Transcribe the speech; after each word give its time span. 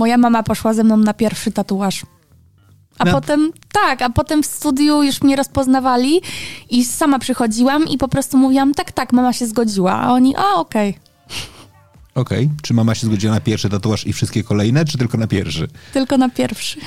Moja 0.00 0.18
mama 0.18 0.42
poszła 0.42 0.72
ze 0.74 0.84
mną 0.84 0.96
na 0.96 1.14
pierwszy 1.14 1.52
tatuaż. 1.52 2.02
A 2.98 3.04
No. 3.04 3.12
potem, 3.12 3.52
tak, 3.72 4.02
a 4.02 4.10
potem 4.10 4.42
w 4.42 4.46
studiu 4.46 5.02
już 5.02 5.22
mnie 5.22 5.36
rozpoznawali 5.36 6.20
i 6.70 6.84
sama 6.84 7.18
przychodziłam 7.18 7.84
i 7.88 7.98
po 7.98 8.08
prostu 8.08 8.36
mówiłam, 8.38 8.74
tak, 8.74 8.92
tak, 8.92 9.12
mama 9.12 9.32
się 9.32 9.46
zgodziła. 9.46 9.92
A 9.92 10.12
oni, 10.12 10.36
a 10.36 10.54
okej, 10.54 10.98
Okej. 12.14 12.50
Czy 12.62 12.74
mama 12.74 12.94
się 12.94 13.06
zgodziła 13.06 13.34
na 13.34 13.40
pierwszy 13.40 13.68
tatuaż 13.68 14.06
i 14.06 14.12
wszystkie 14.12 14.42
kolejne, 14.44 14.84
czy 14.84 14.98
tylko 14.98 15.18
na 15.18 15.26
pierwszy? 15.26 15.68
tylko 15.92 16.18
na 16.18 16.28
pierwszy. 16.28 16.80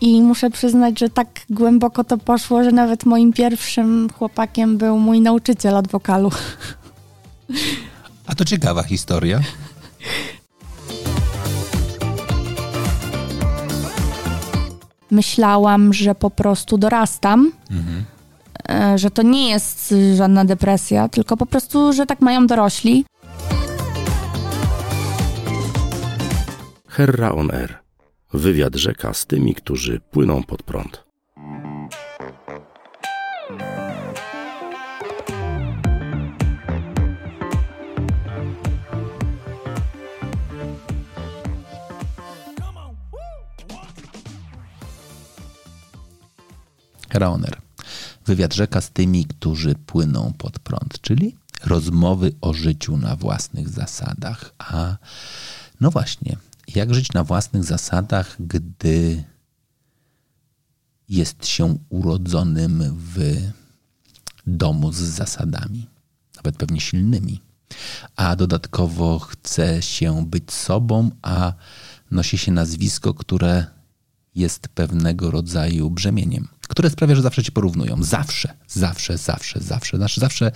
I 0.00 0.22
muszę 0.22 0.50
przyznać, 0.50 0.98
że 0.98 1.08
tak 1.08 1.28
głęboko 1.50 2.04
to 2.04 2.18
poszło, 2.18 2.64
że 2.64 2.72
nawet 2.72 3.06
moim 3.06 3.32
pierwszym 3.32 4.08
chłopakiem 4.18 4.76
był 4.78 4.98
mój 4.98 5.20
nauczyciel 5.20 5.76
od 5.76 5.88
wokalu. 5.88 6.30
A 8.26 8.34
to 8.34 8.44
ciekawa 8.44 8.82
historia. 8.82 9.40
Myślałam, 15.10 15.92
że 15.92 16.14
po 16.14 16.30
prostu 16.30 16.78
dorastam, 16.78 17.52
e, 18.68 18.98
że 18.98 19.10
to 19.10 19.22
nie 19.22 19.50
jest 19.50 19.94
żadna 20.16 20.44
depresja, 20.44 21.08
tylko 21.08 21.36
po 21.36 21.46
prostu, 21.46 21.92
że 21.92 22.06
tak 22.06 22.20
mają 22.20 22.46
dorośli. 22.46 23.04
Herra 26.88 27.32
on 27.32 27.50
Air. 27.50 27.78
Wywiad 28.32 28.74
rzeka 28.74 29.14
z 29.14 29.26
tymi, 29.26 29.54
którzy 29.54 30.00
płyną 30.00 30.42
pod 30.42 30.62
prąd. 30.62 31.05
Raoner. 47.18 47.60
Wywiad 48.26 48.54
rzeka 48.54 48.80
z 48.80 48.90
tymi, 48.90 49.24
którzy 49.24 49.74
płyną 49.74 50.32
pod 50.38 50.58
prąd, 50.58 51.00
czyli 51.00 51.36
rozmowy 51.64 52.32
o 52.40 52.54
życiu 52.54 52.96
na 52.96 53.16
własnych 53.16 53.68
zasadach. 53.68 54.54
A 54.58 54.96
no 55.80 55.90
właśnie, 55.90 56.36
jak 56.74 56.94
żyć 56.94 57.12
na 57.12 57.24
własnych 57.24 57.64
zasadach, 57.64 58.36
gdy 58.40 59.24
jest 61.08 61.46
się 61.46 61.78
urodzonym 61.88 62.96
w 63.14 63.36
domu 64.46 64.92
z 64.92 64.96
zasadami, 64.96 65.86
nawet 66.36 66.56
pewnie 66.56 66.80
silnymi, 66.80 67.40
a 68.16 68.36
dodatkowo 68.36 69.18
chce 69.18 69.82
się 69.82 70.26
być 70.26 70.52
sobą, 70.52 71.10
a 71.22 71.52
nosi 72.10 72.38
się 72.38 72.52
nazwisko, 72.52 73.14
które 73.14 73.66
jest 74.34 74.68
pewnego 74.68 75.30
rodzaju 75.30 75.90
brzemieniem, 75.90 76.48
które 76.68 76.90
sprawia, 76.90 77.14
że 77.14 77.22
zawsze 77.22 77.42
cię 77.42 77.52
porównują. 77.52 78.02
Zawsze, 78.02 78.54
zawsze, 78.68 79.18
zawsze, 79.18 79.60
zawsze. 79.60 79.96
Znaczy 79.96 80.20
zawsze 80.20 80.52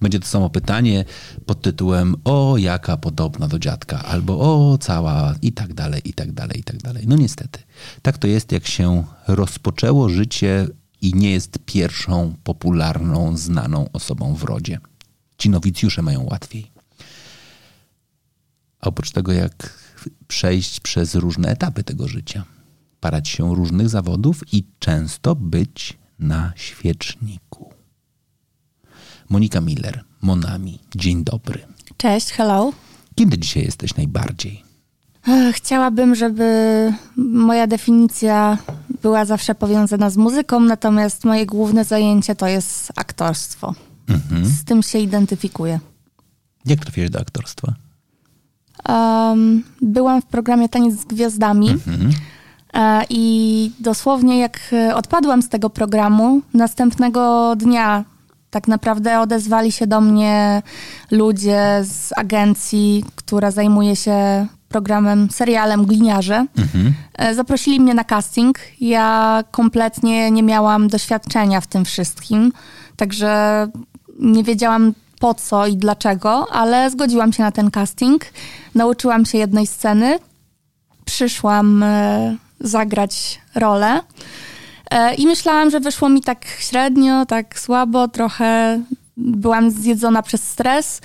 będzie 0.00 0.20
to 0.20 0.26
samo 0.26 0.50
pytanie 0.50 1.04
pod 1.46 1.62
tytułem 1.62 2.16
o, 2.24 2.56
jaka 2.58 2.96
podobna 2.96 3.48
do 3.48 3.58
dziadka, 3.58 4.02
albo 4.04 4.38
o, 4.38 4.78
cała 4.78 5.34
i 5.42 5.52
tak 5.52 5.74
dalej, 5.74 6.00
i 6.04 6.14
tak 6.14 6.32
dalej, 6.32 6.60
i 6.60 6.64
tak 6.64 6.76
dalej. 6.76 7.04
No 7.06 7.16
niestety. 7.16 7.60
Tak 8.02 8.18
to 8.18 8.26
jest, 8.26 8.52
jak 8.52 8.66
się 8.66 9.04
rozpoczęło 9.28 10.08
życie 10.08 10.66
i 11.00 11.14
nie 11.14 11.32
jest 11.32 11.58
pierwszą 11.66 12.34
popularną, 12.44 13.36
znaną 13.36 13.92
osobą 13.92 14.34
w 14.34 14.44
rodzie. 14.44 14.78
Ci 15.38 15.50
nowicjusze 15.50 16.02
mają 16.02 16.24
łatwiej. 16.24 16.70
A 18.80 18.86
oprócz 18.86 19.10
tego, 19.10 19.32
jak 19.32 19.84
przejść 20.28 20.80
przez 20.80 21.14
różne 21.14 21.48
etapy 21.48 21.84
tego 21.84 22.08
życia, 22.08 22.44
parać 23.04 23.28
się 23.28 23.54
różnych 23.54 23.88
zawodów 23.88 24.40
i 24.52 24.64
często 24.78 25.34
być 25.34 25.98
na 26.18 26.52
świeczniku. 26.56 27.72
Monika 29.28 29.60
Miller, 29.60 30.04
Monami, 30.22 30.78
dzień 30.96 31.24
dobry. 31.24 31.60
Cześć, 31.96 32.30
hello. 32.30 32.72
Kim 33.14 33.30
ty 33.30 33.38
dzisiaj 33.38 33.64
jesteś 33.64 33.96
najbardziej? 33.96 34.62
Chciałabym, 35.52 36.14
żeby 36.14 36.48
moja 37.16 37.66
definicja 37.66 38.58
była 39.02 39.24
zawsze 39.24 39.54
powiązana 39.54 40.10
z 40.10 40.16
muzyką, 40.16 40.60
natomiast 40.60 41.24
moje 41.24 41.46
główne 41.46 41.84
zajęcie 41.84 42.34
to 42.34 42.46
jest 42.46 42.92
aktorstwo. 42.96 43.74
Z 44.42 44.64
tym 44.64 44.82
się 44.82 44.98
identyfikuję. 44.98 45.80
Jak 46.64 46.80
trafiłeś 46.80 47.10
do 47.10 47.20
aktorstwa? 47.20 47.74
Um, 48.88 49.64
byłam 49.82 50.22
w 50.22 50.26
programie 50.26 50.68
Taniec 50.68 51.00
z 51.00 51.04
Gwiazdami 51.04 51.70
e, 51.70 51.74
i 53.10 53.70
dosłownie 53.80 54.38
jak 54.38 54.60
e, 54.72 54.94
odpadłam 54.96 55.42
z 55.42 55.48
tego 55.48 55.70
programu, 55.70 56.40
następnego 56.54 57.54
dnia 57.56 58.04
tak 58.50 58.68
naprawdę 58.68 59.20
odezwali 59.20 59.72
się 59.72 59.86
do 59.86 60.00
mnie 60.00 60.62
ludzie 61.10 61.80
z 61.84 62.12
agencji, 62.16 63.04
która 63.14 63.50
zajmuje 63.50 63.96
się 63.96 64.46
programem, 64.68 65.30
serialem 65.30 65.86
Gliniarze. 65.86 66.46
E, 67.14 67.34
Zaprosili 67.34 67.80
mnie 67.80 67.94
na 67.94 68.04
casting. 68.04 68.58
Ja 68.80 69.44
kompletnie 69.50 70.30
nie 70.30 70.42
miałam 70.42 70.88
doświadczenia 70.88 71.60
w 71.60 71.66
tym 71.66 71.84
wszystkim, 71.84 72.52
także 72.96 73.66
nie 74.18 74.44
wiedziałam 74.44 74.92
po 75.20 75.34
co 75.34 75.66
i 75.66 75.76
dlaczego, 75.76 76.46
ale 76.52 76.90
zgodziłam 76.90 77.32
się 77.32 77.42
na 77.42 77.52
ten 77.52 77.70
casting. 77.70 78.24
Nauczyłam 78.74 79.26
się 79.26 79.38
jednej 79.38 79.66
sceny. 79.66 80.18
Przyszłam 81.04 81.82
e, 81.82 82.36
zagrać 82.60 83.40
rolę. 83.54 84.00
E, 84.90 85.14
I 85.14 85.26
myślałam, 85.26 85.70
że 85.70 85.80
wyszło 85.80 86.08
mi 86.08 86.20
tak 86.20 86.46
średnio, 86.58 87.26
tak 87.26 87.58
słabo, 87.58 88.08
trochę 88.08 88.80
byłam 89.16 89.70
zjedzona 89.70 90.22
przez 90.22 90.42
stres, 90.42 91.00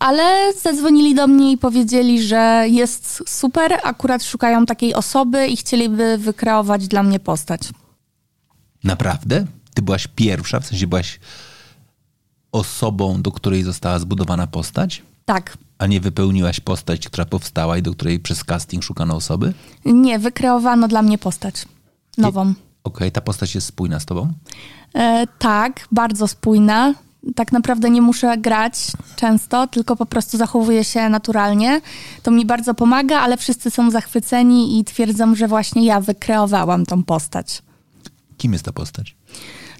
ale 0.00 0.52
zadzwonili 0.62 1.14
do 1.14 1.26
mnie 1.26 1.52
i 1.52 1.58
powiedzieli, 1.58 2.22
że 2.22 2.64
jest 2.68 3.22
super, 3.26 3.78
akurat 3.82 4.24
szukają 4.24 4.66
takiej 4.66 4.94
osoby 4.94 5.46
i 5.46 5.56
chcieliby 5.56 6.18
wykreować 6.18 6.88
dla 6.88 7.02
mnie 7.02 7.20
postać. 7.20 7.60
Naprawdę? 8.84 9.46
Ty 9.74 9.82
byłaś 9.82 10.06
pierwsza, 10.06 10.60
w 10.60 10.66
sensie 10.66 10.86
byłaś 10.86 11.20
osobą, 12.52 13.22
do 13.22 13.32
której 13.32 13.62
została 13.62 13.98
zbudowana 13.98 14.46
postać? 14.46 15.02
Tak. 15.24 15.58
A 15.78 15.86
nie 15.86 16.00
wypełniłaś 16.00 16.60
postać, 16.60 17.06
która 17.06 17.24
powstała 17.24 17.78
i 17.78 17.82
do 17.82 17.92
której 17.92 18.20
przez 18.20 18.44
casting 18.44 18.84
szukano 18.84 19.16
osoby? 19.16 19.52
Nie, 19.84 20.18
wykreowano 20.18 20.88
dla 20.88 21.02
mnie 21.02 21.18
postać. 21.18 21.64
Nową. 22.18 22.54
Okej, 22.84 23.12
ta 23.12 23.20
postać 23.20 23.54
jest 23.54 23.66
spójna 23.66 24.00
z 24.00 24.06
tobą? 24.06 24.32
E, 24.94 25.26
tak, 25.38 25.88
bardzo 25.92 26.28
spójna. 26.28 26.94
Tak 27.34 27.52
naprawdę 27.52 27.90
nie 27.90 28.02
muszę 28.02 28.38
grać 28.38 28.74
często, 29.16 29.66
tylko 29.66 29.96
po 29.96 30.06
prostu 30.06 30.36
zachowuję 30.36 30.84
się 30.84 31.08
naturalnie. 31.08 31.80
To 32.22 32.30
mi 32.30 32.46
bardzo 32.46 32.74
pomaga, 32.74 33.20
ale 33.20 33.36
wszyscy 33.36 33.70
są 33.70 33.90
zachwyceni 33.90 34.78
i 34.78 34.84
twierdzą, 34.84 35.34
że 35.34 35.48
właśnie 35.48 35.84
ja 35.84 36.00
wykreowałam 36.00 36.86
tą 36.86 37.02
postać. 37.02 37.62
Kim 38.36 38.52
jest 38.52 38.64
ta 38.64 38.72
postać? 38.72 39.16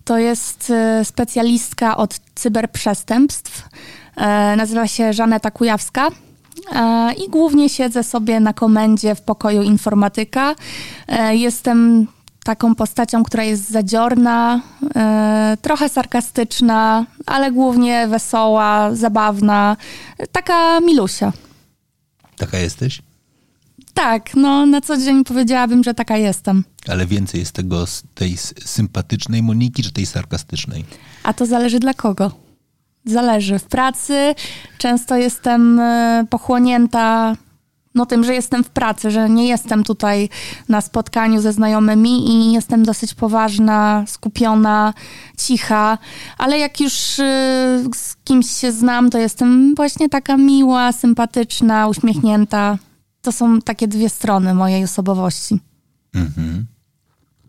To 0.05 0.19
jest 0.19 0.71
e, 0.71 1.05
specjalistka 1.05 1.97
od 1.97 2.21
cyberprzestępstw. 2.35 3.69
E, 4.17 4.57
nazywa 4.57 4.87
się 4.87 5.13
Żaneta 5.13 5.51
Kujawska. 5.51 6.09
E, 6.73 7.13
I 7.13 7.31
głównie 7.31 7.69
siedzę 7.69 8.05
sobie 8.05 8.41
na 8.41 8.53
komendzie 8.53 9.15
w 9.15 9.21
pokoju 9.23 9.63
informatyka. 9.63 10.55
E, 11.09 11.37
Jestem 11.37 12.07
taką 12.45 12.75
postacią, 12.75 13.23
która 13.23 13.45
jest 13.45 13.71
zadziorna, 13.71 14.61
trochę 15.63 15.89
sarkastyczna, 15.89 17.07
ale 17.27 17.53
głównie 17.53 18.07
wesoła, 18.09 18.95
zabawna. 18.95 19.77
Taka 20.33 20.81
milusia. 20.81 21.33
Taka 22.37 22.59
jesteś? 22.59 23.03
Tak, 23.95 24.31
no 24.35 24.67
na 24.67 24.81
co 24.81 24.97
dzień 24.97 25.25
powiedziałabym, 25.25 25.85
że 25.85 25.95
taka 25.95 26.17
jestem. 26.17 26.65
Ale 26.89 27.07
więcej 27.07 27.41
jest 27.41 27.53
tego 27.53 27.87
z 27.87 28.03
tej 28.15 28.37
sympatycznej 28.65 29.43
Moniki, 29.43 29.83
czy 29.83 29.93
tej 29.93 30.07
sarkastycznej? 30.07 30.85
A 31.23 31.33
to 31.33 31.47
zależy 31.47 31.79
dla 31.81 31.95
kogo. 31.95 32.33
Zależy. 33.05 33.59
W 33.59 33.65
pracy 33.65 34.35
często 34.79 35.17
jestem 35.17 35.81
e, 35.81 36.25
pochłonięta 36.31 37.37
no 37.95 38.07
tym, 38.07 38.25
że 38.25 38.35
jestem 38.35 38.65
w 38.65 38.71
pracy, 38.71 39.11
że 39.11 39.31
nie 39.31 39.49
jestem 39.49 39.85
tutaj 39.85 40.29
na 40.69 40.81
spotkaniu 40.81 41.41
ze 41.41 41.53
znajomymi 41.53 42.31
i 42.31 42.53
jestem 42.53 42.83
dosyć 42.83 43.15
poważna, 43.15 44.05
skupiona, 44.07 44.95
cicha, 45.39 45.99
ale 46.39 46.59
jak 46.59 46.81
już 46.81 47.19
e, 47.19 47.25
z 47.95 48.17
kimś 48.25 48.51
się 48.51 48.73
znam, 48.73 49.11
to 49.11 49.19
jestem 49.19 49.75
właśnie 49.75 50.09
taka 50.09 50.37
miła, 50.37 50.93
sympatyczna, 50.93 51.89
uśmiechnięta. 51.89 52.79
To 53.23 53.33
są 53.33 53.61
takie 53.61 53.89
dwie 53.89 54.09
strony 54.09 54.55
mojej 54.55 54.85
osobowości. 54.85 55.61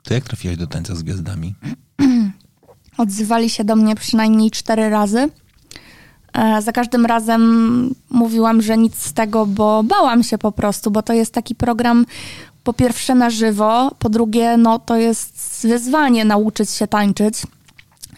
To 0.04 0.14
jak 0.14 0.24
trafiłaś 0.24 0.58
do 0.58 0.68
tańca 0.68 0.96
z 0.96 1.04
gwiazdami? 1.04 1.56
Odzywali 2.98 3.50
się 3.50 3.64
do 3.64 3.76
mnie 3.76 3.96
przynajmniej 3.96 4.52
cztery 4.52 4.90
razy. 4.90 5.30
E, 6.34 6.62
za 6.62 6.72
każdym 6.72 7.06
razem 7.06 7.96
mówiłam, 8.10 8.62
że 8.62 8.78
nic 8.78 8.96
z 8.96 9.14
tego, 9.14 9.46
bo 9.46 9.84
bałam 9.84 10.24
się 10.24 10.38
po 10.38 10.52
prostu, 10.52 10.92
bo 10.92 11.02
to 11.02 11.14
jest 11.14 11.34
taki 11.34 11.56
program 11.56 12.06
po 12.64 12.74
pierwsze 12.74 13.16
na 13.16 13.30
żywo, 13.30 13.92
po 14.00 14.10
drugie, 14.10 14.58
no 14.58 14.80
to 14.80 14.96
jest 14.96 15.68
wyzwanie 15.68 16.26
nauczyć 16.26 16.70
się 16.70 16.88
tańczyć. 16.88 17.44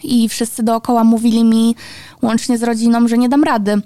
I 0.02 0.28
wszyscy 0.28 0.62
dookoła 0.62 1.04
mówili 1.04 1.44
mi, 1.44 1.74
łącznie 2.22 2.58
z 2.58 2.62
rodziną, 2.62 3.08
że 3.08 3.18
nie 3.18 3.28
dam 3.28 3.44
rady. 3.44 3.80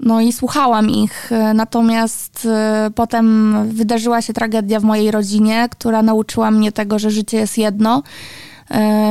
No 0.00 0.20
i 0.20 0.32
słuchałam 0.32 0.90
ich. 0.90 1.32
E, 1.32 1.54
natomiast 1.54 2.48
e, 2.50 2.90
potem 2.94 3.54
wydarzyła 3.68 4.22
się 4.22 4.32
tragedia 4.32 4.80
w 4.80 4.84
mojej 4.84 5.10
rodzinie, 5.10 5.68
która 5.70 6.02
nauczyła 6.02 6.50
mnie 6.50 6.72
tego, 6.72 6.98
że 6.98 7.10
życie 7.10 7.36
jest 7.36 7.58
jedno, 7.58 8.02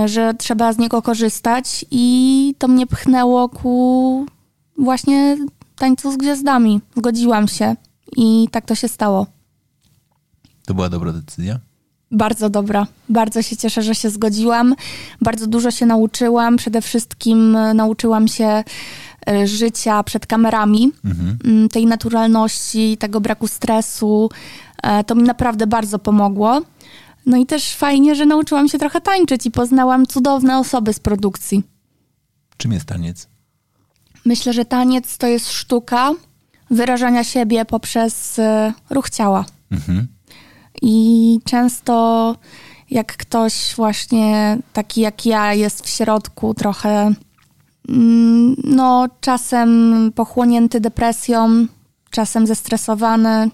że 0.05 0.33
trzeba 0.33 0.73
z 0.73 0.77
niego 0.77 1.01
korzystać 1.01 1.85
i 1.91 2.55
to 2.57 2.67
mnie 2.67 2.87
pchnęło 2.87 3.49
ku 3.49 4.25
właśnie 4.77 5.37
tańcu 5.75 6.11
z 6.11 6.17
gwiazdami. 6.17 6.81
Zgodziłam 6.97 7.47
się 7.47 7.75
i 8.17 8.47
tak 8.51 8.65
to 8.65 8.75
się 8.75 8.87
stało. 8.87 9.27
To 10.65 10.73
była 10.73 10.89
dobra 10.89 11.13
decyzja? 11.13 11.59
Bardzo 12.11 12.49
dobra. 12.49 12.87
Bardzo 13.09 13.41
się 13.41 13.57
cieszę, 13.57 13.81
że 13.81 13.95
się 13.95 14.09
zgodziłam. 14.09 14.75
Bardzo 15.21 15.47
dużo 15.47 15.71
się 15.71 15.85
nauczyłam. 15.85 16.57
Przede 16.57 16.81
wszystkim 16.81 17.57
nauczyłam 17.73 18.27
się 18.27 18.63
E, 19.29 19.47
życia 19.47 20.03
przed 20.03 20.25
kamerami, 20.25 20.91
mhm. 21.05 21.37
Mm, 21.43 21.69
tej 21.69 21.85
naturalności, 21.85 22.97
tego 22.97 23.21
braku 23.21 23.47
stresu. 23.47 24.29
E, 24.83 25.03
to 25.03 25.15
mi 25.15 25.23
naprawdę 25.23 25.67
bardzo 25.67 25.99
pomogło. 25.99 26.61
No 27.25 27.37
i 27.37 27.45
też 27.45 27.75
fajnie, 27.75 28.15
że 28.15 28.25
nauczyłam 28.25 28.67
się 28.69 28.79
trochę 28.79 29.01
tańczyć 29.01 29.45
i 29.45 29.51
poznałam 29.51 30.07
cudowne 30.07 30.57
osoby 30.57 30.93
z 30.93 30.99
produkcji. 30.99 31.63
Czym 32.57 32.71
jest 32.71 32.85
taniec? 32.85 33.27
Myślę, 34.25 34.53
że 34.53 34.65
taniec 34.65 35.17
to 35.17 35.27
jest 35.27 35.51
sztuka 35.51 36.11
wyrażania 36.71 37.23
siebie 37.23 37.65
poprzez 37.65 38.39
e, 38.39 38.73
ruch 38.89 39.09
ciała. 39.09 39.45
Mhm. 39.71 40.07
I 40.81 41.39
często 41.45 42.35
jak 42.91 43.17
ktoś 43.17 43.73
właśnie 43.75 44.57
taki 44.73 45.01
jak 45.01 45.25
ja 45.25 45.53
jest 45.53 45.85
w 45.85 45.89
środku 45.89 46.53
trochę 46.53 47.13
Mm, 47.89 48.55
no, 48.63 49.07
czasem 49.21 50.11
pochłonięty 50.15 50.79
depresją, 50.79 51.65
czasem 52.09 52.47
zestresowany. 52.47 53.49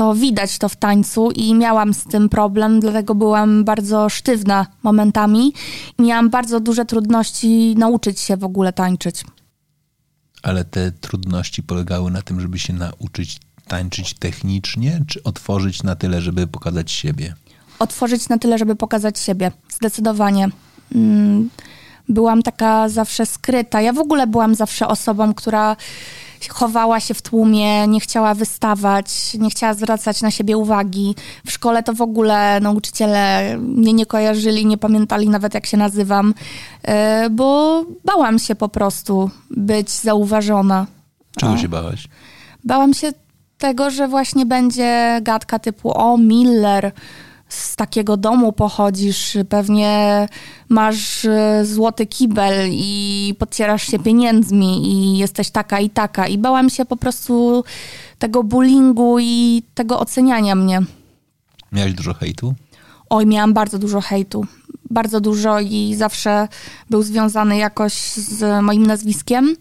To 0.00 0.14
widać 0.14 0.58
to 0.58 0.68
w 0.68 0.76
tańcu 0.76 1.30
i 1.30 1.54
miałam 1.54 1.94
z 1.94 2.04
tym 2.04 2.28
problem, 2.28 2.80
dlatego 2.80 3.14
byłam 3.14 3.64
bardzo 3.64 4.08
sztywna 4.08 4.66
momentami 4.82 5.52
i 5.98 6.02
miałam 6.02 6.30
bardzo 6.30 6.60
duże 6.60 6.84
trudności 6.84 7.74
nauczyć 7.78 8.20
się 8.20 8.36
w 8.36 8.44
ogóle 8.44 8.72
tańczyć. 8.72 9.24
Ale 10.42 10.64
te 10.64 10.92
trudności 10.92 11.62
polegały 11.62 12.10
na 12.10 12.22
tym, 12.22 12.40
żeby 12.40 12.58
się 12.58 12.72
nauczyć 12.72 13.38
tańczyć 13.66 14.14
technicznie, 14.14 15.04
czy 15.06 15.22
otworzyć 15.22 15.82
na 15.82 15.96
tyle, 15.96 16.20
żeby 16.20 16.46
pokazać 16.46 16.90
siebie? 16.90 17.34
Otworzyć 17.78 18.28
na 18.28 18.38
tyle, 18.38 18.58
żeby 18.58 18.76
pokazać 18.76 19.18
siebie. 19.18 19.52
Zdecydowanie. 19.68 20.48
Mm, 20.94 21.50
byłam 22.08 22.42
taka 22.42 22.88
zawsze 22.88 23.26
skryta. 23.26 23.80
Ja 23.80 23.92
w 23.92 23.98
ogóle 23.98 24.26
byłam 24.26 24.54
zawsze 24.54 24.88
osobą, 24.88 25.34
która 25.34 25.76
chowała 26.48 27.00
się 27.00 27.14
w 27.14 27.22
tłumie, 27.22 27.88
nie 27.88 28.00
chciała 28.00 28.34
wystawać, 28.34 29.34
nie 29.34 29.50
chciała 29.50 29.74
zwracać 29.74 30.22
na 30.22 30.30
siebie 30.30 30.56
uwagi. 30.56 31.14
W 31.46 31.50
szkole 31.50 31.82
to 31.82 31.94
w 31.94 32.02
ogóle 32.02 32.60
nauczyciele 32.60 33.54
mnie 33.58 33.92
nie 33.92 34.06
kojarzyli, 34.06 34.66
nie 34.66 34.78
pamiętali 34.78 35.28
nawet 35.28 35.54
jak 35.54 35.66
się 35.66 35.76
nazywam, 35.76 36.34
e, 36.82 37.30
bo 37.30 37.84
bałam 38.04 38.38
się 38.38 38.54
po 38.54 38.68
prostu 38.68 39.30
być 39.50 39.90
zauważona. 39.90 40.86
Czego 41.36 41.56
się 41.56 41.68
bałaś? 41.68 42.08
Bałam 42.64 42.94
się 42.94 43.12
tego, 43.58 43.90
że 43.90 44.08
właśnie 44.08 44.46
będzie 44.46 45.18
gadka 45.22 45.58
typu 45.58 45.98
o 45.98 46.18
Miller, 46.18 46.92
z 47.50 47.76
takiego 47.76 48.16
domu 48.16 48.52
pochodzisz, 48.52 49.36
pewnie 49.48 50.28
masz 50.68 51.24
e, 51.24 51.64
złoty 51.64 52.06
kibel 52.06 52.68
i 52.72 53.34
podcierasz 53.38 53.82
się 53.82 53.98
pieniędzmi 53.98 54.92
i 54.92 55.18
jesteś 55.18 55.50
taka 55.50 55.80
i 55.80 55.90
taka. 55.90 56.26
I 56.26 56.38
bałam 56.38 56.70
się 56.70 56.84
po 56.84 56.96
prostu 56.96 57.64
tego 58.18 58.42
bullyingu 58.44 59.18
i 59.20 59.62
tego 59.74 60.00
oceniania 60.00 60.54
mnie. 60.54 60.80
Miałeś 61.72 61.92
dużo 61.92 62.14
hejtu? 62.14 62.54
Oj, 63.10 63.26
miałam 63.26 63.52
bardzo 63.54 63.78
dużo 63.78 64.00
hejtu. 64.00 64.46
Bardzo 64.90 65.20
dużo 65.20 65.60
i 65.60 65.94
zawsze 65.98 66.48
był 66.90 67.02
związany 67.02 67.56
jakoś 67.56 67.92
z 68.12 68.62
moim 68.64 68.86
nazwiskiem. 68.86 69.56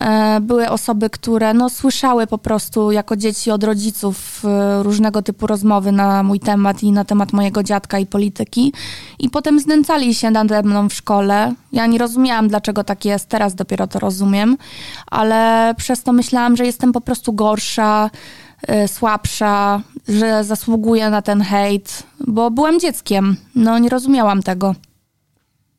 E, 0.00 0.40
były 0.40 0.70
osoby, 0.70 1.10
które 1.10 1.54
no, 1.54 1.70
słyszały 1.70 2.26
po 2.26 2.38
prostu 2.38 2.92
jako 2.92 3.16
dzieci 3.16 3.50
od 3.50 3.64
rodziców 3.64 4.42
e, 4.44 4.82
różnego 4.82 5.22
typu 5.22 5.46
rozmowy 5.46 5.92
na 5.92 6.22
mój 6.22 6.40
temat 6.40 6.82
i 6.82 6.92
na 6.92 7.04
temat 7.04 7.32
mojego 7.32 7.62
dziadka 7.62 7.98
i 7.98 8.06
polityki. 8.06 8.72
I 9.18 9.30
potem 9.30 9.60
znęcali 9.60 10.14
się 10.14 10.30
nade 10.30 10.62
mną 10.62 10.88
w 10.88 10.94
szkole. 10.94 11.54
Ja 11.72 11.86
nie 11.86 11.98
rozumiałam, 11.98 12.48
dlaczego 12.48 12.84
tak 12.84 13.04
jest, 13.04 13.28
teraz 13.28 13.54
dopiero 13.54 13.86
to 13.86 13.98
rozumiem, 13.98 14.56
ale 15.06 15.74
przez 15.76 16.02
to 16.02 16.12
myślałam, 16.12 16.56
że 16.56 16.66
jestem 16.66 16.92
po 16.92 17.00
prostu 17.00 17.32
gorsza, 17.32 18.10
e, 18.68 18.88
słabsza, 18.88 19.82
że 20.08 20.44
zasługuję 20.44 21.10
na 21.10 21.22
ten 21.22 21.40
hejt, 21.40 22.02
bo 22.26 22.50
byłam 22.50 22.80
dzieckiem. 22.80 23.36
No, 23.54 23.78
nie 23.78 23.88
rozumiałam 23.88 24.42
tego. 24.42 24.74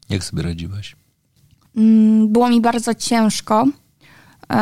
Jak 0.10 0.24
sobie 0.24 0.44
radziłaś? 0.44 0.96
Mm, 1.78 2.28
było 2.28 2.50
mi 2.50 2.62
bardzo 2.62 2.94
ciężko 2.94 3.66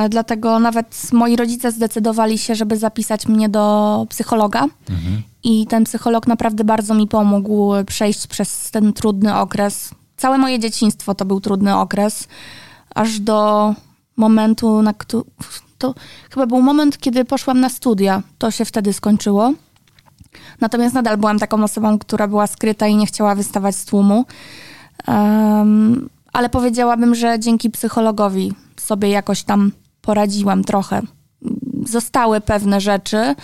dlatego 0.09 0.59
nawet 0.59 1.13
moi 1.13 1.35
rodzice 1.35 1.71
zdecydowali 1.71 2.37
się, 2.37 2.55
żeby 2.55 2.77
zapisać 2.77 3.27
mnie 3.27 3.49
do 3.49 4.05
psychologa. 4.09 4.63
Mhm. 4.89 5.21
I 5.43 5.67
ten 5.67 5.83
psycholog 5.83 6.27
naprawdę 6.27 6.63
bardzo 6.63 6.93
mi 6.93 7.07
pomógł 7.07 7.71
przejść 7.85 8.27
przez 8.27 8.71
ten 8.71 8.93
trudny 8.93 9.35
okres. 9.35 9.89
Całe 10.17 10.37
moje 10.37 10.59
dzieciństwo 10.59 11.15
to 11.15 11.25
był 11.25 11.41
trudny 11.41 11.75
okres, 11.75 12.27
aż 12.95 13.19
do 13.19 13.73
momentu, 14.17 14.81
na 14.81 14.93
który. 14.93 15.23
To 15.77 15.95
chyba 16.29 16.45
był 16.45 16.61
moment, 16.61 16.97
kiedy 16.97 17.25
poszłam 17.25 17.59
na 17.59 17.69
studia. 17.69 18.21
To 18.37 18.51
się 18.51 18.65
wtedy 18.65 18.93
skończyło. 18.93 19.53
Natomiast 20.61 20.95
nadal 20.95 21.17
byłam 21.17 21.39
taką 21.39 21.63
osobą, 21.63 21.99
która 21.99 22.27
była 22.27 22.47
skryta 22.47 22.87
i 22.87 22.95
nie 22.95 23.05
chciała 23.05 23.35
wystawać 23.35 23.75
z 23.75 23.85
tłumu. 23.85 24.25
Um, 25.07 26.09
ale 26.33 26.49
powiedziałabym, 26.49 27.15
że 27.15 27.39
dzięki 27.39 27.69
psychologowi 27.69 28.53
sobie 28.77 29.09
jakoś 29.09 29.43
tam 29.43 29.71
poradziłam 30.01 30.63
trochę. 30.63 31.01
Zostały 31.85 32.41
pewne 32.41 32.81
rzeczy, 32.81 33.35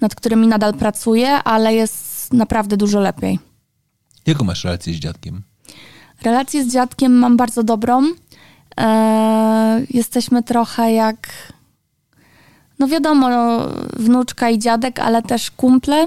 nad 0.00 0.14
którymi 0.14 0.46
nadal 0.46 0.74
pracuję, 0.74 1.28
ale 1.34 1.74
jest 1.74 2.32
naprawdę 2.32 2.76
dużo 2.76 3.00
lepiej. 3.00 3.38
Jaką 4.26 4.44
masz 4.44 4.64
relację 4.64 4.94
z 4.94 4.96
dziadkiem? 4.96 5.42
Relację 6.22 6.64
z 6.64 6.72
dziadkiem 6.72 7.18
mam 7.18 7.36
bardzo 7.36 7.62
dobrą. 7.62 8.02
Eee, 8.76 9.86
jesteśmy 9.90 10.42
trochę 10.42 10.92
jak, 10.92 11.28
no 12.78 12.88
wiadomo, 12.88 13.28
wnuczka 13.96 14.50
i 14.50 14.58
dziadek, 14.58 14.98
ale 14.98 15.22
też 15.22 15.50
kumple. 15.50 16.06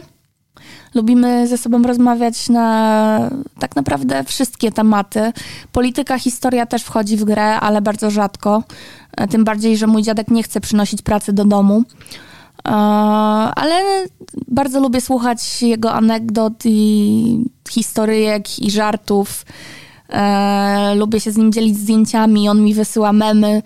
Lubimy 0.95 1.47
ze 1.47 1.57
sobą 1.57 1.83
rozmawiać 1.83 2.49
na 2.49 3.29
tak 3.59 3.75
naprawdę 3.75 4.23
wszystkie 4.23 4.71
tematy. 4.71 5.33
Polityka, 5.71 6.19
historia 6.19 6.65
też 6.65 6.83
wchodzi 6.83 7.17
w 7.17 7.23
grę, 7.23 7.59
ale 7.59 7.81
bardzo 7.81 8.11
rzadko. 8.11 8.63
E, 9.17 9.27
tym 9.27 9.43
bardziej, 9.43 9.77
że 9.77 9.87
mój 9.87 10.01
dziadek 10.01 10.31
nie 10.31 10.43
chce 10.43 10.61
przynosić 10.61 11.01
pracy 11.01 11.33
do 11.33 11.45
domu. 11.45 11.83
E, 12.67 12.71
ale 13.55 14.05
bardzo 14.47 14.79
lubię 14.79 15.01
słuchać 15.01 15.61
jego 15.61 15.93
anegdot 15.93 16.53
i 16.65 17.45
historyjek 17.69 18.59
i 18.59 18.71
żartów. 18.71 19.45
E, 20.09 20.95
lubię 20.95 21.19
się 21.19 21.31
z 21.31 21.37
nim 21.37 21.53
dzielić 21.53 21.77
zdjęciami, 21.77 22.49
on 22.49 22.63
mi 22.63 22.73
wysyła 22.73 23.13
memy. 23.13 23.61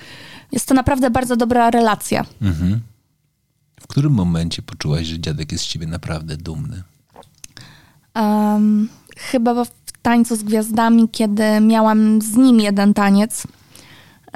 Jest 0.52 0.68
to 0.68 0.74
naprawdę 0.74 1.10
bardzo 1.10 1.36
dobra 1.36 1.70
relacja. 1.70 2.26
Mhm. 2.42 2.80
W 3.82 3.88
którym 3.88 4.14
momencie 4.14 4.62
poczułaś, 4.62 5.08
że 5.08 5.20
dziadek 5.20 5.52
jest 5.52 5.64
z 5.64 5.68
ciebie 5.68 5.88
naprawdę 5.88 6.38
dumny? 6.38 6.84
Um, 8.20 8.90
chyba 9.18 9.66
w 9.66 9.72
tańcu 10.02 10.36
z 10.36 10.44
gwiazdami, 10.44 11.10
kiedy 11.12 11.44
miałam 11.62 12.22
z 12.22 12.36
nim 12.36 12.60
jeden 12.60 12.94
taniec. 12.94 13.48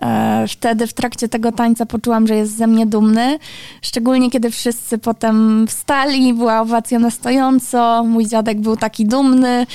E, 0.01 0.45
wtedy 0.47 0.87
w 0.87 0.93
trakcie 0.93 1.29
tego 1.29 1.51
tańca 1.51 1.85
poczułam, 1.85 2.27
że 2.27 2.35
jest 2.35 2.57
ze 2.57 2.67
mnie 2.67 2.85
dumny. 2.85 3.39
Szczególnie 3.81 4.31
kiedy 4.31 4.51
wszyscy 4.51 4.97
potem 4.97 5.67
wstali, 5.67 6.33
była 6.33 6.61
owacja 6.61 6.99
na 6.99 7.11
stojąco. 7.11 8.03
Mój 8.03 8.27
dziadek 8.27 8.61
był 8.61 8.77
taki 8.77 9.05
dumny, 9.05 9.67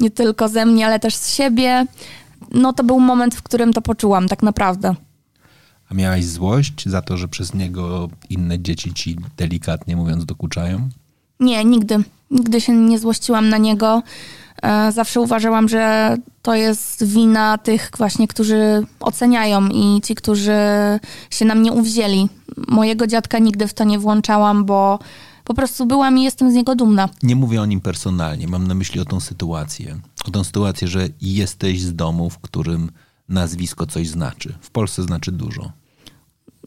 nie 0.00 0.10
tylko 0.10 0.48
ze 0.48 0.66
mnie, 0.66 0.86
ale 0.86 0.98
też 0.98 1.14
z 1.14 1.34
siebie. 1.34 1.86
No 2.50 2.72
to 2.72 2.84
był 2.84 3.00
moment, 3.00 3.34
w 3.34 3.42
którym 3.42 3.72
to 3.72 3.82
poczułam, 3.82 4.28
tak 4.28 4.42
naprawdę. 4.42 4.94
A 5.90 5.94
miałaś 5.94 6.24
złość 6.24 6.88
za 6.88 7.02
to, 7.02 7.16
że 7.16 7.28
przez 7.28 7.54
niego 7.54 8.08
inne 8.30 8.58
dzieci 8.58 8.94
ci 8.94 9.16
delikatnie 9.36 9.96
mówiąc 9.96 10.24
dokuczają? 10.24 10.88
Nie, 11.40 11.64
nigdy. 11.64 12.04
Nigdy 12.34 12.60
się 12.60 12.72
nie 12.76 12.98
złościłam 12.98 13.48
na 13.48 13.58
niego. 13.58 14.02
E, 14.62 14.92
zawsze 14.92 15.20
uważałam, 15.20 15.68
że 15.68 16.16
to 16.42 16.54
jest 16.54 17.04
wina 17.04 17.58
tych 17.58 17.90
właśnie, 17.98 18.28
którzy 18.28 18.86
oceniają 19.00 19.68
i 19.68 20.00
ci, 20.04 20.14
którzy 20.14 20.52
się 21.30 21.44
na 21.44 21.54
mnie 21.54 21.72
uwzięli. 21.72 22.28
Mojego 22.68 23.06
dziadka 23.06 23.38
nigdy 23.38 23.68
w 23.68 23.74
to 23.74 23.84
nie 23.84 23.98
włączałam, 23.98 24.64
bo 24.64 24.98
po 25.44 25.54
prostu 25.54 25.86
byłam 25.86 26.18
i 26.18 26.22
jestem 26.22 26.50
z 26.50 26.54
niego 26.54 26.74
dumna. 26.74 27.08
Nie 27.22 27.36
mówię 27.36 27.62
o 27.62 27.66
nim 27.66 27.80
personalnie, 27.80 28.48
mam 28.48 28.66
na 28.66 28.74
myśli 28.74 29.00
o 29.00 29.04
tą 29.04 29.20
sytuację. 29.20 29.98
O 30.24 30.30
tą 30.30 30.44
sytuację, 30.44 30.88
że 30.88 31.08
jesteś 31.20 31.82
z 31.82 31.94
domu, 31.94 32.30
w 32.30 32.38
którym 32.38 32.90
nazwisko 33.28 33.86
coś 33.86 34.08
znaczy. 34.08 34.54
W 34.60 34.70
Polsce 34.70 35.02
znaczy 35.02 35.32
dużo. 35.32 35.72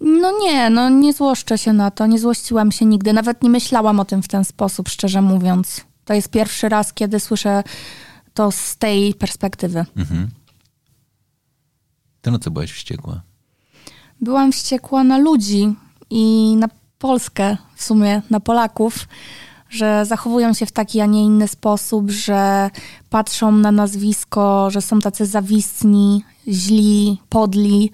No 0.02 0.40
nie, 0.40 0.70
no 0.70 0.90
nie 0.90 1.14
złoszczę 1.14 1.58
się 1.58 1.74
na 1.74 1.92
to, 1.92 2.06
nie 2.08 2.20
złościłam 2.20 2.72
się 2.72 2.86
nigdy. 2.86 3.14
Nawet 3.14 3.44
nie 3.44 3.50
myślałam 3.50 4.00
o 4.00 4.06
tym 4.06 4.24
w 4.24 4.28
ten 4.28 4.46
sposób, 4.46 4.90
szczerze 4.90 5.22
mówiąc. 5.22 5.82
To 6.06 6.14
jest 6.14 6.30
pierwszy 6.30 6.70
raz, 6.70 6.94
kiedy 6.94 7.20
słyszę 7.20 7.64
to 8.34 8.52
z 8.52 8.78
tej 8.78 9.14
perspektywy. 9.14 9.86
Mhm. 9.96 10.30
To 12.22 12.32
na 12.32 12.40
co 12.40 12.52
byłaś 12.52 12.72
wściekła? 12.72 13.22
Byłam 14.22 14.52
wściekła 14.52 15.04
na 15.04 15.18
ludzi 15.18 15.76
i 16.10 16.56
na 16.60 16.68
Polskę, 17.00 17.58
w 17.76 17.84
sumie 17.84 18.22
na 18.30 18.40
Polaków, 18.40 19.08
że 19.70 20.06
zachowują 20.06 20.54
się 20.54 20.66
w 20.66 20.72
taki, 20.72 21.02
a 21.02 21.06
nie 21.06 21.24
inny 21.24 21.48
sposób, 21.48 22.12
że 22.12 22.70
patrzą 23.10 23.52
na 23.52 23.72
nazwisko, 23.72 24.72
że 24.72 24.82
są 24.82 25.00
tacy 25.00 25.26
zawistni, 25.26 26.24
źli, 26.48 27.22
podli 27.30 27.92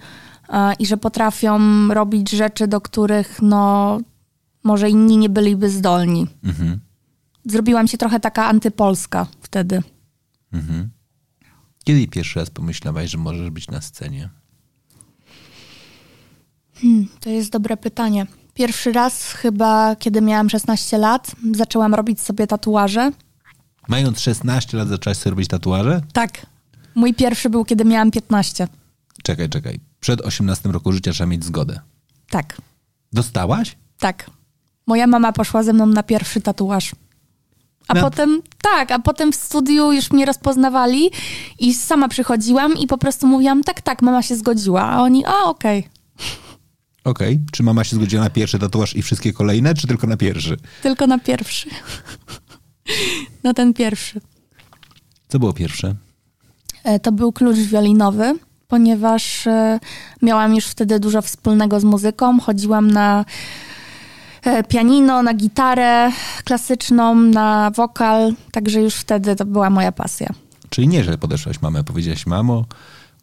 i 0.78 0.86
że 0.86 0.96
potrafią 0.96 1.58
robić 1.88 2.30
rzeczy, 2.30 2.66
do 2.66 2.80
których 2.80 3.42
no, 3.42 3.98
może 4.64 4.90
inni 4.90 5.16
nie 5.16 5.28
byliby 5.28 5.70
zdolni. 5.70 6.26
Mhm. 6.44 6.80
Zrobiłam 7.46 7.88
się 7.88 7.98
trochę 7.98 8.20
taka 8.20 8.46
antypolska 8.46 9.26
wtedy. 9.40 9.82
Mhm. 10.52 10.90
Kiedy 11.84 12.08
pierwszy 12.08 12.38
raz 12.38 12.50
pomyślałaś, 12.50 13.10
że 13.10 13.18
możesz 13.18 13.50
być 13.50 13.68
na 13.68 13.80
scenie? 13.80 14.30
Hmm, 16.74 17.08
to 17.20 17.30
jest 17.30 17.50
dobre 17.50 17.76
pytanie. 17.76 18.26
Pierwszy 18.54 18.92
raz 18.92 19.32
chyba, 19.32 19.96
kiedy 19.96 20.20
miałam 20.20 20.50
16 20.50 20.98
lat, 20.98 21.36
zaczęłam 21.54 21.94
robić 21.94 22.20
sobie 22.20 22.46
tatuaże. 22.46 23.12
Mając 23.88 24.20
16 24.20 24.76
lat 24.76 24.88
zaczęłaś 24.88 25.18
sobie 25.18 25.30
robić 25.30 25.48
tatuaże? 25.48 26.00
Tak. 26.12 26.46
Mój 26.94 27.14
pierwszy 27.14 27.50
był, 27.50 27.64
kiedy 27.64 27.84
miałam 27.84 28.10
15. 28.10 28.68
Czekaj, 29.22 29.48
czekaj. 29.48 29.80
Przed 30.04 30.20
18 30.20 30.68
roku 30.68 30.92
życia 30.92 31.12
trzeba 31.12 31.30
mieć 31.30 31.44
zgodę. 31.44 31.80
Tak. 32.30 32.56
Dostałaś? 33.12 33.76
Tak. 33.98 34.30
Moja 34.86 35.06
mama 35.06 35.32
poszła 35.32 35.62
ze 35.62 35.72
mną 35.72 35.86
na 35.86 36.02
pierwszy 36.02 36.40
tatuaż. 36.40 36.92
A 37.88 37.94
no. 37.94 38.00
potem, 38.00 38.42
tak, 38.62 38.90
a 38.90 38.98
potem 38.98 39.32
w 39.32 39.36
studiu 39.36 39.92
już 39.92 40.10
mnie 40.10 40.26
rozpoznawali 40.26 41.10
i 41.58 41.74
sama 41.74 42.08
przychodziłam 42.08 42.76
i 42.76 42.86
po 42.86 42.98
prostu 42.98 43.26
mówiłam, 43.26 43.62
tak, 43.62 43.80
tak, 43.80 44.02
mama 44.02 44.22
się 44.22 44.36
zgodziła. 44.36 44.82
A 44.82 45.02
oni, 45.02 45.24
a 45.24 45.42
okej. 45.44 45.78
Okay. 45.78 45.90
Okej. 47.04 47.34
Okay. 47.34 47.46
Czy 47.52 47.62
mama 47.62 47.84
się 47.84 47.96
zgodziła 47.96 48.24
na 48.24 48.30
pierwszy 48.30 48.58
tatuaż 48.58 48.96
i 48.96 49.02
wszystkie 49.02 49.32
kolejne, 49.32 49.74
czy 49.74 49.86
tylko 49.86 50.06
na 50.06 50.16
pierwszy? 50.16 50.56
Tylko 50.82 51.06
na 51.06 51.18
pierwszy. 51.18 51.70
na 53.44 53.54
ten 53.54 53.74
pierwszy. 53.74 54.20
Co 55.28 55.38
było 55.38 55.52
pierwsze? 55.52 55.94
E, 56.82 57.00
to 57.00 57.12
był 57.12 57.32
klucz 57.32 57.56
wiolinowy, 57.58 58.34
ponieważ 58.74 59.46
e, 59.46 59.80
miałam 60.22 60.54
już 60.54 60.66
wtedy 60.66 61.00
dużo 61.00 61.22
wspólnego 61.22 61.80
z 61.80 61.84
muzyką. 61.84 62.40
Chodziłam 62.40 62.90
na 62.90 63.24
e, 64.42 64.64
pianino, 64.64 65.22
na 65.22 65.34
gitarę 65.34 66.10
klasyczną, 66.44 67.14
na 67.14 67.70
wokal, 67.70 68.34
także 68.52 68.80
już 68.80 68.94
wtedy 68.94 69.36
to 69.36 69.44
była 69.44 69.70
moja 69.70 69.92
pasja. 69.92 70.28
Czyli 70.70 70.88
nie, 70.88 71.04
że 71.04 71.18
podeszłaś 71.18 71.62
mamę, 71.62 71.84
powiedziałaś, 71.84 72.26
mamo, 72.26 72.64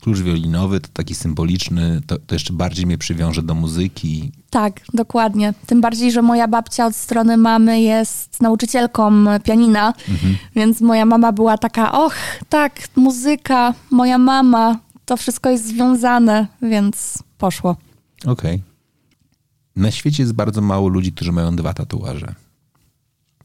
klucz 0.01 0.19
wiolinowy 0.19 0.79
to 0.79 0.87
taki 0.93 1.15
symboliczny, 1.15 2.01
to, 2.07 2.17
to, 2.27 2.35
jeszcze 2.35 2.53
bardziej 2.53 2.85
mnie 2.85 2.97
przywiąże 2.97 3.43
do 3.43 3.55
muzyki. 3.55 4.31
Tak, 4.49 4.81
dokładnie. 4.93 5.53
Tym 5.65 5.81
bardziej, 5.81 6.11
że 6.11 6.21
moja 6.21 6.47
babcia 6.47 6.85
od 6.85 6.95
strony 6.95 7.37
mamy 7.37 7.81
jest 7.81 8.41
nauczycielką 8.41 9.11
pianina, 9.43 9.93
mhm. 10.09 10.37
więc 10.55 10.81
moja 10.81 11.05
mama 11.05 11.31
była 11.31 11.57
taka, 11.57 11.91
och, 11.91 12.15
tak, 12.49 12.73
muzyka, 12.95 13.73
moja 13.89 14.17
mama, 14.17 14.79
to 15.11 15.17
wszystko 15.17 15.49
jest 15.49 15.67
związane, 15.67 16.47
więc 16.61 17.17
poszło. 17.37 17.75
Okej. 18.25 18.55
Okay. 18.55 18.59
Na 19.75 19.91
świecie 19.91 20.23
jest 20.23 20.33
bardzo 20.33 20.61
mało 20.61 20.87
ludzi, 20.87 21.11
którzy 21.11 21.31
mają 21.31 21.55
dwa 21.55 21.73
tatuaże. 21.73 22.35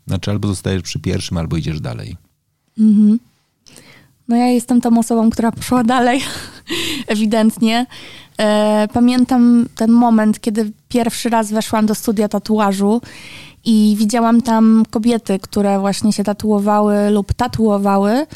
Znaczy 0.06 0.30
albo 0.30 0.48
zostajesz 0.48 0.82
przy 0.82 1.00
pierwszym, 1.00 1.36
albo 1.36 1.56
idziesz 1.56 1.80
dalej. 1.80 2.16
Mhm. 2.78 3.18
No 4.28 4.36
ja 4.36 4.46
jestem 4.46 4.80
tą 4.80 4.98
osobą, 4.98 5.30
która 5.30 5.52
poszła 5.52 5.84
dalej, 5.94 6.22
ewidentnie. 7.06 7.86
E, 8.38 8.88
pamiętam 8.92 9.66
ten 9.74 9.90
moment, 9.90 10.40
kiedy 10.40 10.72
pierwszy 10.88 11.28
raz 11.28 11.52
weszłam 11.52 11.86
do 11.86 11.94
studia 11.94 12.28
tatuażu 12.28 13.00
i 13.64 13.96
widziałam 13.98 14.42
tam 14.42 14.82
kobiety, 14.90 15.38
które 15.38 15.80
właśnie 15.80 16.12
się 16.12 16.24
tatuowały 16.24 17.10
lub 17.10 17.34
tatuowały. 17.34 18.26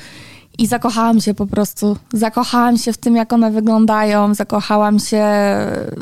I 0.61 0.67
zakochałam 0.67 1.21
się 1.21 1.35
po 1.35 1.47
prostu. 1.47 1.97
Zakochałam 2.13 2.79
się 2.79 2.93
w 2.93 2.99
tym, 2.99 3.17
jak 3.17 3.33
one 3.33 3.51
wyglądają, 3.51 4.35
zakochałam 4.35 4.99
się 4.99 5.25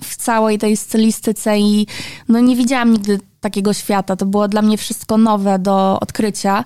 w 0.03 0.17
całej 0.17 0.59
tej 0.59 0.77
stylistyce 0.77 1.59
i 1.59 1.87
no 2.29 2.41
nie 2.41 2.57
widziałam 2.57 2.93
nigdy 2.93 3.21
takiego 3.41 3.73
świata. 3.73 4.17
To 4.17 4.27
było 4.27 4.49
dla 4.49 4.63
mnie 4.63 4.79
wszystko 4.79 5.19
nowe 5.19 5.59
do 5.59 6.01
odkrycia. 6.01 6.65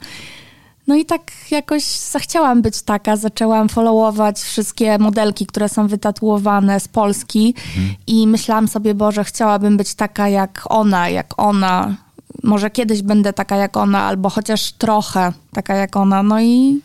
No 0.87 0.95
i 0.97 1.05
tak 1.05 1.23
jakoś 1.51 1.85
zachciałam 1.85 2.63
być 2.63 2.83
taka, 2.83 3.17
zaczęłam 3.17 3.69
followować 3.69 4.41
wszystkie 4.41 4.99
modelki, 4.99 5.47
które 5.47 5.69
są 5.69 5.87
wytatuowane 5.87 6.81
z 6.81 6.89
Polski 6.89 7.55
mhm. 7.77 7.95
i 8.07 8.27
myślałam 8.27 8.69
sobie, 8.69 8.95
Boże, 8.95 9.25
chciałabym 9.25 9.77
być 9.77 9.95
taka 9.95 10.29
jak 10.29 10.63
ona, 10.69 11.09
jak 11.09 11.35
ona. 11.37 11.97
Może 12.43 12.71
kiedyś 12.71 13.03
będę 13.03 13.33
taka 13.33 13.57
jak 13.57 13.77
ona, 13.77 14.03
albo 14.03 14.31
chociaż 14.31 14.73
trochę 14.73 15.33
taka 15.53 15.75
jak 15.75 15.97
ona. 15.97 16.23
No 16.23 16.41
i 16.41 16.81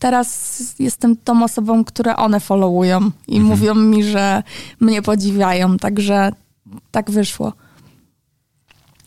teraz 0.00 0.74
jestem 0.78 1.16
tą 1.16 1.44
osobą, 1.44 1.84
które 1.84 2.16
one 2.16 2.40
followują 2.40 3.10
i 3.28 3.36
mhm. 3.36 3.46
mówią 3.46 3.74
mi, 3.74 4.04
że 4.04 4.42
mnie 4.80 5.02
podziwiają, 5.02 5.76
także 5.76 6.32
tak 6.90 7.10
wyszło. 7.10 7.52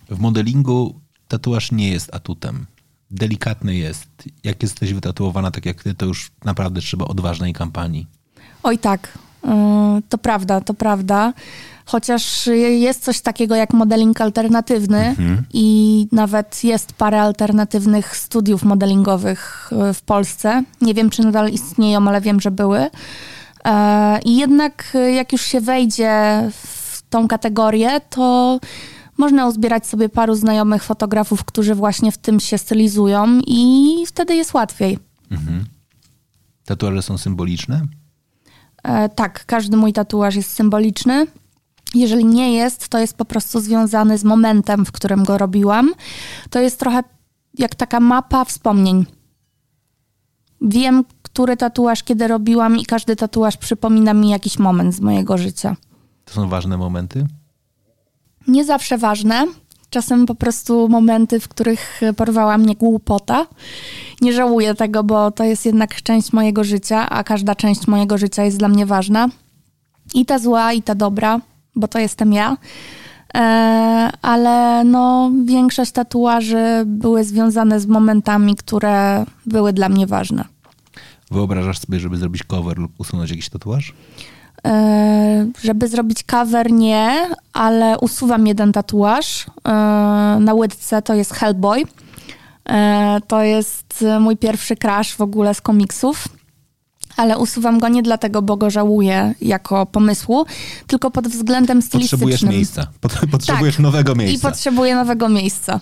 W 0.10 0.20
modelingu 0.20 1.00
tatuaż 1.28 1.72
nie 1.72 1.90
jest 1.90 2.16
atutem 2.16 2.66
delikatny 3.14 3.76
jest. 3.76 4.08
Jak 4.44 4.64
jesteś 4.64 4.94
wytatuowana 4.94 5.52
tak 5.52 5.66
jak 5.66 5.84
ty, 5.84 5.94
to 5.94 6.06
już 6.06 6.32
naprawdę 6.44 6.82
trzeba 6.82 7.06
odważnej 7.06 7.54
kampanii. 7.54 8.08
Oj 8.64 8.78
tak, 8.78 9.18
y, 9.46 9.48
to 10.10 10.18
prawda, 10.18 10.62
to 10.62 10.74
prawda. 10.74 11.34
Chociaż 11.86 12.48
jest 12.80 13.04
coś 13.04 13.22
takiego 13.22 13.56
jak 13.56 13.74
modeling 13.74 14.22
alternatywny 14.22 15.06
mhm. 15.06 15.44
i 15.54 16.08
nawet 16.12 16.64
jest 16.64 16.94
parę 16.94 17.22
alternatywnych 17.22 18.18
studiów 18.18 18.64
modelingowych 18.64 19.70
y, 19.90 19.94
w 19.94 20.02
Polsce. 20.02 20.64
Nie 20.82 20.94
wiem, 20.94 21.10
czy 21.10 21.22
nadal 21.22 21.50
istnieją, 21.52 22.08
ale 22.08 22.22
wiem, 22.22 22.42
że 22.42 22.52
były. 22.52 22.80
Y, 22.80 22.90
I 24.26 24.38
jednak 24.38 24.98
jak 25.16 25.32
już 25.32 25.42
się 25.42 25.62
wejdzie 25.62 26.44
w 26.52 27.02
tą 27.10 27.28
kategorię, 27.28 28.02
to 28.10 28.60
można 29.18 29.48
uzbierać 29.48 29.88
sobie 29.88 30.10
paru 30.10 30.36
znajomych 30.36 30.84
fotografów, 30.84 31.44
którzy 31.44 31.76
właśnie 31.76 32.12
w 32.12 32.18
tym 32.18 32.40
się 32.40 32.58
stylizują 32.58 33.40
i 33.48 33.96
wtedy 34.08 34.36
jest 34.36 34.54
łatwiej. 34.54 35.00
Mhm. 35.32 35.66
Tatuaże 36.66 37.02
są 37.02 37.18
symboliczne? 37.18 37.82
E, 38.84 39.10
tak, 39.10 39.46
każdy 39.46 39.78
mój 39.78 39.94
tatuaż 39.94 40.36
jest 40.36 40.52
symboliczny. 40.52 41.28
Jeżeli 41.94 42.26
nie 42.26 42.54
jest, 42.54 42.88
to 42.88 43.00
jest 43.00 43.18
po 43.18 43.26
prostu 43.26 43.60
związany 43.60 44.18
z 44.18 44.24
momentem, 44.24 44.86
w 44.86 44.92
którym 44.92 45.24
go 45.24 45.38
robiłam. 45.38 45.94
To 46.50 46.60
jest 46.60 46.80
trochę 46.80 47.04
jak 47.58 47.76
taka 47.76 48.00
mapa 48.00 48.46
wspomnień. 48.46 49.06
Wiem, 50.62 51.04
który 51.22 51.58
tatuaż 51.58 52.04
kiedy 52.04 52.28
robiłam, 52.28 52.78
i 52.78 52.86
każdy 52.86 53.16
tatuaż 53.16 53.58
przypomina 53.58 54.14
mi 54.14 54.30
jakiś 54.30 54.60
moment 54.60 54.96
z 54.96 55.00
mojego 55.00 55.38
życia. 55.38 55.76
To 56.26 56.34
są 56.34 56.50
ważne 56.50 56.78
momenty? 56.78 57.28
nie 58.48 58.66
zawsze 58.66 58.98
ważne. 58.98 59.48
Czasem 59.90 60.26
po 60.26 60.36
prostu 60.36 60.90
momenty, 60.90 61.40
w 61.40 61.48
których 61.48 62.02
porwała 62.18 62.58
mnie 62.58 62.76
głupota. 62.76 63.48
Nie 64.22 64.34
żałuję 64.34 64.76
tego, 64.76 65.04
bo 65.04 65.32
to 65.32 65.44
jest 65.44 65.66
jednak 65.66 66.02
część 66.02 66.34
mojego 66.34 66.64
życia, 66.64 67.10
a 67.10 67.24
każda 67.24 67.56
część 67.56 67.88
mojego 67.88 68.18
życia 68.18 68.44
jest 68.44 68.58
dla 68.58 68.68
mnie 68.68 68.86
ważna. 68.86 69.28
I 70.14 70.26
ta 70.26 70.40
zła, 70.40 70.74
i 70.74 70.82
ta 70.82 70.96
dobra, 70.96 71.40
bo 71.76 71.88
to 71.88 72.00
jestem 72.00 72.34
ja. 72.34 72.58
E, 73.36 73.40
ale 74.22 74.84
no, 74.84 75.32
większość 75.46 75.92
tatuaży 75.92 76.84
były 76.86 77.24
związane 77.24 77.80
z 77.80 77.86
momentami, 77.86 78.56
które 78.56 79.26
były 79.46 79.74
dla 79.74 79.90
mnie 79.90 80.08
ważne. 80.08 80.46
Wyobrażasz 81.32 81.80
sobie, 81.80 82.00
żeby 82.00 82.18
zrobić 82.18 82.44
cover 82.44 82.78
lub 82.78 82.92
usunąć 82.98 83.30
jakiś 83.30 83.50
tatuaż? 83.50 83.94
E, 84.68 85.48
żeby 85.64 85.88
zrobić 85.88 86.24
cover 86.24 86.72
nie, 86.72 87.30
ale 87.54 88.00
usuwam 88.00 88.48
jeden 88.48 88.72
tatuaż 88.72 89.46
e, 89.68 89.72
na 90.40 90.54
łydce, 90.54 91.02
to 91.02 91.14
jest 91.14 91.34
Hellboy. 91.34 91.84
To 93.28 93.44
jest 93.44 94.06
mój 94.20 94.38
pierwszy 94.38 94.76
crash 94.76 95.16
w 95.16 95.22
ogóle 95.22 95.54
z 95.54 95.62
komiksów. 95.62 96.28
Ale 97.18 97.38
usuwam 97.38 97.80
go 97.80 97.88
nie 97.88 98.04
dlatego, 98.04 98.42
bo 98.42 98.58
go 98.58 98.70
żałuję 98.70 99.36
jako 99.42 99.86
pomysłu, 99.86 100.46
tylko 100.88 101.12
pod 101.12 101.28
względem 101.28 101.82
stylistycznym. 101.82 102.30
Potrzebujesz 102.30 102.56
miejsca. 102.56 102.88
Potrzebujesz 103.32 103.76
tak. 103.76 103.84
nowego 103.84 104.16
miejsca. 104.16 104.50
I 104.50 104.52
potrzebuję 104.52 104.96
nowego 104.96 105.30
miejsca. 105.30 105.80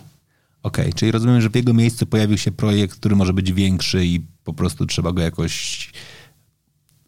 Okej, 0.63 0.85
okay, 0.85 0.93
czyli 0.93 1.11
rozumiem, 1.11 1.41
że 1.41 1.49
w 1.49 1.55
jego 1.55 1.73
miejscu 1.73 2.05
pojawił 2.05 2.37
się 2.37 2.51
projekt, 2.51 2.95
który 2.95 3.15
może 3.15 3.33
być 3.33 3.53
większy 3.53 4.05
i 4.05 4.19
po 4.43 4.53
prostu 4.53 4.85
trzeba 4.85 5.11
go 5.11 5.21
jakoś 5.21 5.89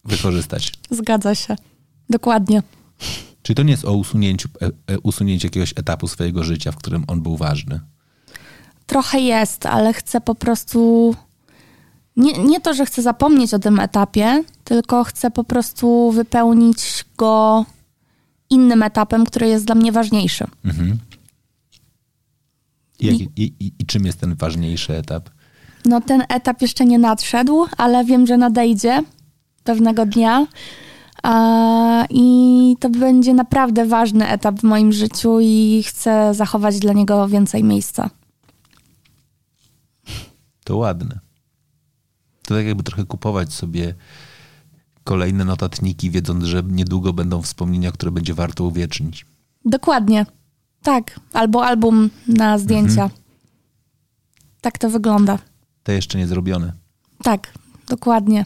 wykorzystać. 0.05 0.73
Zgadza 0.89 1.35
się. 1.35 1.55
Dokładnie. 2.09 2.63
Czy 3.41 3.55
to 3.55 3.63
nie 3.63 3.71
jest 3.71 3.85
o 3.85 3.93
usunięciu, 3.93 4.49
e, 4.61 4.71
e, 4.87 4.99
usunięciu 4.99 5.47
jakiegoś 5.47 5.73
etapu 5.75 6.07
swojego 6.07 6.43
życia, 6.43 6.71
w 6.71 6.75
którym 6.75 7.03
on 7.07 7.21
był 7.21 7.37
ważny? 7.37 7.79
Trochę 8.85 9.19
jest, 9.19 9.65
ale 9.65 9.93
chcę 9.93 10.21
po 10.21 10.35
prostu. 10.35 11.15
Nie, 12.17 12.33
nie 12.33 12.61
to, 12.61 12.73
że 12.73 12.85
chcę 12.85 13.01
zapomnieć 13.01 13.53
o 13.53 13.59
tym 13.59 13.79
etapie, 13.79 14.43
tylko 14.63 15.03
chcę 15.03 15.31
po 15.31 15.43
prostu 15.43 16.11
wypełnić 16.11 17.05
go 17.17 17.65
innym 18.49 18.83
etapem, 18.83 19.25
który 19.25 19.47
jest 19.47 19.65
dla 19.65 19.75
mnie 19.75 19.91
ważniejszy. 19.91 20.47
Mhm. 20.65 20.97
I, 22.99 23.29
I, 23.35 23.53
i, 23.59 23.71
I, 23.79 23.85
czym 23.85 24.05
jest 24.05 24.19
ten 24.19 24.35
ważniejszy 24.35 24.93
etap? 24.97 25.29
No, 25.85 26.01
ten 26.01 26.23
etap 26.29 26.61
jeszcze 26.61 26.85
nie 26.85 26.99
nadszedł, 26.99 27.65
ale 27.77 28.05
wiem, 28.05 28.27
że 28.27 28.37
nadejdzie 28.37 29.03
pewnego 29.63 30.05
dnia. 30.05 30.47
I 32.09 32.75
to 32.79 32.89
będzie 32.89 33.33
naprawdę 33.33 33.85
ważny 33.85 34.27
etap 34.27 34.59
w 34.59 34.63
moim 34.63 34.93
życiu 34.93 35.39
i 35.41 35.83
chcę 35.87 36.33
zachować 36.33 36.79
dla 36.79 36.93
niego 36.93 37.27
więcej 37.27 37.63
miejsca. 37.63 38.09
To 40.63 40.77
ładne. 40.77 41.19
To 42.43 42.55
tak 42.55 42.65
jakby 42.65 42.83
trochę 42.83 43.05
kupować 43.05 43.53
sobie 43.53 43.95
kolejne 45.03 45.45
notatniki, 45.45 46.11
wiedząc, 46.11 46.43
że 46.43 46.63
niedługo 46.67 47.13
będą 47.13 47.41
wspomnienia, 47.41 47.91
które 47.91 48.11
będzie 48.11 48.33
warto 48.33 48.63
uwiecznić. 48.63 49.25
Dokładnie. 49.65 50.25
Tak. 50.83 51.19
Albo 51.33 51.65
album 51.65 52.09
na 52.27 52.57
zdjęcia. 52.57 53.03
Mhm. 53.03 53.09
Tak 54.61 54.77
to 54.77 54.89
wygląda. 54.89 55.39
Te 55.83 55.93
jeszcze 55.93 56.17
nie 56.17 56.27
zrobione. 56.27 56.73
Tak, 57.23 57.53
dokładnie. 57.87 58.45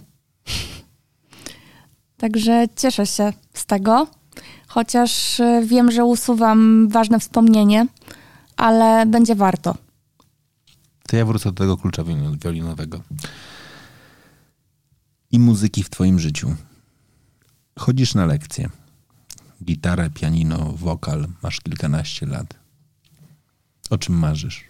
Także 2.18 2.66
cieszę 2.76 3.06
się 3.06 3.34
z 3.54 3.66
tego, 3.66 4.08
chociaż 4.68 5.40
e, 5.40 5.62
wiem, 5.66 5.92
że 5.92 6.06
usuwam 6.06 6.90
ważne 6.90 7.20
wspomnienie, 7.20 7.88
ale 8.58 9.06
będzie 9.06 9.36
warto. 9.36 9.76
To 11.08 11.18
ja 11.18 11.26
wrócę 11.26 11.52
do 11.52 11.56
tego 11.56 11.78
klucza 11.78 12.04
wiolinowego. 12.44 13.02
I 15.32 15.40
muzyki 15.40 15.84
w 15.84 15.90
Twoim 15.90 16.20
życiu. 16.20 16.56
Chodzisz 17.80 18.16
na 18.16 18.26
lekcje. 18.26 18.70
Gitarę, 19.64 20.10
pianino, 20.10 20.74
wokal, 20.76 21.28
masz 21.44 21.62
kilkanaście 21.62 22.26
lat. 22.26 22.56
O 23.90 23.98
czym 23.98 24.16
marzysz? 24.16 24.64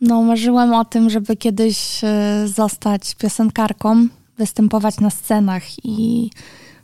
No, 0.00 0.22
marzyłam 0.22 0.74
o 0.74 0.84
tym, 0.84 1.10
żeby 1.10 1.36
kiedyś 1.36 2.04
e, 2.04 2.48
zostać 2.48 3.14
piosenkarką 3.14 4.08
występować 4.38 5.00
na 5.00 5.10
scenach 5.10 5.84
i 5.84 6.30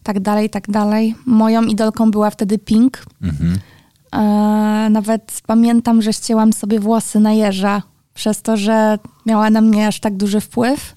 tak 0.02 0.20
dalej, 0.20 0.50
tak 0.50 0.70
dalej. 0.70 1.14
Moją 1.26 1.62
idolką 1.62 2.10
była 2.10 2.30
wtedy 2.30 2.58
Pink. 2.58 3.04
Mhm. 3.22 3.58
E, 4.12 4.90
nawet 4.90 5.42
pamiętam, 5.46 6.02
że 6.02 6.12
ścięłam 6.12 6.52
sobie 6.52 6.80
włosy 6.80 7.20
na 7.20 7.32
jeża 7.32 7.82
przez 8.14 8.42
to, 8.42 8.56
że 8.56 8.98
miała 9.26 9.50
na 9.50 9.60
mnie 9.60 9.86
aż 9.86 10.00
tak 10.00 10.16
duży 10.16 10.40
wpływ. 10.40 10.94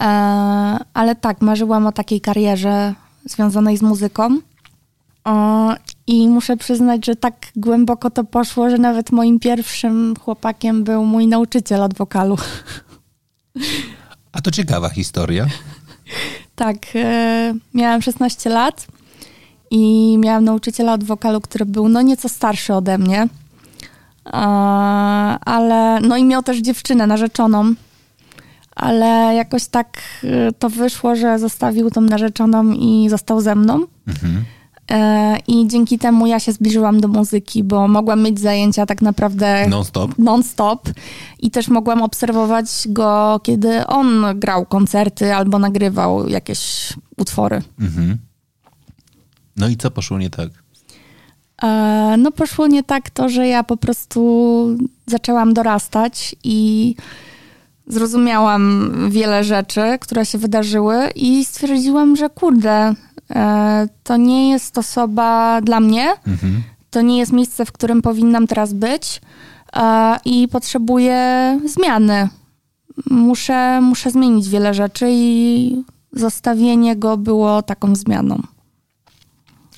E, 0.00 0.04
ale 0.94 1.14
tak, 1.14 1.40
marzyłam 1.40 1.86
o 1.86 1.92
takiej 1.92 2.20
karierze 2.20 2.94
związanej 3.24 3.76
z 3.76 3.82
muzyką. 3.82 4.38
I 6.06 6.28
muszę 6.28 6.56
przyznać, 6.56 7.06
że 7.06 7.16
tak 7.16 7.34
głęboko 7.56 8.10
to 8.10 8.24
poszło, 8.24 8.70
że 8.70 8.78
nawet 8.78 9.12
moim 9.12 9.40
pierwszym 9.40 10.14
chłopakiem 10.20 10.84
był 10.84 11.04
mój 11.04 11.26
nauczyciel 11.26 11.82
od 11.82 11.94
wokalu. 11.94 12.36
A 14.32 14.40
to 14.40 14.50
ciekawa 14.50 14.88
historia. 14.88 15.46
tak, 16.56 16.76
e, 16.94 17.54
miałam 17.74 18.02
16 18.02 18.50
lat 18.50 18.86
i 19.70 20.16
miałam 20.18 20.44
nauczyciela 20.44 20.92
od 20.92 21.04
wokalu, 21.04 21.40
który 21.40 21.66
był 21.66 21.88
no 21.88 22.02
nieco 22.02 22.28
starszy 22.28 22.74
ode 22.74 22.98
mnie. 22.98 23.28
E, 24.26 24.38
ale 25.44 26.00
no 26.00 26.16
i 26.16 26.24
miał 26.24 26.42
też 26.42 26.58
dziewczynę 26.58 27.06
narzeczoną. 27.06 27.74
Ale 28.74 29.34
jakoś 29.34 29.66
tak 29.66 29.98
e, 30.24 30.52
to 30.52 30.70
wyszło, 30.70 31.16
że 31.16 31.38
zostawił 31.38 31.90
tą 31.90 32.00
narzeczoną 32.00 32.72
i 32.72 33.06
został 33.10 33.40
ze 33.40 33.54
mną. 33.54 33.86
Mhm. 34.06 34.44
E, 34.90 35.38
I 35.46 35.68
dzięki 35.68 35.98
temu 35.98 36.26
ja 36.26 36.40
się 36.40 36.52
zbliżyłam 36.52 37.00
do 37.00 37.08
muzyki, 37.08 37.64
bo 37.64 37.88
mogłam 37.88 38.22
mieć 38.22 38.40
zajęcia 38.40 38.86
tak 38.86 39.02
naprawdę 39.02 39.66
non-stop. 39.68 40.18
non-stop. 40.18 40.88
I 41.40 41.50
też 41.50 41.68
mogłam 41.68 42.02
obserwować 42.02 42.66
go, 42.86 43.40
kiedy 43.42 43.86
on 43.86 44.24
grał 44.34 44.66
koncerty 44.66 45.34
albo 45.34 45.58
nagrywał 45.58 46.28
jakieś 46.28 46.92
utwory. 47.16 47.62
Mhm. 47.80 48.18
No 49.56 49.68
i 49.68 49.76
co 49.76 49.90
poszło 49.90 50.18
nie 50.18 50.30
tak? 50.30 50.48
E, 51.62 52.14
no 52.18 52.30
poszło 52.30 52.66
nie 52.66 52.82
tak 52.82 53.10
to, 53.10 53.28
że 53.28 53.48
ja 53.48 53.64
po 53.64 53.76
prostu 53.76 54.66
zaczęłam 55.06 55.54
dorastać 55.54 56.36
i 56.44 56.94
zrozumiałam 57.86 58.92
wiele 59.10 59.44
rzeczy, 59.44 59.80
które 60.00 60.26
się 60.26 60.38
wydarzyły 60.38 61.10
i 61.14 61.44
stwierdziłam, 61.44 62.16
że 62.16 62.30
kurde, 62.30 62.94
E, 63.30 63.88
to 64.02 64.16
nie 64.16 64.50
jest 64.50 64.78
osoba 64.78 65.60
dla 65.60 65.80
mnie. 65.80 66.14
Mhm. 66.26 66.62
To 66.90 67.02
nie 67.02 67.18
jest 67.18 67.32
miejsce, 67.32 67.64
w 67.64 67.72
którym 67.72 68.02
powinnam 68.02 68.46
teraz 68.46 68.72
być 68.72 69.20
e, 69.76 70.16
i 70.24 70.48
potrzebuję 70.48 71.60
zmiany. 71.64 72.28
Muszę, 73.10 73.80
muszę 73.80 74.10
zmienić 74.10 74.48
wiele 74.48 74.74
rzeczy 74.74 75.06
i 75.10 75.84
zostawienie 76.12 76.96
go 76.96 77.16
było 77.16 77.62
taką 77.62 77.96
zmianą. 77.96 78.42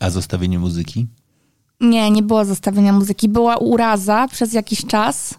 A 0.00 0.10
zostawienie 0.10 0.58
muzyki? 0.58 1.06
Nie, 1.80 2.10
nie 2.10 2.22
było 2.22 2.44
zostawienia 2.44 2.92
muzyki. 2.92 3.28
Była 3.28 3.56
uraza 3.56 4.28
przez 4.28 4.52
jakiś 4.52 4.86
czas. 4.86 5.34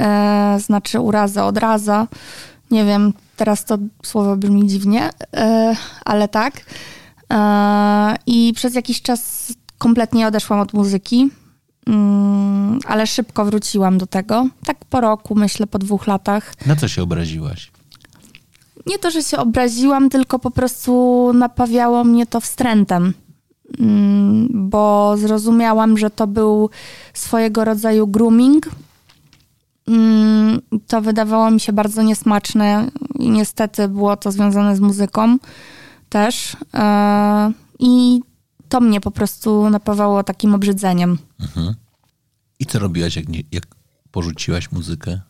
E, 0.00 0.58
znaczy 0.60 1.00
uraza, 1.00 1.46
odraza. 1.46 2.06
Nie 2.70 2.84
wiem, 2.84 3.12
teraz 3.36 3.64
to 3.64 3.78
słowo 4.02 4.36
brzmi 4.36 4.66
dziwnie, 4.66 5.10
e, 5.36 5.76
ale 6.04 6.28
tak. 6.28 6.54
E, 7.32 8.16
I 8.26 8.52
przez 8.56 8.74
jakiś 8.74 9.02
czas 9.02 9.52
kompletnie 9.78 10.26
odeszłam 10.26 10.60
od 10.60 10.72
muzyki, 10.72 11.30
mm, 11.86 12.78
ale 12.86 13.06
szybko 13.06 13.44
wróciłam 13.44 13.98
do 13.98 14.06
tego. 14.06 14.46
Tak 14.64 14.84
po 14.84 15.00
roku, 15.00 15.34
myślę, 15.34 15.66
po 15.66 15.78
dwóch 15.78 16.06
latach. 16.06 16.52
Na 16.66 16.76
co 16.76 16.88
się 16.88 17.02
obraziłaś? 17.02 17.70
Nie 18.86 18.98
to, 18.98 19.10
że 19.10 19.22
się 19.22 19.36
obraziłam, 19.36 20.10
tylko 20.10 20.38
po 20.38 20.50
prostu 20.50 21.32
napawiało 21.34 22.04
mnie 22.04 22.26
to 22.26 22.40
wstrętem, 22.40 23.14
mm, 23.78 24.48
bo 24.52 25.14
zrozumiałam, 25.16 25.98
że 25.98 26.10
to 26.10 26.26
był 26.26 26.70
swojego 27.14 27.64
rodzaju 27.64 28.06
grooming. 28.06 28.68
Mm, 29.90 30.60
to 30.86 31.00
wydawało 31.02 31.50
mi 31.50 31.60
się 31.60 31.72
bardzo 31.72 32.02
niesmaczne 32.02 32.90
i 33.18 33.30
niestety 33.30 33.88
było 33.88 34.16
to 34.16 34.32
związane 34.32 34.76
z 34.76 34.80
muzyką 34.80 35.38
też. 36.08 36.56
E, 36.74 37.52
I 37.78 38.20
to 38.68 38.80
mnie 38.80 39.00
po 39.00 39.10
prostu 39.10 39.70
napawało 39.70 40.24
takim 40.24 40.54
obrzydzeniem. 40.54 41.18
Mhm. 41.40 41.74
I 42.58 42.66
co 42.66 42.78
robiłaś, 42.78 43.16
jak, 43.16 43.28
nie, 43.28 43.42
jak 43.52 43.66
porzuciłaś 44.10 44.72
muzykę? 44.72 45.20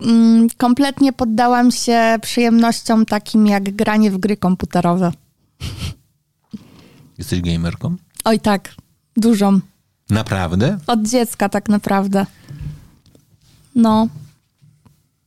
Mm, 0.00 0.48
kompletnie 0.56 1.12
poddałam 1.12 1.70
się 1.70 2.18
przyjemnościom 2.22 3.06
takim 3.06 3.46
jak 3.46 3.76
granie 3.76 4.10
w 4.10 4.18
gry 4.18 4.36
komputerowe. 4.36 5.12
Jesteś 7.18 7.40
gamerką? 7.40 7.96
Oj 8.24 8.40
tak, 8.40 8.74
dużą. 9.16 9.60
Naprawdę? 10.10 10.78
Od 10.86 11.02
dziecka 11.02 11.48
tak 11.48 11.68
naprawdę. 11.68 12.26
No. 13.74 14.08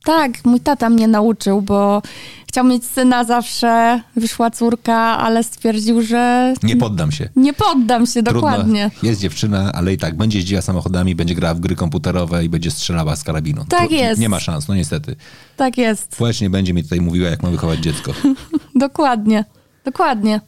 Tak, 0.04 0.44
mój 0.44 0.60
tata 0.60 0.90
mnie 0.90 1.08
nauczył, 1.08 1.62
bo 1.62 2.02
chciał 2.48 2.64
mieć 2.64 2.84
syna 2.84 3.24
zawsze, 3.24 4.00
wyszła 4.16 4.50
córka, 4.50 4.96
ale 4.96 5.44
stwierdził, 5.44 6.02
że... 6.02 6.54
Nie 6.62 6.76
poddam 6.76 7.12
się. 7.12 7.28
Nie 7.36 7.52
poddam 7.52 8.06
się, 8.06 8.12
Trudno. 8.12 8.32
dokładnie. 8.32 8.90
Jest 9.02 9.20
dziewczyna, 9.20 9.72
ale 9.72 9.92
i 9.92 9.98
tak 9.98 10.16
będzie 10.16 10.38
jeździła 10.38 10.62
samochodami, 10.62 11.14
będzie 11.14 11.34
grała 11.34 11.54
w 11.54 11.60
gry 11.60 11.76
komputerowe 11.76 12.44
i 12.44 12.48
będzie 12.48 12.70
strzelała 12.70 13.16
z 13.16 13.22
karabinu. 13.22 13.64
Tak 13.68 13.90
jest. 13.90 14.20
Nie 14.20 14.28
ma 14.28 14.40
szans, 14.40 14.68
no 14.68 14.74
niestety. 14.74 15.16
Tak 15.56 15.78
jest. 15.78 16.14
Społecznie 16.14 16.50
będzie 16.50 16.74
mi 16.74 16.82
tutaj 16.82 17.00
mówiła, 17.00 17.30
jak 17.30 17.42
mam 17.42 17.52
wychować 17.52 17.78
dziecko. 17.80 18.12
dokładnie, 18.74 19.44
dokładnie. 19.84 20.40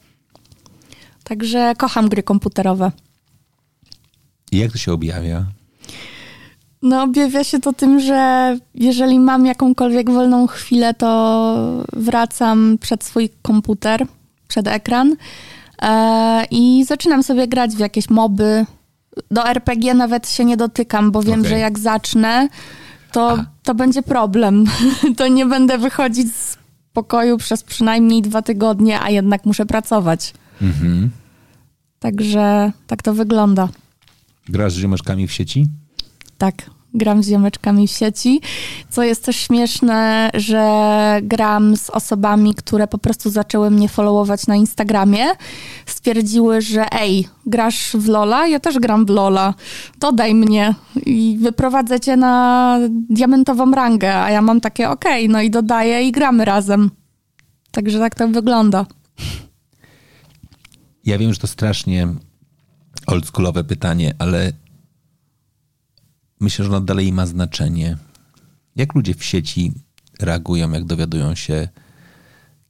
Także 1.24 1.74
kocham 1.78 2.08
gry 2.08 2.22
komputerowe. 2.22 2.92
I 4.52 4.58
jak 4.58 4.72
to 4.72 4.78
się 4.78 4.92
objawia? 4.92 5.46
No, 6.82 7.02
objawia 7.02 7.44
się 7.44 7.58
to 7.60 7.72
tym, 7.72 8.00
że 8.00 8.56
jeżeli 8.74 9.20
mam 9.20 9.46
jakąkolwiek 9.46 10.10
wolną 10.10 10.46
chwilę, 10.46 10.94
to 10.94 11.84
wracam 11.92 12.78
przed 12.80 13.04
swój 13.04 13.30
komputer, 13.42 14.06
przed 14.48 14.68
ekran 14.68 15.16
e, 15.82 16.44
i 16.50 16.84
zaczynam 16.84 17.22
sobie 17.22 17.48
grać 17.48 17.76
w 17.76 17.78
jakieś 17.78 18.10
moby. 18.10 18.66
Do 19.30 19.48
RPG 19.48 19.94
nawet 19.94 20.28
się 20.28 20.44
nie 20.44 20.56
dotykam, 20.56 21.10
bo 21.10 21.22
wiem, 21.22 21.40
Okej. 21.40 21.50
że 21.50 21.58
jak 21.58 21.78
zacznę, 21.78 22.48
to, 23.12 23.44
to 23.62 23.74
będzie 23.74 24.02
problem. 24.02 24.64
to 25.16 25.28
nie 25.28 25.46
będę 25.46 25.78
wychodzić 25.78 26.34
z 26.34 26.58
pokoju 26.92 27.38
przez 27.38 27.62
przynajmniej 27.62 28.22
dwa 28.22 28.42
tygodnie, 28.42 29.00
a 29.00 29.10
jednak 29.10 29.44
muszę 29.44 29.66
pracować. 29.66 30.34
Mhm. 30.62 31.10
Także 31.98 32.72
tak 32.86 33.02
to 33.02 33.14
wygląda. 33.14 33.68
Grasz 34.48 34.72
z 34.72 34.76
ziomeczkami 34.76 35.26
w 35.26 35.32
sieci? 35.32 35.66
Tak, 36.38 36.70
gram 36.94 37.22
z 37.22 37.28
ziomeczkami 37.28 37.88
w 37.88 37.90
sieci. 37.90 38.40
Co 38.90 39.02
jest 39.02 39.24
też 39.24 39.36
śmieszne, 39.36 40.30
że 40.34 41.20
gram 41.22 41.76
z 41.76 41.90
osobami, 41.90 42.54
które 42.54 42.86
po 42.86 42.98
prostu 42.98 43.30
zaczęły 43.30 43.70
mnie 43.70 43.88
followować 43.88 44.46
na 44.46 44.56
Instagramie. 44.56 45.24
Stwierdziły, 45.86 46.60
że 46.60 46.92
ej, 46.92 47.28
grasz 47.46 47.96
w 47.98 48.08
Lola? 48.08 48.46
Ja 48.46 48.60
też 48.60 48.78
gram 48.78 49.06
w 49.06 49.10
Lola. 49.10 49.54
Dodaj 50.00 50.34
mnie 50.34 50.74
i 51.06 51.38
wyprowadzę 51.40 52.00
cię 52.00 52.16
na 52.16 52.78
diamentową 52.90 53.70
rangę. 53.70 54.22
A 54.22 54.30
ja 54.30 54.42
mam 54.42 54.60
takie 54.60 54.90
okej, 54.90 55.28
no 55.28 55.42
i 55.42 55.50
dodaję 55.50 56.02
i 56.02 56.12
gramy 56.12 56.44
razem. 56.44 56.90
Także 57.70 57.98
tak 57.98 58.14
to 58.14 58.28
wygląda. 58.28 58.86
Ja 61.04 61.18
wiem, 61.18 61.32
że 61.32 61.40
to 61.40 61.46
strasznie 61.46 62.08
oldschoolowe 63.06 63.64
pytanie, 63.64 64.14
ale 64.18 64.52
myślę, 66.40 66.64
że 66.64 66.70
ono 66.70 66.80
dalej 66.80 67.12
ma 67.12 67.26
znaczenie. 67.26 67.96
Jak 68.76 68.94
ludzie 68.94 69.14
w 69.14 69.24
sieci 69.24 69.72
reagują, 70.20 70.70
jak 70.70 70.84
dowiadują 70.84 71.34
się, 71.34 71.68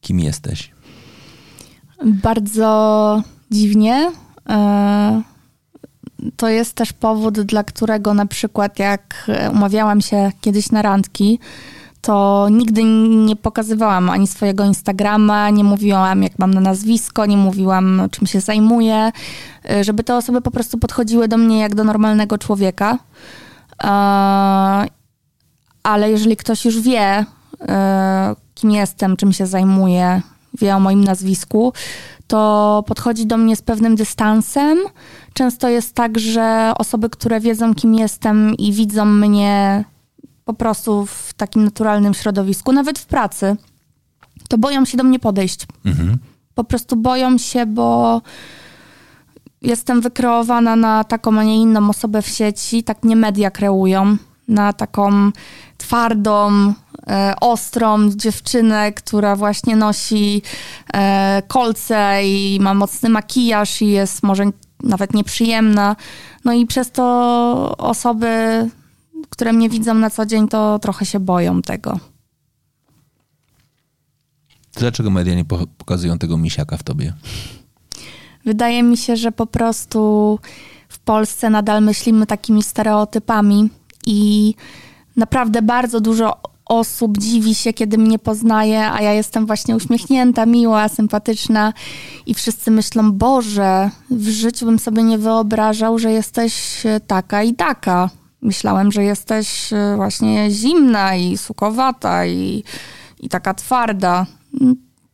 kim 0.01 0.21
jesteś? 0.21 0.71
Bardzo 2.05 3.23
dziwnie. 3.51 4.13
E, 4.49 5.23
To 6.37 6.49
jest 6.49 6.73
też 6.75 6.93
powód, 6.93 7.41
dla 7.41 7.65
którego 7.65 8.15
na 8.15 8.27
przykład 8.27 8.79
jak 8.79 9.31
umawiałam 9.53 10.01
się 10.01 10.33
kiedyś 10.41 10.71
na 10.71 10.83
randki, 10.83 11.39
to 12.01 12.49
nigdy 12.51 12.85
nie 13.27 13.37
pokazywałam 13.37 14.11
ani 14.11 14.27
swojego 14.27 14.65
Instagrama, 14.65 15.51
nie 15.51 15.65
mówiłam 15.65 16.23
jak 16.23 16.39
mam 16.39 16.55
na 16.55 16.61
nazwisko, 16.61 17.27
nie 17.27 17.37
mówiłam 17.37 18.03
czym 18.11 18.27
się 18.27 18.41
zajmuję, 18.41 19.13
e, 19.71 19.85
żeby 19.85 20.05
te 20.05 20.17
osoby 20.17 20.41
po 20.41 20.51
prostu 20.51 20.79
podchodziły 20.79 21.29
do 21.29 21.37
mnie 21.37 21.59
jak 21.59 21.75
do 21.75 21.85
normalnego 21.85 22.39
człowieka. 22.39 22.99
E, 23.83 23.89
Ale 25.83 26.11
jeżeli 26.11 26.37
ktoś 26.37 26.65
już 26.65 26.81
wie, 26.81 27.25
e, 27.69 28.35
kim 28.55 28.71
jestem, 28.71 29.17
czym 29.17 29.33
się 29.33 29.47
zajmuję, 29.47 30.23
wie 30.59 30.77
o 30.77 30.81
moim 30.81 31.05
nazwisku, 31.05 31.73
to 32.27 32.85
podchodzi 32.87 33.27
do 33.27 33.37
mnie 33.37 33.57
z 33.57 33.63
pewnym 33.63 33.97
dystansem. 33.97 34.79
Często 35.33 35.69
jest 35.69 35.95
tak, 35.95 36.19
że 36.19 36.73
osoby, 36.79 37.11
które 37.11 37.41
wiedzą, 37.41 37.75
kim 37.75 37.95
jestem 37.95 38.55
i 38.55 38.73
widzą 38.73 39.05
mnie 39.05 39.85
po 40.45 40.55
prostu 40.55 41.07
w 41.07 41.35
takim 41.37 41.65
naturalnym 41.65 42.15
środowisku, 42.15 42.73
nawet 42.73 42.99
w 42.99 43.07
pracy, 43.07 43.57
to 44.49 44.59
boją 44.59 44.85
się 44.85 44.97
do 44.99 45.05
mnie 45.05 45.19
podejść. 45.19 45.67
Mhm. 45.85 46.19
Po 46.55 46.65
prostu 46.65 46.97
boją 46.97 47.39
się, 47.39 47.67
bo 47.67 48.23
jestem 49.67 50.01
wykreowana 50.01 50.77
na 50.77 51.05
taką, 51.05 51.39
a 51.39 51.45
nie 51.45 51.57
inną 51.57 51.91
osobę 51.91 52.23
w 52.23 52.29
sieci. 52.29 52.83
Tak 52.85 53.03
mnie 53.03 53.17
media 53.17 53.51
kreują. 53.51 54.17
Na 54.49 54.73
taką 54.73 55.31
twardą, 55.79 56.51
e, 57.07 57.35
ostrą 57.41 58.11
dziewczynę, 58.11 58.93
która 58.93 59.37
właśnie 59.37 59.77
nosi 59.77 60.43
e, 60.95 61.43
kolce 61.49 62.21
i 62.25 62.59
ma 62.61 62.75
mocny 62.75 63.09
makijaż 63.09 63.83
i 63.83 63.87
jest 63.89 64.23
może 64.23 64.45
nawet 64.83 65.15
nieprzyjemna. 65.15 65.97
No 66.45 66.53
i 66.53 66.67
przez 66.67 66.91
to 66.91 67.75
osoby, 67.79 68.27
które 69.31 69.53
mnie 69.53 69.69
widzą 69.69 69.95
na 69.95 70.11
co 70.11 70.27
dzień, 70.27 70.49
to 70.49 70.79
trochę 70.79 71.07
się 71.07 71.21
boją 71.21 71.63
tego. 71.63 71.99
Dlaczego 74.77 75.11
media 75.11 75.35
nie 75.35 75.45
po- 75.45 75.67
pokazują 75.79 76.19
tego 76.19 76.37
misiaka 76.39 76.77
w 76.77 76.83
tobie? 76.83 77.13
Wydaje 78.47 78.83
mi 78.83 78.97
się, 78.97 79.17
że 79.17 79.33
po 79.33 79.47
prostu 79.47 80.39
w 80.89 80.99
Polsce 80.99 81.51
nadal 81.51 81.83
myślimy 81.83 82.27
takimi 82.27 82.63
stereotypami 82.63 83.71
i 84.07 84.55
naprawdę 85.17 85.63
bardzo 85.63 86.01
dużo 86.01 86.41
osób 86.67 87.19
dziwi 87.19 87.55
się, 87.55 87.73
kiedy 87.73 87.99
mnie 87.99 88.19
poznaje, 88.19 88.91
a 88.91 89.03
ja 89.03 89.13
jestem 89.13 89.47
właśnie 89.47 89.77
uśmiechnięta, 89.77 90.47
miła, 90.47 90.89
sympatyczna 90.89 91.73
i 92.27 92.35
wszyscy 92.35 92.71
myślą, 92.71 93.13
Boże, 93.13 93.91
w 94.11 94.29
życiu 94.29 94.67
bym 94.67 94.79
sobie 94.79 95.03
nie 95.03 95.19
wyobrażał, 95.19 95.99
że 95.99 96.13
jesteś 96.13 96.87
e, 96.87 97.01
taka 97.01 97.43
i 97.43 97.55
taka. 97.55 98.11
Myślałem, 98.43 98.93
że 98.93 99.05
jesteś 99.05 99.73
e, 99.73 99.97
właśnie 99.97 100.51
zimna 100.51 101.17
i 101.17 101.39
sukowata 101.39 102.27
i, 102.27 102.65
i 103.21 103.29
taka 103.29 103.55
twarda. 103.55 104.27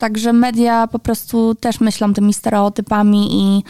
Także 0.02 0.32
media 0.32 0.86
po 0.86 0.98
prostu 0.98 1.54
też 1.54 1.80
myślą 1.80 2.14
tymi 2.14 2.34
stereotypami 2.34 3.28
i 3.32 3.62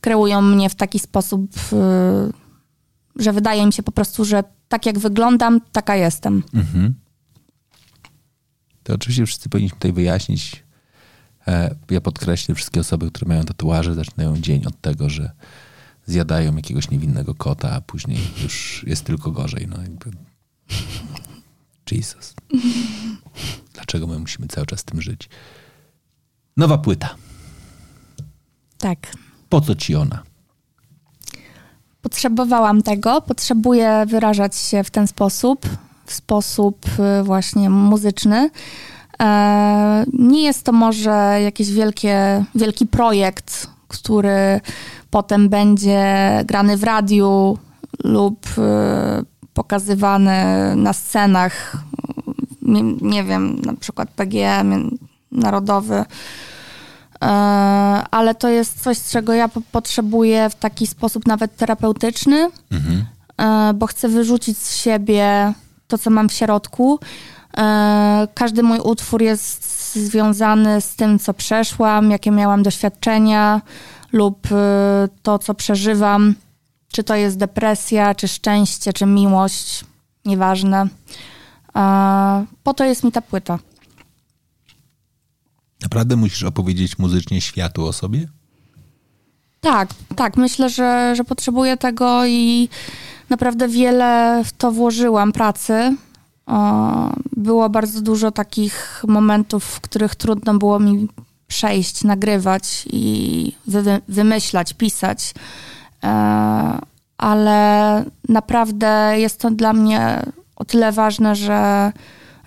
kreują 0.00 0.42
mnie 0.42 0.70
w 0.70 0.74
taki 0.74 0.98
sposób, 0.98 1.50
y, 1.56 3.22
że 3.22 3.32
wydaje 3.32 3.66
mi 3.66 3.72
się 3.72 3.82
po 3.82 3.92
prostu, 3.92 4.24
że 4.24 4.44
tak 4.68 4.86
jak 4.86 4.98
wyglądam, 4.98 5.60
taka 5.72 5.96
jestem. 5.96 6.42
Mhm. 6.54 6.94
To 8.82 8.94
oczywiście 8.94 9.26
wszyscy 9.26 9.48
powinniśmy 9.48 9.76
tutaj 9.78 9.92
wyjaśnić. 9.92 10.64
E, 11.48 11.74
Ja 11.90 12.00
podkreślę, 12.00 12.54
wszystkie 12.54 12.80
osoby, 12.80 13.10
które 13.10 13.28
mają 13.28 13.44
tatuaże, 13.44 13.94
zaczynają 13.94 14.36
dzień 14.36 14.66
od 14.66 14.80
tego, 14.80 15.10
że 15.10 15.30
zjadają 16.06 16.56
jakiegoś 16.56 16.90
niewinnego 16.90 17.34
kota, 17.34 17.72
a 17.72 17.80
później 17.80 18.18
już 18.42 18.84
jest 18.86 19.04
tylko 19.04 19.30
gorzej. 19.30 19.66
No 19.68 19.82
jakby... 19.82 20.10
Jesus. 21.90 22.34
Dlaczego 23.74 24.06
my 24.06 24.18
musimy 24.18 24.46
cały 24.48 24.66
czas 24.66 24.80
z 24.80 24.84
tym 24.84 25.02
żyć? 25.02 25.28
Nowa 26.60 26.78
płyta. 26.78 27.08
Tak. 28.78 28.98
Po 29.48 29.60
co 29.60 29.74
ci 29.74 29.94
ona? 29.96 30.22
Potrzebowałam 32.02 32.82
tego, 32.82 33.20
potrzebuję 33.20 34.04
wyrażać 34.06 34.56
się 34.56 34.84
w 34.84 34.90
ten 34.90 35.06
sposób, 35.06 35.66
w 36.04 36.12
sposób 36.12 36.86
y, 37.20 37.22
właśnie 37.22 37.70
muzyczny. 37.70 38.50
E, 39.20 40.04
Nie 40.12 40.42
jest 40.42 40.64
to 40.64 40.72
może 40.72 41.38
jakiś 41.42 41.72
wielkie, 41.72 42.44
wielki 42.54 42.86
projekt, 42.86 43.66
który 43.88 44.60
potem 45.10 45.48
będzie 45.48 46.04
grany 46.44 46.76
w 46.76 46.84
radiu 46.84 47.58
lub 48.04 48.46
y, 48.46 48.60
pokazywany 49.54 50.32
na 50.76 50.92
scenach, 50.92 51.76
nie, 52.62 52.82
nie 52.82 53.24
wiem, 53.24 53.60
na 53.64 53.74
przykład 53.74 54.10
PGM 54.10 54.98
narodowy. 55.32 56.04
E, 57.22 57.26
ale 58.10 58.34
to 58.34 58.48
jest 58.48 58.82
coś, 58.82 59.02
czego 59.02 59.32
ja 59.32 59.48
po- 59.48 59.60
potrzebuję 59.72 60.50
w 60.50 60.54
taki 60.54 60.86
sposób 60.86 61.26
nawet 61.26 61.56
terapeutyczny, 61.56 62.50
Mhm. 62.72 63.04
e, 63.38 63.74
bo 63.74 63.86
chcę 63.86 64.08
wyrzucić 64.08 64.58
z 64.58 64.76
siebie 64.76 65.52
to, 65.88 65.98
co 65.98 66.10
mam 66.10 66.28
w 66.28 66.32
środku. 66.32 66.98
E, 67.58 68.28
Każdy 68.34 68.62
mój 68.62 68.78
utwór 68.78 69.22
jest 69.22 69.94
związany 69.94 70.80
z 70.80 70.96
tym, 70.96 71.18
co 71.18 71.34
przeszłam, 71.34 72.10
jakie 72.10 72.30
miałam 72.30 72.62
doświadczenia 72.62 73.60
lub 74.12 74.48
to, 75.22 75.38
co 75.38 75.54
przeżywam. 75.54 76.34
Czy 76.92 77.04
to 77.04 77.14
jest 77.14 77.38
depresja, 77.38 78.14
czy 78.14 78.28
szczęście, 78.28 78.92
czy 78.92 79.06
miłość, 79.06 79.84
nieważne. 80.24 80.86
Po 82.62 82.74
to 82.74 82.84
jest 82.84 83.04
mi 83.04 83.12
ta 83.12 83.20
płyta. 83.22 83.58
Naprawdę 85.82 86.16
musisz 86.16 86.42
opowiedzieć 86.42 86.98
muzycznie 86.98 87.40
światu 87.40 87.86
o 87.86 87.92
sobie? 87.92 88.28
Tak, 89.60 89.88
tak. 90.16 90.36
Myślę, 90.36 90.70
że, 90.70 91.12
że 91.16 91.24
potrzebuję 91.24 91.76
tego 91.76 92.26
i 92.26 92.68
naprawdę 93.30 93.68
wiele 93.68 94.42
w 94.44 94.52
to 94.52 94.72
włożyłam 94.72 95.32
pracy. 95.32 95.96
Było 97.36 97.68
bardzo 97.68 98.00
dużo 98.00 98.30
takich 98.30 99.04
momentów, 99.08 99.64
w 99.64 99.80
których 99.80 100.14
trudno 100.14 100.54
było 100.54 100.80
mi 100.80 101.08
przejść, 101.46 102.04
nagrywać 102.04 102.84
i 102.92 103.52
wy, 103.66 104.00
wymyślać, 104.08 104.72
pisać. 104.74 105.34
E, 106.04 106.78
Ale 107.18 108.04
naprawdę 108.28 109.14
jest 109.16 109.40
to 109.40 109.50
dla 109.50 109.72
mnie 109.72 110.22
o 110.56 110.64
tyle 110.64 110.92
ważne, 110.92 111.36
że, 111.36 111.92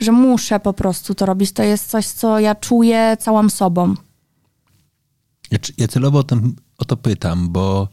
że 0.03 0.11
muszę 0.11 0.59
po 0.59 0.73
prostu 0.73 1.15
to 1.15 1.25
robić. 1.25 1.51
To 1.51 1.63
jest 1.63 1.89
coś, 1.89 2.07
co 2.07 2.39
ja 2.39 2.55
czuję 2.55 3.17
całą 3.19 3.49
sobą. 3.49 3.95
Ja, 5.51 5.57
ja 5.77 5.87
celowo 5.87 6.19
o, 6.19 6.23
tym, 6.23 6.55
o 6.77 6.85
to 6.85 6.97
pytam, 6.97 7.49
bo 7.49 7.87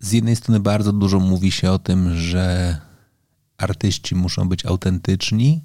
z 0.00 0.12
jednej 0.12 0.36
strony 0.36 0.60
bardzo 0.60 0.92
dużo 0.92 1.20
mówi 1.20 1.50
się 1.50 1.70
o 1.70 1.78
tym, 1.78 2.16
że 2.16 2.76
artyści 3.58 4.14
muszą 4.14 4.48
być 4.48 4.66
autentyczni, 4.66 5.64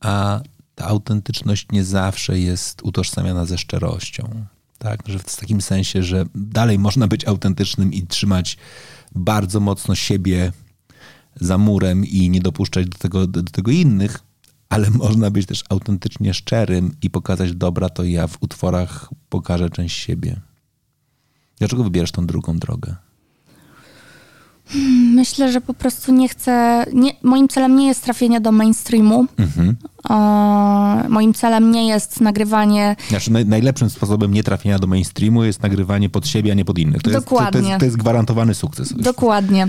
a 0.00 0.40
ta 0.74 0.84
autentyczność 0.84 1.66
nie 1.72 1.84
zawsze 1.84 2.38
jest 2.38 2.82
utożsamiana 2.82 3.44
ze 3.44 3.58
szczerością. 3.58 4.44
Tak, 4.78 5.00
że 5.06 5.18
w 5.18 5.36
takim 5.36 5.60
sensie, 5.60 6.02
że 6.02 6.24
dalej 6.34 6.78
można 6.78 7.08
być 7.08 7.24
autentycznym 7.24 7.92
i 7.92 8.06
trzymać 8.06 8.56
bardzo 9.14 9.60
mocno 9.60 9.94
siebie 9.94 10.52
za 11.40 11.58
murem 11.58 12.06
i 12.06 12.30
nie 12.30 12.40
dopuszczać 12.40 12.88
do 12.88 12.98
tego, 12.98 13.26
do, 13.26 13.42
do 13.42 13.50
tego 13.50 13.70
innych, 13.70 14.18
ale 14.72 14.90
można 14.90 15.30
być 15.30 15.46
też 15.46 15.64
autentycznie 15.68 16.34
szczerym 16.34 16.94
i 17.02 17.10
pokazać 17.10 17.54
dobra, 17.54 17.88
to 17.88 18.04
ja 18.04 18.26
w 18.26 18.38
utworach 18.40 19.10
pokażę 19.28 19.70
część 19.70 19.96
siebie. 19.98 20.40
Dlaczego 21.58 21.84
wybierasz 21.84 22.12
tą 22.12 22.26
drugą 22.26 22.58
drogę? 22.58 22.94
Myślę, 25.14 25.52
że 25.52 25.60
po 25.60 25.74
prostu 25.74 26.12
nie 26.12 26.28
chcę. 26.28 26.84
Nie, 26.92 27.12
moim 27.22 27.48
celem 27.48 27.76
nie 27.76 27.86
jest 27.86 28.04
trafienie 28.04 28.40
do 28.40 28.52
mainstreamu. 28.52 29.26
Mhm. 29.38 29.76
E, 30.10 31.08
moim 31.08 31.34
celem 31.34 31.70
nie 31.70 31.88
jest 31.88 32.20
nagrywanie. 32.20 32.96
Znaczy, 33.08 33.32
naj, 33.32 33.46
najlepszym 33.46 33.90
sposobem 33.90 34.32
nie 34.34 34.42
trafienia 34.42 34.78
do 34.78 34.86
mainstreamu 34.86 35.44
jest 35.44 35.62
nagrywanie 35.62 36.10
pod 36.10 36.26
siebie, 36.26 36.52
a 36.52 36.54
nie 36.54 36.64
pod 36.64 36.78
innych. 36.78 37.02
To 37.02 37.10
Dokładnie. 37.10 37.46
Jest, 37.46 37.52
to, 37.52 37.58
to, 37.62 37.68
jest, 37.68 37.80
to 37.80 37.84
jest 37.84 37.96
gwarantowany 37.96 38.54
sukces. 38.54 38.94
Dokładnie. 38.96 39.68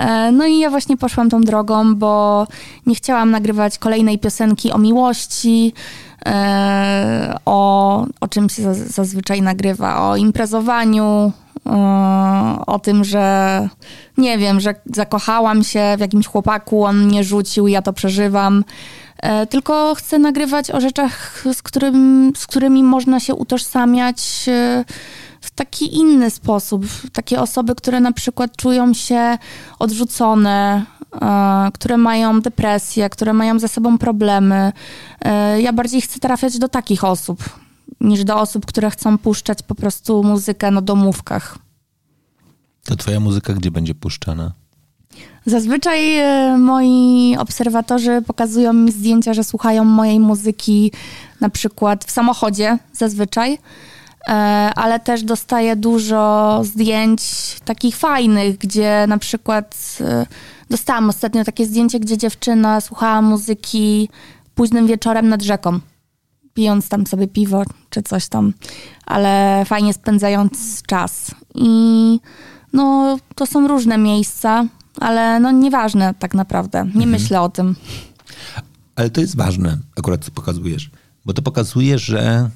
E, 0.00 0.32
no 0.32 0.46
i 0.46 0.58
ja 0.58 0.70
właśnie 0.70 0.96
poszłam 0.96 1.30
tą 1.30 1.40
drogą, 1.40 1.94
bo 1.94 2.46
nie 2.86 2.94
chciałam 2.94 3.30
nagrywać 3.30 3.78
kolejnej 3.78 4.18
piosenki 4.18 4.72
o 4.72 4.78
miłości, 4.78 5.72
e, 6.26 7.36
o, 7.44 8.06
o 8.20 8.28
czym 8.28 8.48
się 8.48 8.74
zazwyczaj 8.74 9.42
nagrywa, 9.42 10.10
o 10.10 10.16
imprezowaniu, 10.16 11.32
o 12.66 12.78
tym, 12.78 13.04
że 13.04 13.68
nie 14.18 14.38
wiem, 14.38 14.60
że 14.60 14.74
zakochałam 14.94 15.64
się 15.64 15.94
w 15.96 16.00
jakimś 16.00 16.26
chłopaku, 16.26 16.84
on 16.84 17.06
mnie 17.06 17.24
rzucił, 17.24 17.68
ja 17.68 17.82
to 17.82 17.92
przeżywam. 17.92 18.64
E, 19.22 19.46
tylko 19.46 19.94
chcę 19.94 20.18
nagrywać 20.18 20.70
o 20.70 20.80
rzeczach, 20.80 21.44
z, 21.54 21.62
którym, 21.62 22.32
z 22.36 22.46
którymi 22.46 22.82
można 22.82 23.20
się 23.20 23.34
utożsamiać 23.34 24.48
e, 24.48 24.84
w 25.40 25.50
taki 25.50 25.96
inny 25.96 26.30
sposób. 26.30 26.86
Takie 27.12 27.40
osoby, 27.40 27.74
które 27.74 28.00
na 28.00 28.12
przykład 28.12 28.56
czują 28.56 28.94
się 28.94 29.38
odrzucone, 29.78 30.84
e, 31.22 31.70
które 31.74 31.96
mają 31.96 32.40
depresję, 32.40 33.10
które 33.10 33.32
mają 33.32 33.58
ze 33.58 33.68
sobą 33.68 33.98
problemy. 33.98 34.72
Ja 35.58 35.72
bardziej 35.72 36.00
chcę 36.00 36.20
trafiać 36.20 36.58
do 36.58 36.68
takich 36.68 37.04
osób 37.04 37.38
niż 38.00 38.24
do 38.24 38.40
osób, 38.40 38.66
które 38.66 38.90
chcą 38.90 39.18
puszczać 39.18 39.62
po 39.62 39.74
prostu 39.74 40.24
muzykę 40.24 40.70
na 40.70 40.80
domówkach. 40.80 41.58
To 42.84 42.96
twoja 42.96 43.20
muzyka 43.20 43.52
gdzie 43.52 43.70
będzie 43.70 43.94
puszczana? 43.94 44.52
Zazwyczaj 45.46 46.16
e, 46.16 46.58
moi 46.58 47.36
obserwatorzy 47.38 48.22
pokazują 48.26 48.72
mi 48.72 48.92
zdjęcia, 48.92 49.34
że 49.34 49.44
słuchają 49.44 49.84
mojej 49.84 50.20
muzyki 50.20 50.92
na 51.40 51.48
przykład 51.48 52.04
w 52.04 52.10
samochodzie 52.10 52.78
zazwyczaj, 52.92 53.52
e, 53.52 53.58
ale 54.76 55.00
też 55.00 55.22
dostaję 55.22 55.76
dużo 55.76 56.60
zdjęć 56.64 57.22
takich 57.64 57.96
fajnych, 57.96 58.58
gdzie 58.58 59.04
na 59.08 59.18
przykład 59.18 59.98
e, 60.00 60.26
dostałam 60.70 61.08
ostatnio 61.08 61.44
takie 61.44 61.66
zdjęcie, 61.66 62.00
gdzie 62.00 62.18
dziewczyna 62.18 62.80
słuchała 62.80 63.22
muzyki 63.22 64.08
późnym 64.54 64.86
wieczorem 64.86 65.28
nad 65.28 65.42
rzeką 65.42 65.80
pijąc 66.54 66.88
tam 66.88 67.06
sobie 67.06 67.28
piwo 67.28 67.62
czy 67.90 68.02
coś 68.02 68.28
tam, 68.28 68.52
ale 69.06 69.62
fajnie 69.66 69.94
spędzając 69.94 70.82
czas. 70.82 71.30
I 71.54 71.70
no, 72.72 73.18
to 73.34 73.46
są 73.46 73.68
różne 73.68 73.98
miejsca, 73.98 74.64
ale 75.00 75.40
no 75.40 75.50
nieważne 75.50 76.14
tak 76.18 76.34
naprawdę. 76.34 76.78
Nie 76.78 77.04
mhm. 77.04 77.10
myślę 77.10 77.40
o 77.40 77.48
tym. 77.48 77.76
Ale 78.96 79.10
to 79.10 79.20
jest 79.20 79.36
ważne, 79.36 79.78
akurat 79.96 80.24
co 80.24 80.30
pokazujesz, 80.30 80.90
bo 81.24 81.32
to 81.32 81.42
pokazuje, 81.42 81.98
że 81.98 82.50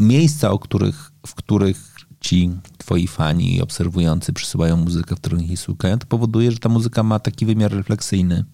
miejsca, 0.00 0.50
o 0.50 0.58
których, 0.58 1.12
w 1.26 1.34
których 1.34 1.94
ci 2.20 2.50
twoi 2.78 3.06
fani 3.06 3.56
i 3.56 3.62
obserwujący 3.62 4.32
przysyłają 4.32 4.76
muzykę, 4.76 5.16
w 5.16 5.18
której 5.20 5.52
ich 5.52 5.60
słuchają, 5.60 5.98
to 5.98 6.06
powoduje, 6.06 6.52
że 6.52 6.58
ta 6.58 6.68
muzyka 6.68 7.02
ma 7.02 7.18
taki 7.18 7.46
wymiar 7.46 7.72
refleksyjny, 7.72 8.44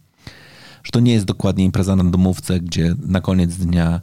że 0.84 0.90
to 0.92 1.00
nie 1.00 1.12
jest 1.12 1.26
dokładnie 1.26 1.64
impreza 1.64 1.96
na 1.96 2.04
domówce, 2.04 2.60
gdzie 2.60 2.94
na 3.06 3.20
koniec 3.20 3.56
dnia 3.56 4.00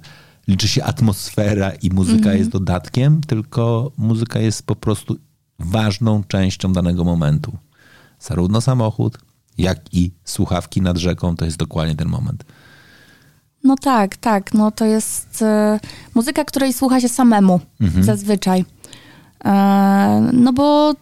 liczy 0.48 0.68
się 0.68 0.84
atmosfera 0.84 1.72
i 1.72 1.90
muzyka 1.90 2.30
-hmm. 2.30 2.38
jest 2.38 2.50
dodatkiem, 2.50 3.22
tylko 3.22 3.92
muzyka 3.98 4.40
jest 4.40 4.66
po 4.66 4.76
prostu 4.76 5.18
ważną 5.60 6.24
częścią 6.24 6.74
danego 6.74 7.04
momentu. 7.04 7.58
Zarówno 8.20 8.62
samochód, 8.62 9.18
jak 9.58 9.94
i 9.94 10.12
słuchawki 10.24 10.82
nad 10.82 10.98
rzeką 10.98 11.36
to 11.36 11.46
jest 11.46 11.58
dokładnie 11.58 11.96
ten 11.96 12.08
moment. 12.08 12.46
No 13.64 13.76
tak, 13.76 14.18
tak. 14.18 14.54
No 14.54 14.72
to 14.72 14.86
jest 14.86 15.42
y, 15.42 15.46
muzyka, 16.16 16.46
której 16.46 16.74
słucha 16.74 17.02
się 17.02 17.10
samemu 17.10 17.60
mhm. 17.82 18.04
zazwyczaj. 18.04 18.66
E, 19.46 20.30
no 20.34 20.54
bo 20.54 20.94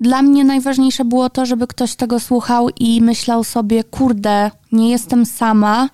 dla 0.00 0.22
mnie 0.22 0.44
najważniejsze 0.44 1.04
było 1.04 1.30
to, 1.30 1.46
żeby 1.46 1.66
ktoś 1.66 1.94
tego 1.94 2.20
słuchał 2.20 2.68
i 2.80 3.02
myślał 3.02 3.44
sobie, 3.44 3.84
kurde, 3.84 4.50
nie 4.72 4.90
jestem 4.90 5.26
sama, 5.26 5.88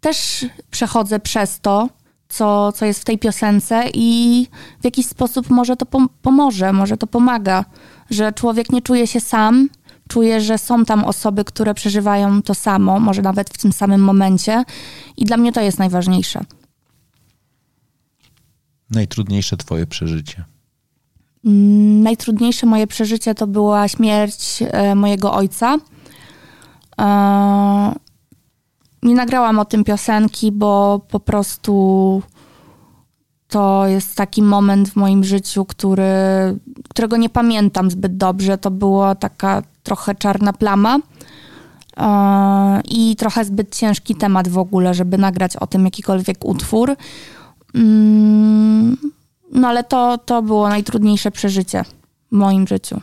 też 0.00 0.46
przechodzę 0.70 1.20
przez 1.20 1.60
to, 1.60 1.88
co, 2.28 2.72
co 2.72 2.84
jest 2.84 3.00
w 3.00 3.04
tej 3.04 3.18
piosence 3.18 3.84
i 3.94 4.46
w 4.80 4.84
jakiś 4.84 5.06
sposób 5.06 5.50
może 5.50 5.76
to 5.76 5.86
pom 5.86 6.08
pomoże, 6.22 6.72
może 6.72 6.96
to 6.96 7.06
pomaga, 7.06 7.64
że 8.10 8.32
człowiek 8.32 8.72
nie 8.72 8.82
czuje 8.82 9.06
się 9.06 9.20
sam, 9.20 9.68
czuje, 10.08 10.40
że 10.40 10.58
są 10.58 10.84
tam 10.84 11.04
osoby, 11.04 11.44
które 11.44 11.74
przeżywają 11.74 12.42
to 12.42 12.54
samo, 12.54 13.00
może 13.00 13.22
nawet 13.22 13.50
w 13.50 13.58
tym 13.58 13.72
samym 13.72 14.00
momencie 14.00 14.64
i 15.16 15.24
dla 15.24 15.36
mnie 15.36 15.52
to 15.52 15.60
jest 15.60 15.78
najważniejsze. 15.78 16.44
Najtrudniejsze 18.90 19.56
twoje 19.56 19.86
przeżycie? 19.86 20.44
Mm, 21.44 22.02
najtrudniejsze 22.02 22.66
moje 22.66 22.86
przeżycie 22.86 23.34
to 23.34 23.46
była 23.46 23.88
śmierć 23.88 24.62
e, 24.62 24.94
mojego 24.94 25.32
ojca. 25.32 25.76
E, 27.00 27.94
nie 29.02 29.14
nagrałam 29.14 29.58
o 29.58 29.64
tym 29.64 29.84
piosenki, 29.84 30.52
bo 30.52 31.00
po 31.10 31.20
prostu 31.20 32.22
to 33.48 33.86
jest 33.86 34.16
taki 34.16 34.42
moment 34.42 34.88
w 34.88 34.96
moim 34.96 35.24
życiu, 35.24 35.64
który, 35.64 36.04
którego 36.88 37.16
nie 37.16 37.28
pamiętam 37.28 37.90
zbyt 37.90 38.16
dobrze. 38.16 38.58
To 38.58 38.70
była 38.70 39.14
taka 39.14 39.62
trochę 39.88 40.14
czarna 40.14 40.52
plama 40.52 40.98
yy, 41.96 42.04
i 42.84 43.16
trochę 43.16 43.44
zbyt 43.44 43.76
ciężki 43.76 44.14
temat 44.14 44.48
w 44.48 44.58
ogóle, 44.58 44.94
żeby 44.94 45.18
nagrać 45.18 45.56
o 45.56 45.66
tym 45.66 45.84
jakikolwiek 45.84 46.44
utwór. 46.44 46.88
Yy, 47.74 47.82
no 49.52 49.68
ale 49.68 49.84
to, 49.84 50.18
to 50.18 50.42
było 50.42 50.68
najtrudniejsze 50.68 51.30
przeżycie 51.30 51.84
w 52.32 52.36
moim 52.36 52.66
życiu. 52.66 53.00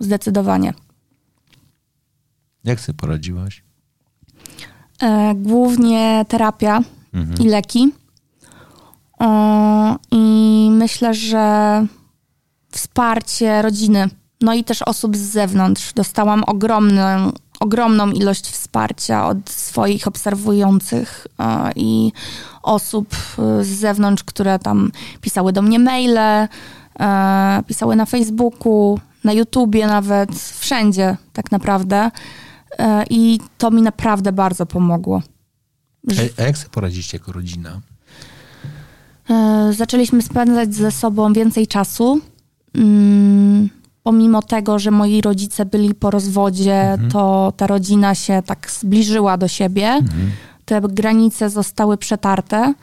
Zdecydowanie. 0.00 0.74
Jak 2.64 2.80
sobie 2.80 2.98
poradziłaś? 2.98 3.62
E, 5.02 5.34
głównie 5.34 6.24
terapia 6.28 6.82
mhm. 7.14 7.38
i 7.46 7.48
leki. 7.48 7.92
E, 9.20 9.96
I 10.10 10.68
myślę, 10.72 11.14
że 11.14 11.86
wsparcie 12.70 13.62
rodziny, 13.62 14.08
no 14.40 14.54
i 14.54 14.64
też 14.64 14.82
osób 14.82 15.16
z 15.16 15.20
zewnątrz. 15.20 15.92
Dostałam 15.92 16.44
ogromną, 16.44 17.32
ogromną 17.60 18.10
ilość 18.10 18.46
wsparcia 18.46 19.28
od 19.28 19.50
swoich 19.50 20.06
obserwujących 20.06 21.26
e, 21.38 21.72
i 21.76 22.12
osób 22.62 23.14
z 23.60 23.66
zewnątrz, 23.66 24.24
które 24.24 24.58
tam 24.58 24.92
pisały 25.20 25.52
do 25.52 25.62
mnie 25.62 25.78
maile, 25.78 26.48
pisały 27.66 27.96
na 27.96 28.06
Facebooku, 28.06 28.98
na 29.24 29.32
YouTubie 29.32 29.86
nawet, 29.86 30.30
wszędzie 30.58 31.16
tak 31.32 31.52
naprawdę. 31.52 32.10
E, 32.78 33.04
I 33.10 33.40
to 33.58 33.70
mi 33.70 33.82
naprawdę 33.82 34.32
bardzo 34.32 34.66
pomogło. 34.66 35.22
A, 36.38 36.42
jak 36.42 36.58
sobie 36.58 36.70
poradzić 36.70 37.12
jako 37.12 37.32
rodzina? 37.32 37.80
E, 39.30 39.72
zaczęliśmy 39.72 40.22
spędzać 40.22 40.74
ze 40.74 40.90
sobą 40.90 41.32
więcej 41.32 41.66
czasu. 41.66 42.20
Mm, 42.74 43.68
pomimo 44.08 44.42
tego, 44.42 44.78
że 44.78 44.90
moi 44.90 45.20
rodzice 45.20 45.64
byli 45.66 45.94
po 45.94 46.10
rozwodzie, 46.10 46.92
mhm. 46.92 47.10
to 47.10 47.52
ta 47.56 47.66
rodzina 47.66 48.14
się 48.14 48.42
tak 48.46 48.70
zbliżyła 48.70 49.36
do 49.36 49.48
siebie. 49.48 49.88
Mhm. 49.88 50.30
Te 50.64 50.80
granice 50.80 51.50
zostały 51.50 51.96
przetarte 51.96 52.74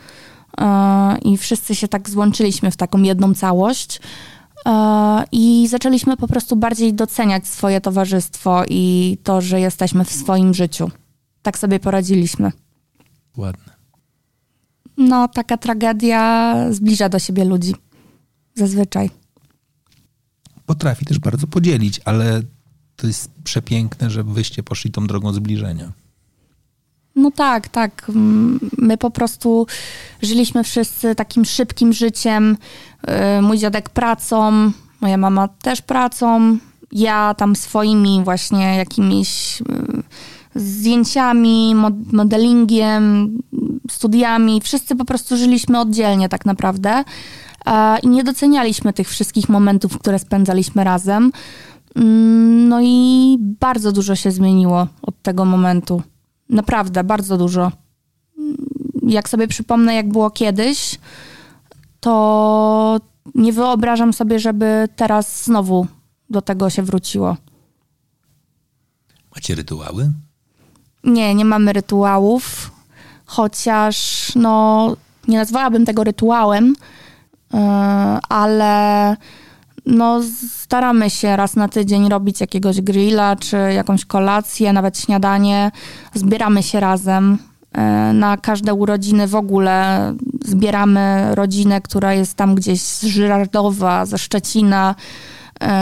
e, 0.57 1.17
i 1.17 1.37
wszyscy 1.37 1.75
się 1.75 1.87
tak 1.87 2.09
złączyliśmy 2.09 2.71
w 2.71 2.77
taką 2.77 3.01
jedną 3.01 3.33
całość. 3.33 3.99
E, 4.65 5.23
I 5.31 5.67
zaczęliśmy 5.67 6.17
po 6.17 6.27
prostu 6.27 6.55
bardziej 6.55 6.93
doceniać 6.93 7.47
swoje 7.47 7.81
towarzystwo 7.81 8.63
i 8.69 9.17
to, 9.23 9.41
że 9.41 9.59
jesteśmy 9.59 10.05
w 10.05 10.11
swoim 10.11 10.53
życiu. 10.53 10.91
Tak 11.41 11.57
sobie 11.57 11.79
poradziliśmy. 11.79 12.51
Ładne. 13.37 13.73
No, 14.97 15.27
taka 15.27 15.57
tragedia 15.57 16.55
zbliża 16.71 17.09
do 17.09 17.19
siebie 17.19 17.45
ludzi. 17.45 17.75
Zazwyczaj. 18.55 19.24
Potrafi 20.65 21.05
też 21.05 21.19
bardzo 21.19 21.47
podzielić, 21.47 22.01
ale 22.05 22.41
to 22.95 23.07
jest 23.07 23.31
przepiękne, 23.43 24.09
że 24.09 24.23
wyście 24.23 24.63
poszli 24.63 24.91
tą 24.91 25.07
drogą 25.07 25.33
zbliżenia. 25.33 25.91
No 27.15 27.31
tak, 27.31 27.69
tak. 27.69 28.11
My 28.77 28.97
po 28.97 29.11
prostu 29.11 29.67
żyliśmy 30.21 30.63
wszyscy 30.63 31.15
takim 31.15 31.45
szybkim 31.45 31.93
życiem. 31.93 32.57
Y, 33.37 33.41
mój 33.41 33.57
dziadek 33.57 33.89
pracą, 33.89 34.71
moja 35.01 35.17
mama 35.17 35.47
też 35.47 35.81
pracą, 35.81 36.57
ja 36.91 37.33
tam 37.33 37.55
swoimi 37.55 38.21
właśnie 38.23 38.75
jakimiś 38.75 39.61
zdjęciami, 40.55 41.75
modelingiem, 42.11 43.37
studiami. 43.91 44.61
Wszyscy 44.61 44.95
po 44.95 45.05
prostu 45.05 45.37
żyliśmy 45.37 45.79
oddzielnie 45.79 46.29
tak 46.29 46.45
naprawdę 46.45 47.03
i 48.03 48.07
nie 48.07 48.23
docenialiśmy 48.23 48.93
tych 48.93 49.09
wszystkich 49.09 49.49
momentów, 49.49 49.97
które 49.97 50.19
spędzaliśmy 50.19 50.83
razem. 50.83 51.31
Mm, 51.95 52.67
no 52.69 52.81
i 52.81 53.37
bardzo 53.39 53.91
dużo 53.91 54.15
się 54.15 54.31
zmieniło 54.31 54.87
od 55.01 55.21
tego 55.21 55.45
momentu. 55.45 56.01
Naprawdę, 56.49 57.03
bardzo 57.03 57.37
dużo. 57.37 57.71
Mm, 58.37 58.57
jak 59.03 59.29
sobie 59.29 59.47
przypomnę, 59.47 59.95
jak 59.95 60.09
było 60.09 60.29
kiedyś, 60.29 60.99
to 61.99 62.99
nie 63.35 63.53
wyobrażam 63.53 64.13
sobie, 64.13 64.39
żeby 64.39 64.89
teraz 64.95 65.43
znowu 65.43 65.87
do 66.29 66.41
tego 66.41 66.69
się 66.69 66.83
wróciło. 66.83 67.37
Macie 69.35 69.55
rytuały? 69.55 70.11
Nie, 71.05 71.35
nie 71.35 71.45
mamy 71.45 71.73
rytuałów, 71.73 72.71
chociaż 73.25 74.31
no, 74.35 74.95
nie 75.27 75.37
nazwałabym 75.37 75.85
tego 75.85 76.03
rytuałem, 76.03 76.75
yy, 77.53 77.59
ale 78.29 79.15
no, 79.85 80.21
staramy 80.49 81.09
się 81.09 81.35
raz 81.35 81.55
na 81.55 81.67
tydzień 81.67 82.09
robić 82.09 82.41
jakiegoś 82.41 82.81
grilla, 82.81 83.35
czy 83.35 83.57
jakąś 83.57 84.05
kolację, 84.05 84.73
nawet 84.73 84.99
śniadanie. 84.99 85.71
Zbieramy 86.13 86.63
się 86.63 86.79
razem. 86.79 87.37
E, 87.73 88.13
na 88.13 88.37
każde 88.37 88.73
urodziny 88.73 89.27
w 89.27 89.35
ogóle 89.35 90.13
zbieramy 90.45 91.35
rodzinę, 91.35 91.81
która 91.81 92.13
jest 92.13 92.33
tam 92.33 92.55
gdzieś 92.55 92.81
z 92.81 93.03
Żyrardowa, 93.03 94.05
ze 94.05 94.17
Szczecina, 94.17 94.95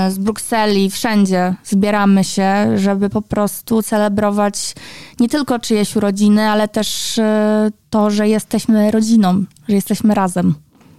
z 0.10 0.18
Brukseli, 0.18 0.90
wszędzie 0.90 1.56
zbieramy 1.64 2.24
się, 2.24 2.78
żeby 2.78 3.10
po 3.10 3.22
prostu 3.22 3.82
celebrować 3.82 4.76
nie 5.20 5.30
tylko 5.30 5.60
czyjeś 5.60 5.96
urodziny, 5.96 6.50
ale 6.50 6.68
też 6.68 7.20
e, 7.20 7.72
to, 7.90 8.12
że 8.12 8.28
jesteśmy 8.28 8.92
rodziną, 8.92 9.44
że 9.70 9.76
jesteśmy 9.76 10.14
razem. 10.14 10.56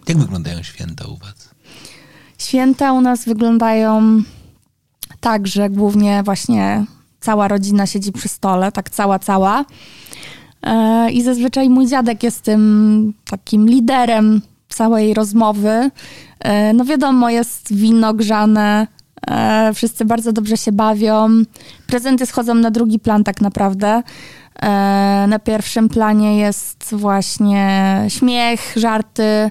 Jak 0.09 0.19
wyglądają 0.19 0.63
święta 0.63 1.07
u 1.07 1.17
Was? 1.17 1.49
Święta 2.39 2.93
u 2.93 3.01
nas 3.01 3.25
wyglądają 3.25 4.23
tak, 5.21 5.47
że 5.47 5.71
głównie 5.71 6.23
właśnie 6.23 6.85
cała 7.21 7.49
rodzina 7.49 7.87
siedzi 7.87 8.13
przy 8.13 8.29
stole, 8.29 8.73
tak 8.73 8.91
cała, 8.91 9.19
cała. 9.19 9.65
E, 10.63 11.11
I 11.11 11.23
zazwyczaj 11.23 11.71
mój 11.71 11.87
dziadek 11.87 12.23
jest 12.23 12.43
tym 12.43 13.15
takim 13.25 13.67
liderem 13.69 14.43
całej 14.75 15.15
rozmowy. 15.15 15.91
E, 16.41 16.73
no 16.73 16.85
wiadomo, 16.85 17.31
jest 17.31 17.75
wino 17.75 18.15
grzane, 18.15 18.87
e, 19.27 19.71
wszyscy 19.75 20.05
bardzo 20.05 20.33
dobrze 20.33 20.57
się 20.57 20.73
bawią. 20.73 21.29
Prezenty 21.87 22.27
schodzą 22.27 22.55
na 22.55 22.71
drugi 22.71 22.99
plan 22.99 23.25
tak 23.25 23.41
naprawdę. 23.41 24.03
Na 25.29 25.39
pierwszym 25.39 25.89
planie 25.89 26.39
jest 26.39 26.95
właśnie 26.95 28.05
śmiech, 28.09 28.73
żarty, 28.77 29.51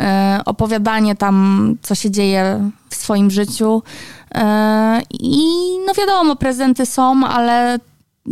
E, 0.00 0.40
opowiadanie 0.44 1.16
tam, 1.16 1.76
co 1.82 1.94
się 1.94 2.10
dzieje 2.10 2.70
w 2.88 2.94
swoim 2.94 3.30
życiu. 3.30 3.82
E, 4.34 5.00
I 5.20 5.42
no 5.86 5.94
wiadomo, 5.94 6.36
prezenty 6.36 6.86
są, 6.86 7.26
ale 7.26 7.78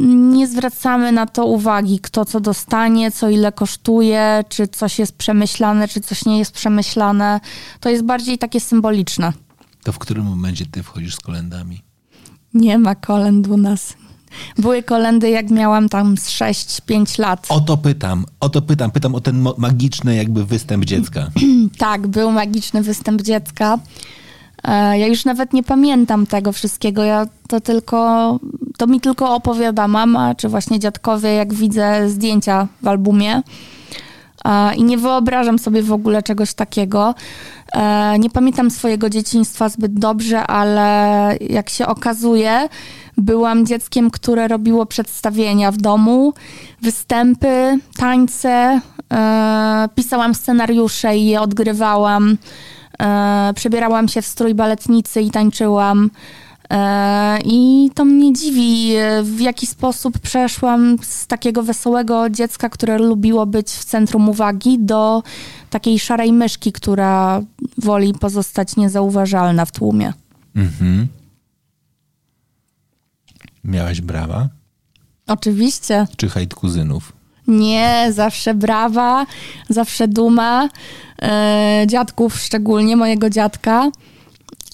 nie 0.07 0.47
zwracamy 0.47 1.13
na 1.13 1.27
to 1.27 1.47
uwagi, 1.47 2.01
kto 2.01 2.25
co 2.25 2.41
dostanie, 2.41 3.11
co 3.11 3.31
ile 3.31 3.53
kosztuje, 3.53 4.45
czy 4.49 4.69
coś 4.69 4.99
jest 4.99 5.17
przemyślane, 5.17 5.89
czy 5.89 6.01
coś 6.01 6.25
nie 6.25 6.39
jest 6.39 6.53
przemyślane. 6.53 7.41
To 7.81 7.89
jest 7.89 8.05
bardziej 8.05 8.39
takie 8.39 8.61
symboliczne. 8.61 9.33
To 9.83 9.93
w 9.93 9.99
którym 9.99 10.25
momencie 10.25 10.67
ty 10.67 10.83
wchodzisz 10.83 11.15
z 11.15 11.21
kolendami? 11.21 11.83
Nie 12.55 12.79
ma 12.79 12.95
kolend 12.95 13.49
u 13.49 13.57
nas. 13.57 13.95
Były 14.59 14.83
kolendy, 14.83 15.31
jak 15.31 15.51
miałam 15.51 15.89
tam 15.89 16.17
z 16.17 16.29
6-5 16.29 17.19
lat. 17.19 17.47
O 17.49 17.61
to 17.61 17.77
pytam, 17.77 18.25
o 18.41 18.49
to 18.49 18.63
pytam. 18.63 18.91
Pytam 18.91 19.15
o 19.15 19.21
ten 19.21 19.47
magiczny 19.59 20.17
jakby 20.17 20.45
występ 20.45 20.85
dziecka. 20.85 21.31
tak, 21.79 22.07
był 22.07 22.33
magiczny 22.33 22.83
występ 22.83 23.23
dziecka. 23.23 23.79
E, 24.69 24.99
ja 24.99 25.07
już 25.07 25.25
nawet 25.25 25.53
nie 25.53 25.63
pamiętam 25.63 26.27
tego 26.27 26.53
wszystkiego. 26.53 27.05
Ja 27.05 27.27
to 27.49 27.61
tylko, 27.61 28.39
to 28.79 28.87
mi 28.87 29.01
tylko 29.01 29.35
opowiada 29.35 29.89
mama, 29.89 30.35
czy 30.35 30.49
właśnie 30.49 30.79
dziadkowie, 30.79 31.35
jak 31.35 31.55
widzę 31.55 32.09
zdjęcia 32.09 32.69
w 32.83 32.89
albumie. 32.89 33.43
I 34.77 34.85
nie 34.85 34.99
wyobrażam 34.99 35.59
sobie 35.59 35.83
w 35.83 35.93
ogóle 35.93 36.23
czegoś 36.23 36.55
takiego. 36.55 37.15
E, 37.75 38.19
nie 38.19 38.31
pamiętam 38.31 38.71
swojego 38.71 39.11
dzieciństwa 39.11 39.69
zbyt 39.69 39.99
dobrze, 39.99 40.47
ale 40.47 41.37
jak 41.41 41.69
się 41.69 41.87
okazuje, 41.87 42.69
byłam 43.17 43.67
dzieckiem, 43.67 44.11
które 44.11 44.49
robiło 44.49 44.87
przedstawienia 44.87 45.71
w 45.71 45.77
domu, 45.77 46.35
występy, 46.83 47.79
tańce, 47.97 48.81
e, 49.13 49.89
pisałam 49.95 50.35
scenariusze 50.35 51.17
i 51.17 51.27
je 51.27 51.41
odgrywałam. 51.41 52.37
E, 53.03 53.53
przebierałam 53.55 54.09
się 54.09 54.23
w 54.23 54.27
strój 54.27 54.55
baletnicy 54.55 55.21
i 55.21 55.31
tańczyłam. 55.31 56.11
E, 56.71 57.39
I 57.45 57.91
to 57.95 58.05
mnie 58.05 58.33
dziwi, 58.33 58.95
w 59.23 59.41
jaki 59.41 59.67
sposób 59.67 60.19
przeszłam 60.19 60.97
z 61.03 61.27
takiego 61.27 61.63
wesołego 61.63 62.31
dziecka, 62.31 62.69
które 62.69 62.99
lubiło 62.99 63.47
być 63.47 63.71
w 63.71 63.85
centrum 63.85 64.29
uwagi, 64.29 64.79
do 64.81 65.23
takiej 65.71 65.99
szarej 65.99 66.33
myszki, 66.33 66.73
która 66.73 67.43
woli 67.79 68.15
pozostać 68.15 68.77
niezauważalna 68.77 69.65
w 69.65 69.73
tłumie. 69.73 70.13
Mhm. 70.57 71.09
Miałaś 73.65 74.01
brawa? 74.01 74.49
Oczywiście. 75.27 76.07
Czy 76.17 76.29
hejt 76.29 76.55
kuzynów? 76.55 77.13
Nie, 77.49 78.09
zawsze 78.13 78.55
brawa, 78.55 79.27
zawsze 79.69 80.09
duma. 80.09 80.69
E, 81.23 81.85
dziadków, 81.87 82.39
szczególnie 82.41 82.97
mojego 82.97 83.31
dziadka. 83.31 83.91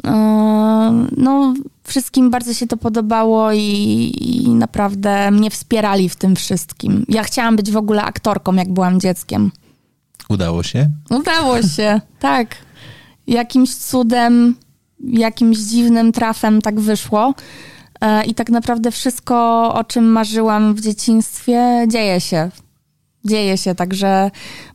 E, 0.07 1.07
no, 1.17 1.55
wszystkim 1.85 2.31
bardzo 2.31 2.55
się 2.55 2.67
to 2.67 2.77
podobało 2.77 3.53
i, 3.53 4.13
i, 4.21 4.49
naprawdę 4.49 5.31
mnie 5.31 5.51
wspierali 5.51 6.09
w 6.09 6.17
tym 6.17 6.37
wszystkim. 6.37 7.05
Ja 7.09 7.23
chciałam 7.23 7.57
być 7.57 7.71
w 7.71 7.77
ogóle 7.77 8.03
aktorką, 8.03 8.55
jak 8.55 8.73
byłam 8.73 9.01
dzieckiem. 9.01 9.51
Udało 10.29 10.63
się? 10.63 10.91
Udało 11.11 11.63
się, 11.63 12.01
tak. 12.19 12.57
Jakimś 13.27 13.75
cudem, 13.75 14.57
jakimś 15.01 15.59
dziwnym 15.59 16.13
trafem 16.13 16.63
tak 16.63 16.81
wyszło. 16.81 17.35
E, 18.01 18.25
I 18.25 18.35
tak 18.35 18.51
naprawdę 18.51 18.91
wszystko, 18.91 19.69
o 19.75 19.85
czym 19.85 20.05
marzyłam 20.05 20.75
w 20.75 20.81
dzieciństwie, 20.81 21.87
dzieje 21.89 22.21
się. 22.21 22.51
Dzieje 23.25 23.59
się, 23.59 23.75
także 23.75 24.31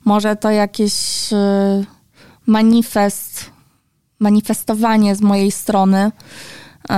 może 0.06 0.36
to 0.36 0.52
jakieś 0.52 0.94
e, 1.34 1.84
manifest, 2.46 3.52
manifestowanie 4.20 5.16
z 5.16 5.22
mojej 5.22 5.52
strony, 5.52 6.12
e, 6.90 6.94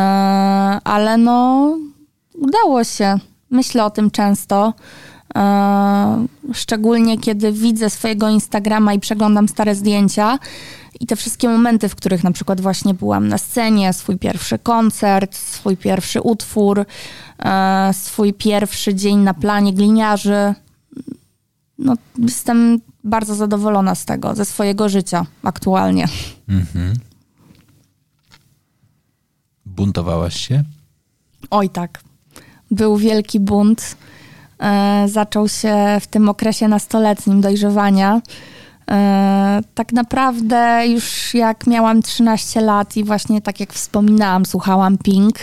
ale 0.83 1.17
no 1.17 1.77
udało 2.33 2.83
się. 2.83 3.19
Myślę 3.49 3.85
o 3.85 3.89
tym 3.89 4.11
często. 4.11 4.73
Szczególnie 6.53 7.17
kiedy 7.17 7.51
widzę 7.51 7.89
swojego 7.89 8.29
Instagrama 8.29 8.93
i 8.93 8.99
przeglądam 8.99 9.47
stare 9.47 9.75
zdjęcia 9.75 10.39
i 10.99 11.05
te 11.07 11.15
wszystkie 11.15 11.49
momenty, 11.49 11.89
w 11.89 11.95
których 11.95 12.23
na 12.23 12.31
przykład 12.31 12.61
właśnie 12.61 12.93
byłam 12.93 13.27
na 13.27 13.37
scenie, 13.37 13.93
swój 13.93 14.17
pierwszy 14.17 14.59
koncert, 14.59 15.35
swój 15.35 15.77
pierwszy 15.77 16.21
utwór, 16.21 16.85
e, 17.39 17.89
swój 17.93 18.33
pierwszy 18.33 18.95
dzień 18.95 19.17
na 19.17 19.33
planie 19.33 19.73
gliniarzy. 19.73 20.53
No, 21.81 21.93
jestem 22.17 22.79
bardzo 23.03 23.35
zadowolona 23.35 23.95
z 23.95 24.05
tego, 24.05 24.35
ze 24.35 24.45
swojego 24.45 24.89
życia 24.89 25.25
aktualnie. 25.43 26.07
Mhm. 26.49 26.93
Buntowałaś 29.65 30.47
się? 30.47 30.63
Oj 31.51 31.69
tak. 31.69 32.03
Był 32.71 32.97
wielki 32.97 33.39
bunt. 33.39 33.95
E, 34.59 35.05
zaczął 35.09 35.47
się 35.49 35.75
w 36.01 36.07
tym 36.07 36.29
okresie 36.29 36.67
nastoletnim 36.67 37.41
dojrzewania. 37.41 38.21
E, 38.91 39.61
tak 39.75 39.93
naprawdę 39.93 40.87
już 40.87 41.33
jak 41.33 41.67
miałam 41.67 42.01
13 42.01 42.61
lat 42.61 42.97
i 42.97 43.03
właśnie 43.03 43.41
tak 43.41 43.59
jak 43.59 43.73
wspominałam, 43.73 44.45
słuchałam 44.45 44.97
Pink, 44.97 45.35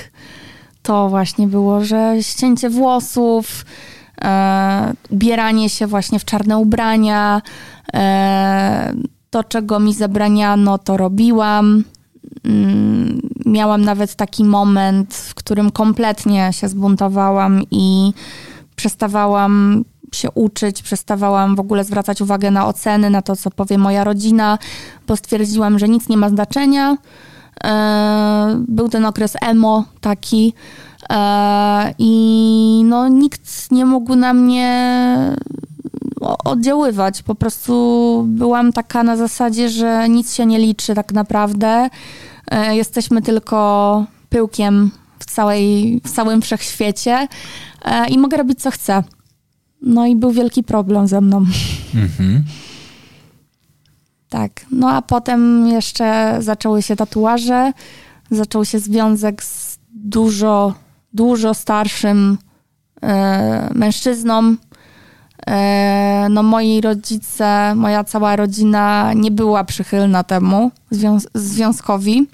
to 0.83 1.09
właśnie 1.09 1.47
było, 1.47 1.85
że 1.85 2.17
ścięcie 2.21 2.71
włosów, 2.71 3.65
e, 4.25 4.95
ubieranie 5.11 5.69
się 5.69 5.87
właśnie 5.87 6.19
w 6.19 6.25
czarne 6.25 6.59
ubrania, 6.59 7.43
e, 7.95 8.93
to 9.31 9.45
czego 9.45 9.81
mi 9.81 9.95
zabraniano, 9.95 10.79
to 10.79 10.97
robiłam. 10.97 11.85
Mm, 12.45 13.21
miałam 13.47 13.85
nawet 13.85 14.15
taki 14.15 14.45
moment, 14.45 15.15
w 15.15 15.35
którym 15.35 15.71
kompletnie 15.71 16.53
się 16.53 16.69
zbuntowałam 16.69 17.63
i 17.71 18.13
przestawałam 18.77 19.85
się 20.13 20.31
uczyć, 20.31 20.83
przestawałam 20.83 21.57
w 21.57 21.61
ogóle 21.61 21.85
zwracać 21.85 22.21
uwagę 22.21 22.51
na 22.51 22.67
oceny, 22.67 23.11
na 23.11 23.23
to, 23.23 23.37
co 23.37 23.51
powie 23.51 23.79
moja 23.79 24.05
rodzina, 24.05 24.59
bo 25.07 25.17
stwierdziłam, 25.17 25.79
że 25.79 25.89
nic 25.89 26.09
nie 26.09 26.17
ma 26.17 26.29
znaczenia. 26.29 26.97
E, 27.65 28.65
był 28.69 28.89
ten 28.89 29.05
okres 29.05 29.37
emo 29.43 29.85
taki 30.01 30.55
i 31.99 32.83
no, 32.85 33.09
nikt 33.09 33.71
nie 33.71 33.87
mógł 33.87 34.17
na 34.17 34.35
mnie 34.35 35.37
oddziaływać. 36.21 37.23
Po 37.23 37.35
prostu 37.35 38.25
byłam 38.29 38.73
taka 38.73 39.03
na 39.03 39.17
zasadzie, 39.17 39.69
że 39.69 40.09
nic 40.09 40.35
się 40.35 40.47
nie 40.47 40.59
liczy 40.59 40.95
tak 40.95 41.13
naprawdę. 41.13 41.89
E, 42.51 42.77
jesteśmy 42.77 43.23
tylko 43.23 44.05
pyłkiem 44.29 44.91
w, 45.19 45.25
całej, 45.25 46.01
w 46.05 46.11
całym 46.11 46.43
wszechświecie 46.43 47.29
i 48.09 48.19
mogę 48.19 48.37
robić 48.37 48.61
co 48.61 48.71
chcę. 48.71 49.03
No 49.83 50.07
i 50.07 50.17
był 50.17 50.31
wielki 50.31 50.63
problem 50.63 51.07
ze 51.07 51.21
mną. 51.21 51.45
Mhm. 51.95 52.45
Tak. 54.29 54.67
No 54.71 54.91
a 54.91 55.03
potem 55.03 55.69
jeszcze 55.69 56.37
zaczęły 56.41 56.83
się 56.83 56.97
tatuaże, 56.97 57.73
zaczął 58.31 58.65
się 58.65 58.79
związek 58.79 59.43
z 59.45 59.79
dużo, 59.91 60.75
dużo 61.13 61.55
starszym 61.55 62.39
e, 63.03 63.69
mężczyzną. 63.75 64.57
E, 65.47 66.27
no 66.31 66.43
moi 66.43 66.81
rodzice, 66.81 67.75
moja 67.75 68.05
cała 68.05 68.37
rodzina 68.37 69.13
nie 69.13 69.31
była 69.31 69.65
przychylna 69.65 70.25
temu 70.25 70.71
zwią 70.91 71.19
związkowi, 71.35 72.27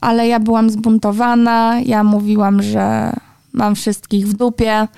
ale 0.00 0.28
ja 0.28 0.40
byłam 0.40 0.70
zbuntowana, 0.70 1.80
ja 1.84 2.04
mówiłam, 2.04 2.62
że 2.62 3.12
mam 3.52 3.74
wszystkich 3.74 4.28
w 4.28 4.32
dupie, 4.34 4.88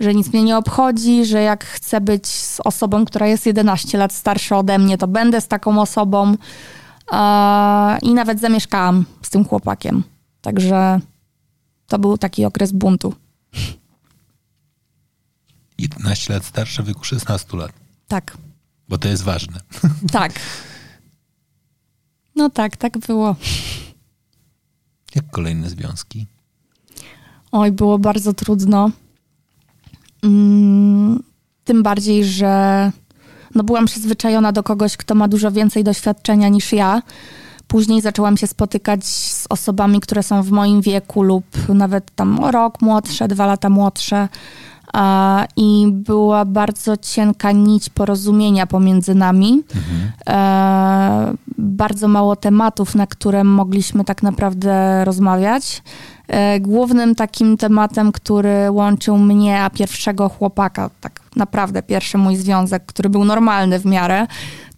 że 0.00 0.14
nic 0.14 0.32
mnie 0.32 0.42
nie 0.42 0.56
obchodzi, 0.56 1.24
że 1.24 1.42
jak 1.42 1.64
chcę 1.64 2.00
być 2.00 2.26
z 2.26 2.60
osobą, 2.60 3.04
która 3.04 3.26
jest 3.26 3.46
11 3.46 3.98
lat 3.98 4.12
starsza 4.12 4.58
ode 4.58 4.78
mnie, 4.78 4.98
to 4.98 5.08
będę 5.08 5.40
z 5.40 5.48
taką 5.48 5.80
osobą. 5.80 6.34
I 8.02 8.14
nawet 8.14 8.40
zamieszkałam 8.40 9.04
z 9.22 9.30
tym 9.30 9.44
chłopakiem. 9.44 10.02
Także 10.40 11.00
to 11.86 11.98
był 11.98 12.18
taki 12.18 12.44
okres 12.44 12.72
buntu. 12.72 13.14
11 15.78 16.34
lat 16.34 16.44
starsze 16.44 16.82
w 16.82 16.86
wieku 16.86 17.04
16 17.04 17.56
lat. 17.56 17.72
Tak. 18.08 18.36
Bo 18.88 18.98
to 18.98 19.08
jest 19.08 19.22
ważne. 19.22 19.60
Tak. 20.12 20.32
No 22.36 22.50
tak, 22.50 22.76
tak 22.76 22.98
było. 22.98 23.36
Jak 25.14 25.30
kolejne 25.30 25.70
związki? 25.70 26.26
Oj, 27.52 27.72
było 27.72 27.98
bardzo 27.98 28.32
trudno. 28.32 28.90
Mm, 30.22 31.22
tym 31.64 31.82
bardziej, 31.82 32.24
że 32.24 32.92
no 33.54 33.64
byłam 33.64 33.86
przyzwyczajona 33.86 34.52
do 34.52 34.62
kogoś, 34.62 34.96
kto 34.96 35.14
ma 35.14 35.28
dużo 35.28 35.52
więcej 35.52 35.84
doświadczenia 35.84 36.48
niż 36.48 36.72
ja. 36.72 37.02
Później 37.74 38.00
zaczęłam 38.00 38.36
się 38.36 38.46
spotykać 38.46 39.04
z 39.06 39.46
osobami, 39.50 40.00
które 40.00 40.22
są 40.22 40.42
w 40.42 40.50
moim 40.50 40.80
wieku 40.80 41.22
lub 41.22 41.44
nawet 41.68 42.14
tam 42.14 42.44
rok 42.44 42.82
młodsze, 42.82 43.28
dwa 43.28 43.46
lata 43.46 43.68
młodsze. 43.68 44.28
I 45.56 45.86
była 45.90 46.44
bardzo 46.44 46.96
cienka 46.96 47.52
nić 47.52 47.90
porozumienia 47.90 48.66
pomiędzy 48.66 49.14
nami. 49.14 49.62
Mhm. 49.74 50.12
E, 50.28 51.34
bardzo 51.58 52.08
mało 52.08 52.36
tematów, 52.36 52.94
na 52.94 53.06
które 53.06 53.44
mogliśmy 53.44 54.04
tak 54.04 54.22
naprawdę 54.22 55.04
rozmawiać. 55.04 55.82
E, 56.28 56.60
głównym 56.60 57.14
takim 57.14 57.56
tematem, 57.56 58.12
który 58.12 58.70
łączył 58.70 59.18
mnie 59.18 59.62
a 59.62 59.70
pierwszego 59.70 60.28
chłopaka, 60.28 60.90
tak 61.00 61.20
naprawdę 61.36 61.82
pierwszy 61.82 62.18
mój 62.18 62.36
związek, 62.36 62.86
który 62.86 63.08
był 63.08 63.24
normalny 63.24 63.78
w 63.78 63.86
miarę, 63.86 64.26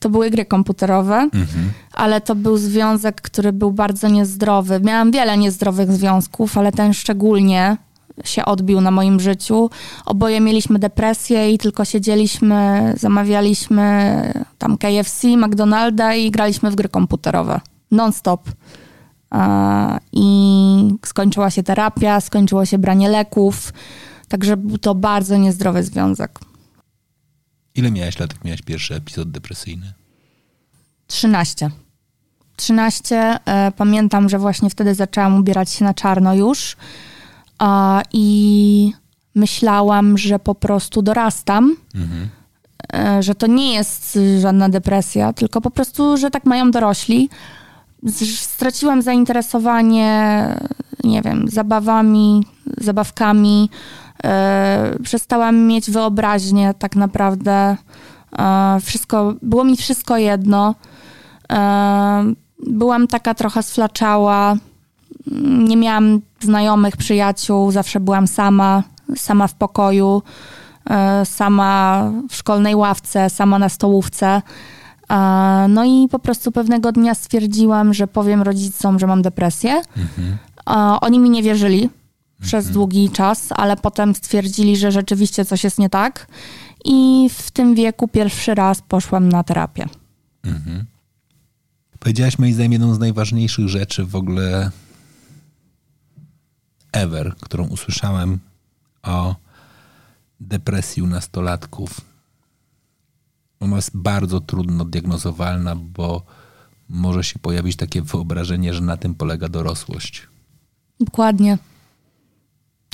to 0.07 0.11
były 0.11 0.31
gry 0.31 0.45
komputerowe, 0.45 1.17
mhm. 1.17 1.73
ale 1.93 2.21
to 2.21 2.35
był 2.35 2.57
związek, 2.57 3.21
który 3.21 3.53
był 3.53 3.73
bardzo 3.73 4.09
niezdrowy. 4.09 4.81
Miałam 4.81 5.11
wiele 5.11 5.39
niezdrowych 5.39 5.93
związków, 5.93 6.59
ale 6.59 6.73
ten 6.73 6.95
szczególnie 6.95 7.77
się 8.25 8.45
odbił 8.45 8.81
na 8.81 8.91
moim 8.91 9.21
życiu. 9.21 9.71
Oboje 10.05 10.41
mieliśmy 10.41 10.79
depresję 10.79 11.53
i 11.53 11.59
tylko 11.59 11.85
siedzieliśmy, 11.85 12.93
zamawialiśmy 12.97 13.85
tam 14.59 14.79
KFC, 14.79 15.29
McDonalda 15.37 16.15
i 16.15 16.31
graliśmy 16.31 16.71
w 16.71 16.75
gry 16.75 16.89
komputerowe. 16.89 17.61
Non-stop. 17.91 18.49
I 20.13 20.29
skończyła 21.07 21.51
się 21.51 21.63
terapia, 21.63 22.21
skończyło 22.21 22.65
się 22.65 22.79
branie 22.79 23.09
leków, 23.09 23.73
także 24.29 24.57
był 24.57 24.79
to 24.79 24.95
bardzo 24.95 25.37
niezdrowy 25.37 25.83
związek. 25.83 26.39
Ile 27.77 27.91
miałeś 27.91 28.19
lat, 28.19 28.33
jak 28.33 28.45
miałeś 28.45 28.63
pierwszy 28.63 28.95
epizod 28.95 29.31
depresyjny? 29.31 29.93
13. 31.07 31.71
13. 32.57 33.39
E, 33.47 33.73
pamiętam, 33.77 34.29
że 34.29 34.39
właśnie 34.39 34.71
wtedy 34.71 34.95
zaczęłam 34.95 35.39
ubierać 35.39 35.71
się 35.71 35.85
na 35.85 35.95
czarno 35.95 36.35
już 36.35 36.77
i 38.13 38.93
myślałam, 39.35 40.19
że 40.19 40.39
po 40.39 40.55
prostu 40.55 41.03
dorastam. 41.03 41.77
Mhm. 41.95 42.29
E, 42.93 43.23
że 43.23 43.35
to 43.35 43.47
nie 43.47 43.75
jest 43.75 44.19
żadna 44.41 44.69
depresja, 44.69 45.33
tylko 45.33 45.61
po 45.61 45.71
prostu, 45.71 46.17
że 46.17 46.31
tak 46.31 46.45
mają 46.45 46.71
dorośli 46.71 47.29
straciłam 48.37 49.03
zainteresowanie, 49.03 50.49
nie 51.05 51.23
wiem, 51.23 51.49
zabawami, 51.49 52.47
zabawkami. 52.79 53.71
E, 54.25 54.97
przestałam 55.03 55.67
mieć 55.67 55.91
wyobraźnię 55.91 56.75
tak 56.79 56.97
naprawdę. 56.97 57.77
E, 58.39 58.79
wszystko, 58.83 59.35
było 59.43 59.65
mi 59.65 59.77
wszystko 59.77 60.17
jedno. 60.17 60.75
E, 61.53 62.25
byłam 62.67 63.07
taka 63.07 63.35
trochę 63.35 63.63
sflaczała. 63.63 64.57
Nie 65.47 65.77
miałam 65.77 66.21
znajomych, 66.41 66.97
przyjaciół, 66.97 67.71
zawsze 67.71 68.01
byłam 68.01 68.27
sama, 68.27 68.83
sama 69.17 69.47
w 69.47 69.55
pokoju, 69.55 70.23
sama 71.25 72.03
w 72.31 72.37
szkolnej 72.37 72.75
ławce, 72.75 73.31
sama 73.31 73.59
na 73.59 73.69
stołówce. 73.69 74.43
No 75.69 75.85
i 75.85 76.09
po 76.09 76.19
prostu 76.19 76.53
pewnego 76.53 76.93
dnia 76.93 77.15
stwierdziłam, 77.15 77.95
że 77.95 78.07
powiem 78.07 78.43
rodzicom, 78.43 78.99
że 78.99 79.07
mam 79.07 79.23
depresję. 79.23 79.83
Mhm. 79.97 80.39
Oni 81.01 81.19
mi 81.19 81.31
nie 81.31 81.43
wierzyli 81.43 81.91
przez 82.41 82.67
mhm. 82.67 82.75
długi 82.75 83.11
czas, 83.11 83.49
ale 83.51 83.77
potem 83.77 84.15
stwierdzili, 84.15 84.77
że 84.77 84.93
rzeczywiście 84.93 85.45
coś 85.45 85.65
jest 85.65 85.79
nie 85.79 85.89
tak. 85.91 86.27
I 86.85 87.29
w 87.33 87.51
tym 87.51 87.75
wieku 87.75 88.09
pierwszy 88.09 88.55
raz 88.55 88.83
poszłam 88.83 89.29
na 89.29 89.45
terapię. 89.45 89.87
Mhm. 90.45 90.85
Powiedziałaś 91.99 92.39
moim 92.39 92.55
zdaniem 92.55 92.73
jedną 92.73 92.95
z 92.95 92.99
najważniejszych 92.99 93.69
rzeczy 93.69 94.05
w 94.05 94.17
ogóle 94.17 94.71
ever, 96.93 97.35
którą 97.41 97.67
usłyszałem 97.67 98.39
o 99.03 99.35
depresji 100.41 101.03
u 101.03 101.07
nastolatków 101.07 102.01
ona 103.61 103.77
jest 103.77 103.97
bardzo 103.97 104.41
trudno 104.41 104.85
diagnozowalna, 104.85 105.77
bo 105.77 106.23
może 106.89 107.25
się 107.25 107.39
pojawić 107.39 107.77
takie 107.77 108.03
wyobrażenie, 108.03 108.75
że 108.75 108.81
na 108.81 108.97
tym 108.97 109.15
polega 109.15 109.49
dorosłość. 109.49 110.27
Dokładnie. 111.01 111.59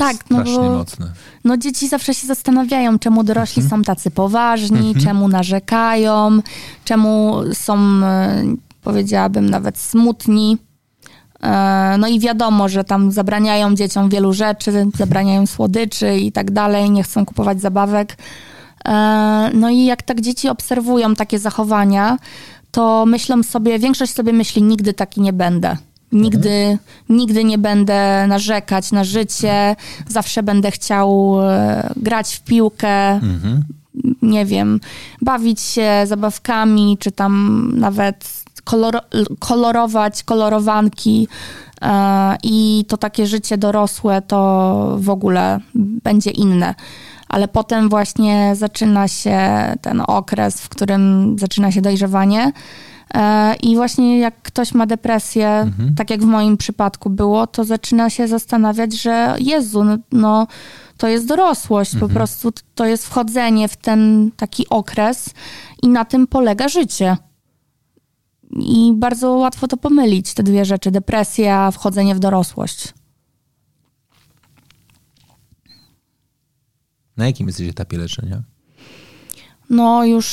Tak, 0.02 0.30
no 0.30 0.44
bo, 0.44 0.70
mocne. 0.70 1.12
No 1.44 1.56
dzieci 1.56 1.88
zawsze 1.88 2.14
się 2.14 2.26
zastanawiają, 2.26 2.98
czemu 2.98 3.24
dorośli 3.24 3.62
mhm. 3.62 3.80
są 3.80 3.84
tacy 3.84 4.10
poważni, 4.10 4.88
mhm. 4.88 5.04
czemu 5.04 5.28
narzekają, 5.28 6.40
czemu 6.84 7.40
są, 7.52 7.78
e, 7.78 8.44
powiedziałabym, 8.82 9.50
nawet 9.50 9.78
smutni. 9.78 10.58
E, 11.42 11.96
no 11.98 12.08
i 12.08 12.20
wiadomo, 12.20 12.68
że 12.68 12.84
tam 12.84 13.12
zabraniają 13.12 13.74
dzieciom 13.74 14.08
wielu 14.08 14.32
rzeczy, 14.32 14.86
zabraniają 14.94 15.46
słodyczy 15.46 16.16
i 16.16 16.32
tak 16.32 16.50
dalej, 16.50 16.90
nie 16.90 17.02
chcą 17.02 17.26
kupować 17.26 17.60
zabawek. 17.60 18.16
E, 18.88 19.50
no 19.54 19.70
i 19.70 19.84
jak 19.84 20.02
tak 20.02 20.20
dzieci 20.20 20.48
obserwują 20.48 21.14
takie 21.14 21.38
zachowania, 21.38 22.18
to 22.70 23.06
myślą 23.06 23.42
sobie, 23.42 23.78
większość 23.78 24.14
sobie 24.14 24.32
myśli, 24.32 24.62
nigdy 24.62 24.94
taki 24.94 25.20
nie 25.20 25.32
będę. 25.32 25.76
Nigdy, 26.12 26.50
mhm. 26.50 26.78
nigdy 27.08 27.44
nie 27.44 27.58
będę 27.58 28.26
narzekać 28.26 28.92
na 28.92 29.04
życie, 29.04 29.76
zawsze 30.08 30.42
będę 30.42 30.70
chciał 30.70 31.36
e, 31.42 31.90
grać 31.96 32.34
w 32.34 32.40
piłkę, 32.40 33.10
mhm. 33.10 33.64
nie 34.22 34.46
wiem, 34.46 34.80
bawić 35.22 35.60
się 35.60 35.90
zabawkami, 36.06 36.96
czy 37.00 37.12
tam 37.12 37.72
nawet 37.76 38.44
kolor, 38.64 39.00
kolorować 39.38 40.22
kolorowanki. 40.22 41.28
E, 41.82 42.36
I 42.42 42.84
to 42.88 42.96
takie 42.96 43.26
życie 43.26 43.58
dorosłe 43.58 44.22
to 44.22 44.96
w 44.98 45.10
ogóle 45.10 45.60
będzie 45.74 46.30
inne 46.30 46.74
ale 47.32 47.48
potem 47.48 47.88
właśnie 47.88 48.52
zaczyna 48.56 49.08
się 49.08 49.38
ten 49.80 50.02
okres, 50.06 50.60
w 50.60 50.68
którym 50.68 51.36
zaczyna 51.38 51.72
się 51.72 51.82
dojrzewanie. 51.82 52.52
I 53.62 53.76
właśnie 53.76 54.18
jak 54.18 54.42
ktoś 54.42 54.74
ma 54.74 54.86
depresję, 54.86 55.48
Mhm. 55.48 55.94
tak 55.94 56.10
jak 56.10 56.20
w 56.22 56.26
moim 56.26 56.56
przypadku 56.56 57.10
było, 57.10 57.46
to 57.46 57.64
zaczyna 57.64 58.10
się 58.10 58.28
zastanawiać, 58.28 58.92
że 59.02 59.36
Jezu, 59.40 59.84
no, 59.84 59.98
no 60.12 60.46
to 60.96 61.08
jest 61.08 61.26
dorosłość, 61.26 61.96
po 61.96 62.08
prostu 62.08 62.52
to 62.74 62.86
jest 62.86 63.06
wchodzenie 63.06 63.68
w 63.68 63.76
ten 63.76 64.30
taki 64.36 64.68
okres 64.68 65.30
i 65.82 65.88
na 65.88 66.04
tym 66.04 66.26
polega 66.26 66.68
życie. 66.68 67.16
I 68.50 68.92
bardzo 68.96 69.30
łatwo 69.32 69.68
to 69.68 69.76
pomylić, 69.76 70.34
te 70.34 70.42
dwie 70.42 70.64
rzeczy, 70.64 70.90
depresja, 70.90 71.70
wchodzenie 71.70 72.14
w 72.14 72.18
dorosłość. 72.18 72.94
Na 77.16 77.26
jakim 77.26 77.46
jesteś 77.46 77.68
etapie 77.68 77.98
leczenia? 77.98 78.42
No 79.70 80.04
już 80.04 80.26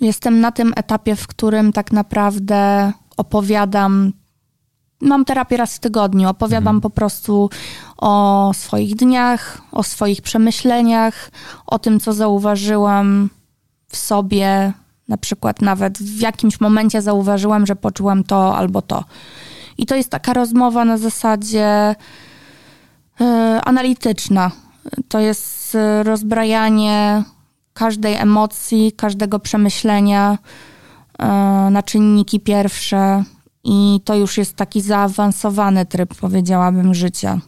jestem 0.00 0.40
na 0.40 0.52
tym 0.52 0.72
etapie, 0.76 1.16
w 1.16 1.26
którym 1.26 1.72
tak 1.72 1.92
naprawdę 1.92 2.92
opowiadam. 3.16 4.12
Mam 5.00 5.24
terapię 5.24 5.56
raz 5.56 5.76
w 5.76 5.78
tygodniu. 5.78 6.28
Opowiadam 6.28 6.80
po 6.80 6.90
prostu 6.90 7.50
o 7.96 8.50
swoich 8.54 8.96
dniach, 8.96 9.62
o 9.72 9.82
swoich 9.82 10.22
przemyśleniach, 10.22 11.30
o 11.66 11.78
tym, 11.78 12.00
co 12.00 12.12
zauważyłam 12.12 13.30
w 13.88 13.96
sobie. 13.96 14.72
Na 15.08 15.16
przykład 15.16 15.62
nawet 15.62 15.98
w 15.98 16.20
jakimś 16.20 16.60
momencie 16.60 17.02
zauważyłam, 17.02 17.66
że 17.66 17.76
poczułam 17.76 18.24
to 18.24 18.56
albo 18.56 18.82
to. 18.82 19.04
I 19.78 19.86
to 19.86 19.96
jest 19.96 20.10
taka 20.10 20.32
rozmowa 20.32 20.84
na 20.84 20.98
zasadzie 20.98 21.94
e, 23.20 23.60
analityczna. 23.64 24.50
To 25.08 25.18
jest 25.18 25.74
e, 25.74 26.02
rozbrajanie 26.02 27.24
każdej 27.74 28.14
emocji, 28.14 28.92
każdego 28.92 29.38
przemyślenia 29.38 30.38
e, 31.18 31.26
na 31.70 31.82
czynniki 31.82 32.40
pierwsze. 32.40 33.24
I 33.64 34.00
to 34.04 34.14
już 34.14 34.38
jest 34.38 34.56
taki 34.56 34.80
zaawansowany 34.80 35.86
tryb, 35.86 36.14
powiedziałabym, 36.14 36.94
życia. 36.94 37.40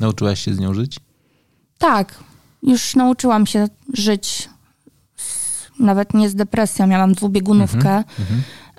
Nauczyłaś 0.00 0.40
się 0.40 0.54
z 0.54 0.58
nią 0.58 0.74
żyć? 0.74 1.00
Tak, 1.78 2.14
już 2.62 2.96
nauczyłam 2.96 3.46
się 3.46 3.68
żyć 3.94 4.48
z, 5.16 5.70
nawet 5.78 6.14
nie 6.14 6.28
z 6.28 6.34
depresją, 6.34 6.86
miałam 6.86 7.12
dwubiegunówkę. 7.12 8.04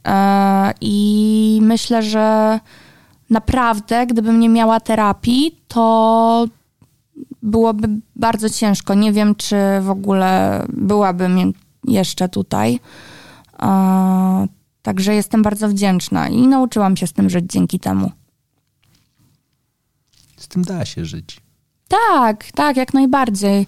E, 0.06 0.74
I 0.82 1.60
myślę, 1.62 2.04
że 2.04 2.60
naprawdę, 3.30 4.08
gdybym 4.08 4.40
nie 4.40 4.50
miała 4.50 4.80
terapii, 4.80 5.60
to 5.68 6.48
byłoby 7.42 7.88
bardzo 8.16 8.50
ciężko. 8.50 8.94
Nie 8.94 9.12
wiem, 9.14 9.36
czy 9.36 9.56
w 9.82 9.90
ogóle 9.90 10.64
byłabym 10.74 11.54
jeszcze 11.84 12.30
tutaj. 12.30 12.80
E, 13.62 14.48
Także 14.82 15.16
jestem 15.16 15.42
bardzo 15.42 15.70
wdzięczna 15.70 16.30
i 16.30 16.48
nauczyłam 16.48 16.98
się 16.98 17.08
z 17.08 17.14
tym 17.14 17.30
żyć 17.30 17.46
dzięki 17.52 17.80
temu. 17.80 18.12
Z 20.38 20.48
tym 20.48 20.64
da 20.64 20.86
się 20.86 21.06
żyć. 21.06 21.42
Tak, 21.88 22.52
tak, 22.52 22.78
jak 22.78 22.94
najbardziej. 22.94 23.68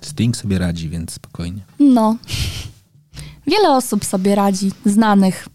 Sting 0.00 0.36
sobie 0.36 0.58
radzi, 0.58 0.88
więc 0.88 1.12
spokojnie. 1.12 1.62
No. 1.78 2.16
Wiele 3.46 3.70
osób 3.70 4.04
sobie 4.04 4.34
radzi, 4.34 4.72
znanych 4.86 5.48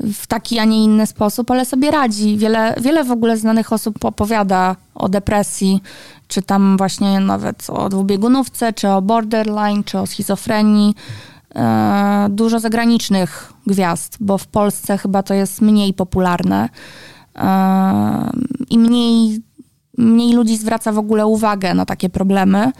w 0.00 0.26
taki, 0.26 0.58
a 0.58 0.64
nie 0.64 0.84
inny 0.84 1.06
sposób, 1.06 1.50
ale 1.50 1.64
sobie 1.64 1.90
radzi. 1.90 2.36
Wiele, 2.36 2.74
wiele 2.80 3.04
w 3.04 3.10
ogóle 3.10 3.36
znanych 3.36 3.72
osób 3.72 4.04
opowiada 4.04 4.76
o 4.94 5.08
depresji, 5.08 5.82
czy 6.28 6.42
tam 6.42 6.76
właśnie 6.76 7.20
nawet 7.20 7.70
o 7.70 7.88
dwubiegunówce, 7.88 8.72
czy 8.72 8.88
o 8.88 9.02
borderline, 9.02 9.84
czy 9.84 9.98
o 9.98 10.06
schizofrenii. 10.06 10.94
E, 11.54 12.26
dużo 12.30 12.60
zagranicznych 12.60 13.52
gwiazd, 13.66 14.16
bo 14.20 14.38
w 14.38 14.46
Polsce 14.46 14.98
chyba 14.98 15.22
to 15.22 15.34
jest 15.34 15.60
mniej 15.60 15.94
popularne 15.94 16.68
e, 17.36 18.30
i 18.70 18.78
mniej, 18.78 19.40
mniej 19.98 20.32
ludzi 20.32 20.56
zwraca 20.56 20.92
w 20.92 20.98
ogóle 20.98 21.26
uwagę 21.26 21.74
na 21.74 21.86
takie 21.86 22.08
problemy. 22.08 22.72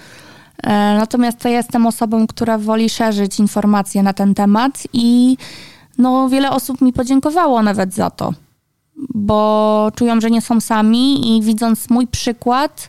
E, 0.62 0.96
Natomiast 0.98 1.44
ja 1.44 1.50
jestem 1.50 1.86
osobą, 1.86 2.26
która 2.26 2.58
woli 2.58 2.90
szerzyć 2.90 3.40
informacje 3.40 4.02
na 4.02 4.12
ten 4.12 4.34
temat 4.34 4.82
i 4.92 5.36
no, 5.98 6.28
wiele 6.28 6.50
osób 6.50 6.80
mi 6.80 6.92
podziękowało 6.92 7.62
nawet 7.62 7.94
za 7.94 8.10
to, 8.10 8.32
bo 9.14 9.90
czują, 9.94 10.20
że 10.20 10.30
nie 10.30 10.40
są 10.40 10.60
sami 10.60 11.36
i 11.36 11.42
widząc 11.42 11.90
mój 11.90 12.06
przykład, 12.06 12.88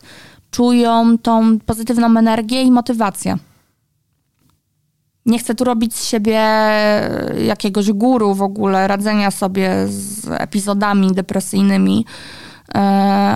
czują 0.50 1.18
tą 1.18 1.58
pozytywną 1.58 2.18
energię 2.18 2.62
i 2.62 2.70
motywację. 2.70 3.36
Nie 5.26 5.38
chcę 5.38 5.54
tu 5.54 5.64
robić 5.64 5.94
z 5.94 6.08
siebie 6.08 6.40
jakiegoś 7.46 7.92
guru 7.92 8.34
w 8.34 8.42
ogóle, 8.42 8.88
radzenia 8.88 9.30
sobie 9.30 9.70
z 9.88 10.28
epizodami 10.30 11.12
depresyjnymi, 11.12 12.04
e, 12.74 12.78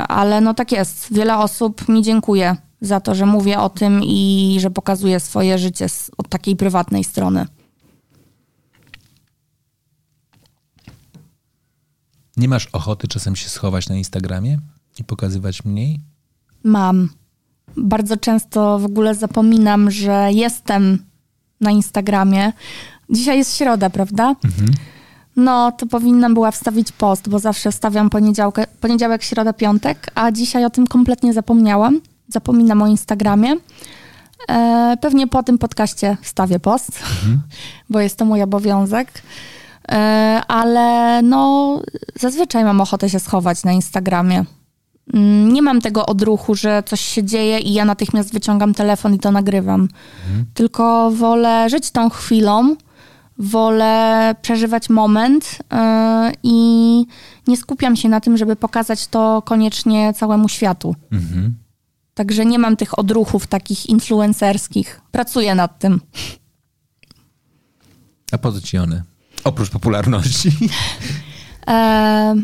ale 0.08 0.40
no 0.40 0.54
tak 0.54 0.72
jest. 0.72 1.14
Wiele 1.14 1.38
osób 1.38 1.88
mi 1.88 2.02
dziękuję 2.02 2.56
za 2.80 3.00
to, 3.00 3.14
że 3.14 3.26
mówię 3.26 3.60
o 3.60 3.68
tym 3.68 4.00
i 4.04 4.56
że 4.60 4.70
pokazuję 4.70 5.20
swoje 5.20 5.58
życie 5.58 5.86
od 6.18 6.28
takiej 6.28 6.56
prywatnej 6.56 7.04
strony. 7.04 7.46
Nie 12.37 12.49
masz 12.49 12.68
ochoty 12.72 13.09
czasem 13.09 13.37
się 13.37 13.49
schować 13.49 13.89
na 13.89 13.95
Instagramie 13.97 14.59
i 14.99 15.05
pokazywać 15.05 15.64
mniej? 15.64 16.01
Mam. 16.64 17.09
Bardzo 17.76 18.16
często 18.16 18.78
w 18.78 18.85
ogóle 18.85 19.14
zapominam, 19.14 19.91
że 19.91 20.28
jestem 20.33 20.99
na 21.61 21.70
Instagramie. 21.70 22.53
Dzisiaj 23.11 23.39
jest 23.39 23.57
środa, 23.57 23.91
prawda? 23.91 24.35
No, 25.37 25.72
to 25.72 25.87
powinnam 25.87 26.35
była 26.35 26.51
wstawić 26.51 26.93
post, 26.93 27.28
bo 27.28 27.39
zawsze 27.39 27.72
wstawiam 27.72 28.11
poniedziałek, 28.80 29.22
środa, 29.22 29.53
piątek, 29.53 30.11
a 30.14 30.33
dzisiaj 30.33 30.64
o 30.64 30.70
tym 30.70 30.87
kompletnie 30.87 31.33
zapomniałam. 31.33 32.01
Zapominam 32.28 32.83
o 32.83 32.87
Instagramie. 32.87 33.57
E, 34.49 34.97
pewnie 35.01 35.26
po 35.26 35.43
tym 35.43 35.59
podcaście 35.59 36.16
wstawię 36.22 36.61
post, 36.61 37.03
bo 37.91 38.01
jest 38.01 38.18
to 38.18 38.24
mój 38.24 38.43
obowiązek. 38.43 39.22
E, 39.89 39.95
ale 40.49 41.22
no, 41.22 41.80
zazwyczaj 42.20 42.64
mam 42.64 42.80
ochotę 42.80 43.11
się 43.11 43.20
schować 43.20 43.64
na 43.64 43.72
Instagramie. 43.72 44.45
Mm, 45.14 45.53
Nie 45.53 45.62
mam 45.62 45.80
tego 45.80 46.07
odruchu, 46.07 46.55
że 46.55 46.83
coś 46.87 47.01
się 47.01 47.24
dzieje 47.24 47.59
i 47.59 47.72
ja 47.72 47.85
natychmiast 47.85 48.33
wyciągam 48.33 48.74
telefon 48.74 49.14
i 49.14 49.18
to 49.18 49.33
nagrywam. 49.33 49.89
Tylko 50.55 51.11
wolę 51.11 51.70
żyć 51.70 51.91
tą 51.91 52.11
chwilą, 52.11 52.76
wolę 53.39 54.35
przeżywać 54.43 54.91
moment 54.91 55.59
yy, 55.72 55.78
i 56.43 57.07
nie 57.47 57.57
skupiam 57.57 57.97
się 57.97 58.09
na 58.09 58.20
tym, 58.20 58.37
żeby 58.37 58.57
pokazać 58.57 59.07
to 59.07 59.43
koniecznie 59.43 60.12
całemu 60.14 60.49
światu. 60.49 60.95
Mhm. 61.12 61.57
Także 62.14 62.45
nie 62.47 62.59
mam 62.59 62.76
tych 62.76 62.99
odruchów 62.99 63.47
takich 63.47 63.87
influencerskich. 63.87 65.01
Pracuję 65.11 65.55
nad 65.55 65.78
tym. 65.78 66.01
A 68.33 68.39
po 68.39 68.53
co 68.53 68.61
ci 68.61 68.78
one? 68.78 69.03
Oprócz 69.45 69.70
popularności. 69.70 70.51
E, 71.68 72.34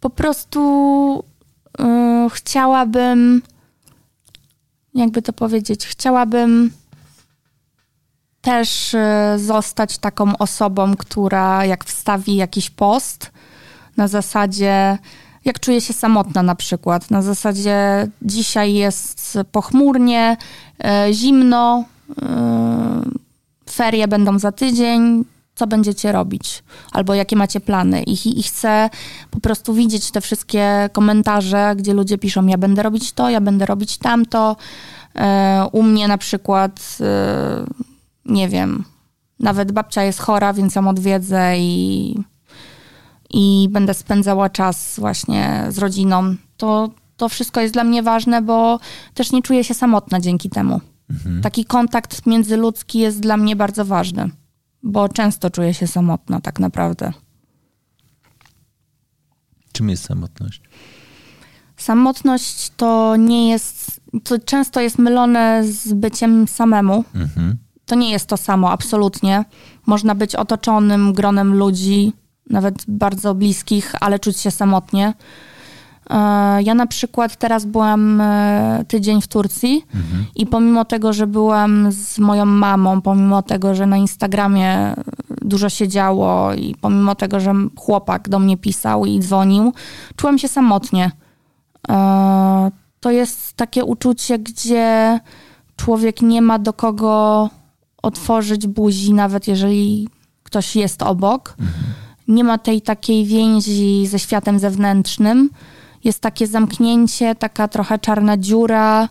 po 0.00 0.10
prostu 0.10 1.24
y, 1.80 2.30
chciałabym, 2.30 3.42
jakby 4.94 5.22
to 5.22 5.32
powiedzieć, 5.32 5.86
chciałabym 5.86 6.70
też 8.40 8.94
y, 8.94 8.98
zostać 9.36 9.98
taką 9.98 10.38
osobą, 10.38 10.96
która 10.96 11.64
jak 11.64 11.84
wstawi 11.84 12.36
jakiś 12.36 12.70
post 12.70 13.30
na 13.96 14.08
zasadzie, 14.08 14.98
jak 15.44 15.60
czuję 15.60 15.80
się 15.80 15.92
samotna 15.92 16.42
na 16.42 16.54
przykład, 16.54 17.10
na 17.10 17.22
zasadzie 17.22 18.08
dzisiaj 18.22 18.74
jest 18.74 19.38
pochmurnie, 19.52 20.36
y, 21.08 21.14
zimno, 21.14 21.84
y, 22.10 22.14
ferie 23.70 24.08
będą 24.08 24.38
za 24.38 24.52
tydzień, 24.52 25.24
co 25.62 25.66
będziecie 25.66 26.12
robić, 26.12 26.62
albo 26.92 27.14
jakie 27.14 27.36
macie 27.36 27.60
plany. 27.60 28.02
I, 28.02 28.40
I 28.40 28.42
chcę 28.42 28.90
po 29.30 29.40
prostu 29.40 29.74
widzieć 29.74 30.10
te 30.10 30.20
wszystkie 30.20 30.90
komentarze, 30.92 31.74
gdzie 31.76 31.94
ludzie 31.94 32.18
piszą, 32.18 32.46
ja 32.46 32.58
będę 32.58 32.82
robić 32.82 33.12
to, 33.12 33.30
ja 33.30 33.40
będę 33.40 33.66
robić 33.66 33.98
tamto. 33.98 34.56
E, 35.16 35.66
u 35.72 35.82
mnie 35.82 36.08
na 36.08 36.18
przykład, 36.18 36.98
e, 37.00 37.64
nie 38.24 38.48
wiem, 38.48 38.84
nawet 39.40 39.72
babcia 39.72 40.02
jest 40.02 40.20
chora, 40.20 40.52
więc 40.52 40.74
ją 40.74 40.88
odwiedzę 40.88 41.58
i, 41.58 42.14
i 43.30 43.68
będę 43.70 43.94
spędzała 43.94 44.50
czas 44.50 44.94
właśnie 44.98 45.64
z 45.68 45.78
rodziną. 45.78 46.36
To, 46.56 46.90
to 47.16 47.28
wszystko 47.28 47.60
jest 47.60 47.74
dla 47.74 47.84
mnie 47.84 48.02
ważne, 48.02 48.42
bo 48.42 48.80
też 49.14 49.32
nie 49.32 49.42
czuję 49.42 49.64
się 49.64 49.74
samotna 49.74 50.20
dzięki 50.20 50.50
temu. 50.50 50.80
Taki 51.42 51.64
kontakt 51.64 52.26
międzyludzki 52.26 52.98
jest 52.98 53.20
dla 53.20 53.36
mnie 53.36 53.56
bardzo 53.56 53.84
ważny 53.84 54.30
bo 54.82 55.08
często 55.08 55.50
czuję 55.50 55.74
się 55.74 55.86
samotna 55.86 56.40
tak 56.40 56.60
naprawdę. 56.60 57.12
Czym 59.72 59.88
jest 59.88 60.04
samotność? 60.04 60.62
Samotność 61.76 62.70
to 62.76 63.16
nie 63.16 63.50
jest, 63.50 64.00
to 64.24 64.38
często 64.38 64.80
jest 64.80 64.98
mylone 64.98 65.64
z 65.64 65.92
byciem 65.92 66.48
samemu. 66.48 67.04
Mhm. 67.14 67.58
to 67.86 67.94
nie 67.94 68.10
jest 68.10 68.26
to 68.26 68.36
samo, 68.36 68.70
absolutnie. 68.70 69.44
Można 69.86 70.14
być 70.14 70.34
otoczonym 70.34 71.12
gronem 71.12 71.54
ludzi, 71.54 72.12
nawet 72.50 72.84
bardzo 72.88 73.34
bliskich, 73.34 73.94
ale 74.00 74.18
czuć 74.18 74.38
się 74.38 74.50
samotnie. 74.50 75.14
E, 76.10 76.62
ja 76.62 76.74
na 76.74 76.86
przykład 76.86 77.36
teraz 77.36 77.64
byłam 77.64 78.20
e, 78.20 78.84
tydzień 78.88 79.22
w 79.22 79.28
Turcji 79.28 79.84
mhm. 79.94 80.26
i 80.36 80.46
pomimo 80.46 80.84
tego, 80.84 81.12
że 81.12 81.26
byłam 81.26 81.92
z 81.92 82.18
moją 82.18 82.44
mamą, 82.44 83.00
pomimo 83.00 83.42
tego, 83.42 83.74
że 83.74 83.86
na 83.86 83.96
Instagramie 83.96 84.94
dużo 85.28 85.68
się 85.68 85.88
działo 85.88 86.54
i 86.54 86.74
pomimo 86.80 87.14
tego, 87.14 87.40
że 87.40 87.54
chłopak 87.76 88.28
do 88.28 88.38
mnie 88.38 88.56
pisał 88.56 89.06
i 89.06 89.20
dzwonił, 89.20 89.72
czułam 90.16 90.38
się 90.38 90.48
samotnie. 90.48 91.10
E, 91.88 92.70
to 93.00 93.10
jest 93.10 93.52
takie 93.52 93.84
uczucie, 93.84 94.38
gdzie 94.38 95.20
człowiek 95.76 96.22
nie 96.22 96.42
ma 96.42 96.58
do 96.58 96.72
kogo 96.72 97.50
otworzyć 98.02 98.66
buzi, 98.66 99.14
nawet 99.14 99.48
jeżeli 99.48 100.08
ktoś 100.42 100.76
jest 100.76 101.02
obok. 101.02 101.54
Mhm. 101.60 101.84
Nie 102.28 102.44
ma 102.44 102.58
tej 102.58 102.82
takiej 102.82 103.24
więzi 103.24 104.06
ze 104.06 104.18
światem 104.18 104.58
zewnętrznym 104.58 105.50
jest 106.04 106.20
takie 106.20 106.46
zamknięcie, 106.46 107.34
taka 107.34 107.68
trochę 107.68 107.98
czarna 107.98 108.36
dziura, 108.36 109.08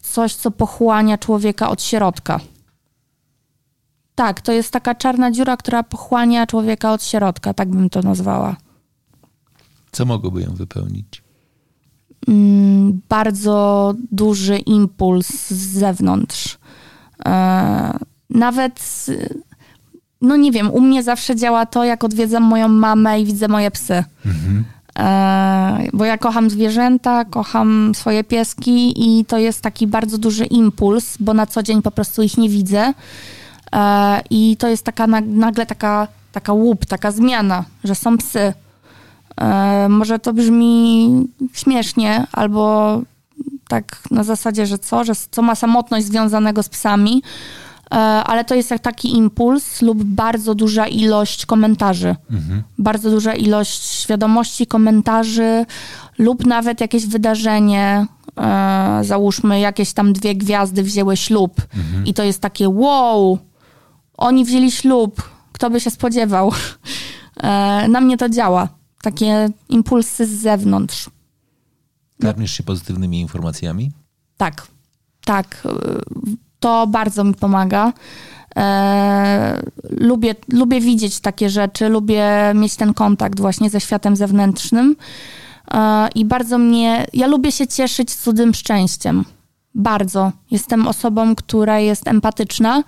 coś, 0.00 0.34
co 0.34 0.50
pochłania 0.50 1.18
człowieka 1.18 1.70
od 1.70 1.82
środka. 1.82 2.40
Tak, 4.14 4.40
to 4.40 4.52
jest 4.52 4.70
taka 4.70 4.94
czarna 4.94 5.30
dziura, 5.30 5.56
która 5.56 5.82
pochłania 5.82 6.46
człowieka 6.46 6.92
od 6.92 7.04
środka, 7.04 7.54
tak 7.54 7.68
bym 7.68 7.90
to 7.90 8.02
nazwała. 8.02 8.56
Co 9.92 10.04
mogłoby 10.04 10.42
ją 10.42 10.54
wypełnić? 10.54 11.22
Mm, 12.28 13.00
bardzo 13.08 13.94
duży 14.12 14.56
impuls 14.58 15.28
z 15.48 15.78
zewnątrz. 15.78 16.58
E, 17.24 17.98
nawet, 18.30 19.06
no 20.20 20.36
nie 20.36 20.52
wiem, 20.52 20.70
u 20.70 20.80
mnie 20.80 21.02
zawsze 21.02 21.36
działa 21.36 21.66
to, 21.66 21.84
jak 21.84 22.04
odwiedzam 22.04 22.42
moją 22.42 22.68
mamę 22.68 23.20
i 23.20 23.24
widzę 23.24 23.48
moje 23.48 23.70
psy. 23.70 24.04
Mhm. 24.26 24.64
E, 24.98 25.88
bo 25.92 26.04
ja 26.04 26.18
kocham 26.18 26.50
zwierzęta, 26.50 27.24
kocham 27.24 27.92
swoje 27.94 28.24
pieski 28.24 28.94
i 28.96 29.24
to 29.24 29.38
jest 29.38 29.62
taki 29.62 29.86
bardzo 29.86 30.18
duży 30.18 30.44
impuls, 30.44 31.16
bo 31.20 31.34
na 31.34 31.46
co 31.46 31.62
dzień 31.62 31.82
po 31.82 31.90
prostu 31.90 32.22
ich 32.22 32.38
nie 32.38 32.48
widzę. 32.48 32.92
E, 33.74 34.20
I 34.30 34.56
to 34.56 34.68
jest 34.68 34.84
taka 34.84 35.06
nagle 35.22 35.66
taka, 35.66 36.08
taka 36.32 36.52
łup, 36.52 36.86
taka 36.86 37.10
zmiana, 37.10 37.64
że 37.84 37.94
są 37.94 38.18
psy. 38.18 38.52
E, 39.40 39.88
może 39.88 40.18
to 40.18 40.32
brzmi 40.32 41.08
śmiesznie, 41.52 42.26
albo 42.32 43.00
tak 43.68 44.02
na 44.10 44.24
zasadzie, 44.24 44.66
że 44.66 44.78
co, 44.78 45.04
że 45.04 45.12
co 45.30 45.42
ma 45.42 45.54
samotność 45.54 46.06
związanego 46.06 46.62
z 46.62 46.68
psami, 46.68 47.22
ale 47.98 48.44
to 48.44 48.54
jest 48.54 48.70
jak 48.70 48.80
taki 48.80 49.16
impuls 49.16 49.82
lub 49.82 50.04
bardzo 50.04 50.54
duża 50.54 50.86
ilość 50.86 51.46
komentarzy. 51.46 52.16
Mhm. 52.30 52.62
Bardzo 52.78 53.10
duża 53.10 53.34
ilość 53.34 54.08
wiadomości, 54.08 54.66
komentarzy 54.66 55.66
lub 56.18 56.46
nawet 56.46 56.80
jakieś 56.80 57.06
wydarzenie, 57.06 58.06
e, 58.36 59.00
załóżmy 59.04 59.60
jakieś 59.60 59.92
tam 59.92 60.12
dwie 60.12 60.34
gwiazdy 60.34 60.82
wzięły 60.82 61.16
ślub 61.16 61.60
mhm. 61.76 62.06
i 62.06 62.14
to 62.14 62.22
jest 62.22 62.40
takie 62.40 62.68
wow, 62.68 63.38
oni 64.16 64.44
wzięli 64.44 64.70
ślub, 64.70 65.30
kto 65.52 65.70
by 65.70 65.80
się 65.80 65.90
spodziewał. 65.90 66.52
E, 67.36 67.88
na 67.88 68.00
mnie 68.00 68.16
to 68.16 68.28
działa. 68.28 68.68
Takie 69.02 69.48
impulsy 69.68 70.26
z 70.26 70.30
zewnątrz. 70.30 71.10
Karmisz 72.20 72.52
się 72.52 72.62
pozytywnymi 72.62 73.20
informacjami? 73.20 73.92
Tak, 74.36 74.66
tak 75.24 75.62
to 76.62 76.86
bardzo 76.86 77.24
mi 77.24 77.34
pomaga. 77.34 77.92
E, 78.56 79.62
lubię, 79.90 80.34
lubię 80.52 80.80
widzieć 80.80 81.20
takie 81.20 81.50
rzeczy, 81.50 81.88
lubię 81.88 82.52
mieć 82.54 82.76
ten 82.76 82.94
kontakt 82.94 83.40
właśnie 83.40 83.70
ze 83.70 83.80
światem 83.80 84.16
zewnętrznym. 84.16 84.96
E, 85.70 86.08
I 86.14 86.24
bardzo 86.24 86.58
mnie, 86.58 87.06
ja 87.12 87.26
lubię 87.26 87.52
się 87.52 87.66
cieszyć 87.66 88.14
cudym 88.14 88.54
szczęściem. 88.54 89.24
Bardzo. 89.74 90.32
Jestem 90.50 90.88
osobą, 90.88 91.34
która 91.34 91.78
jest 91.78 92.08
empatyczna. 92.08 92.82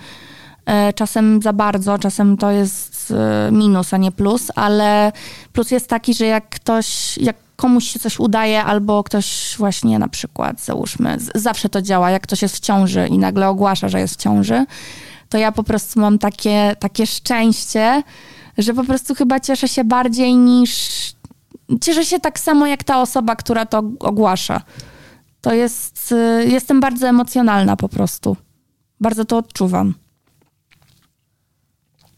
E, 0.67 0.93
czasem 0.93 1.43
za 1.43 1.53
bardzo, 1.53 1.99
czasem 1.99 2.37
to 2.37 2.51
jest 2.51 3.13
e, 3.17 3.53
minus, 3.53 3.95
a 3.95 3.97
nie 3.97 4.13
plus, 4.13 4.49
ale 4.55 5.13
plus 5.53 5.71
jest 5.71 5.89
taki, 5.89 6.15
że 6.15 6.27
jak 6.27 6.49
ktoś, 6.49 7.19
jak 7.19 7.37
komuś 7.57 7.85
się 7.85 7.99
coś 7.99 8.21
udaje, 8.21 8.65
albo 8.65 9.05
ktoś 9.05 9.55
właśnie 9.59 9.99
na 9.99 10.09
przykład, 10.09 10.61
załóżmy, 10.61 11.19
zawsze 11.35 11.69
to 11.69 11.83
działa, 11.83 12.11
jak 12.11 12.23
ktoś 12.23 12.43
jest 12.43 12.57
w 12.57 12.61
ciąży 12.61 13.07
i 13.09 13.19
nagle 13.19 13.49
ogłasza, 13.49 13.89
że 13.89 14.01
jest 14.01 14.15
w 14.15 14.23
ciąży, 14.23 14.67
to 15.29 15.39
ja 15.39 15.53
po 15.53 15.65
prostu 15.65 16.01
mam 16.01 16.19
takie, 16.19 16.77
takie 16.79 17.07
szczęście, 17.07 18.03
że 18.59 18.75
po 18.75 18.85
prostu 18.85 19.15
chyba 19.15 19.41
cieszę 19.41 19.69
się 19.69 19.85
bardziej 19.85 20.37
niż. 20.37 20.71
Cieszę 21.81 22.05
się 22.05 22.21
tak 22.21 22.41
samo 22.41 22.67
jak 22.67 22.85
ta 22.85 23.01
osoba, 23.01 23.37
która 23.37 23.67
to 23.67 23.83
ogłasza. 24.01 24.63
To 25.41 25.53
jest. 25.53 26.13
Y, 26.13 26.47
jestem 26.49 26.81
bardzo 26.81 27.09
emocjonalna 27.09 27.77
po 27.77 27.89
prostu. 27.89 28.37
Bardzo 29.01 29.25
to 29.25 29.39
odczuwam. 29.39 29.95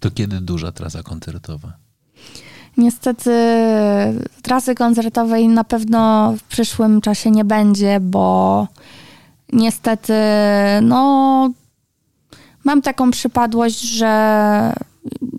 To 0.01 0.11
kiedy 0.11 0.41
duża 0.41 0.72
trasa 0.72 1.03
koncertowa? 1.03 1.72
Niestety 2.77 3.31
trasy 4.43 4.74
koncertowej 4.74 5.49
na 5.49 5.64
pewno 5.64 6.33
w 6.39 6.43
przyszłym 6.43 7.01
czasie 7.01 7.31
nie 7.31 7.45
będzie, 7.45 8.01
bo 8.01 8.66
niestety 9.53 10.12
no 10.83 11.51
mam 12.64 12.83
taką 12.83 13.11
przypadłość, 13.11 13.81
że 13.81 14.72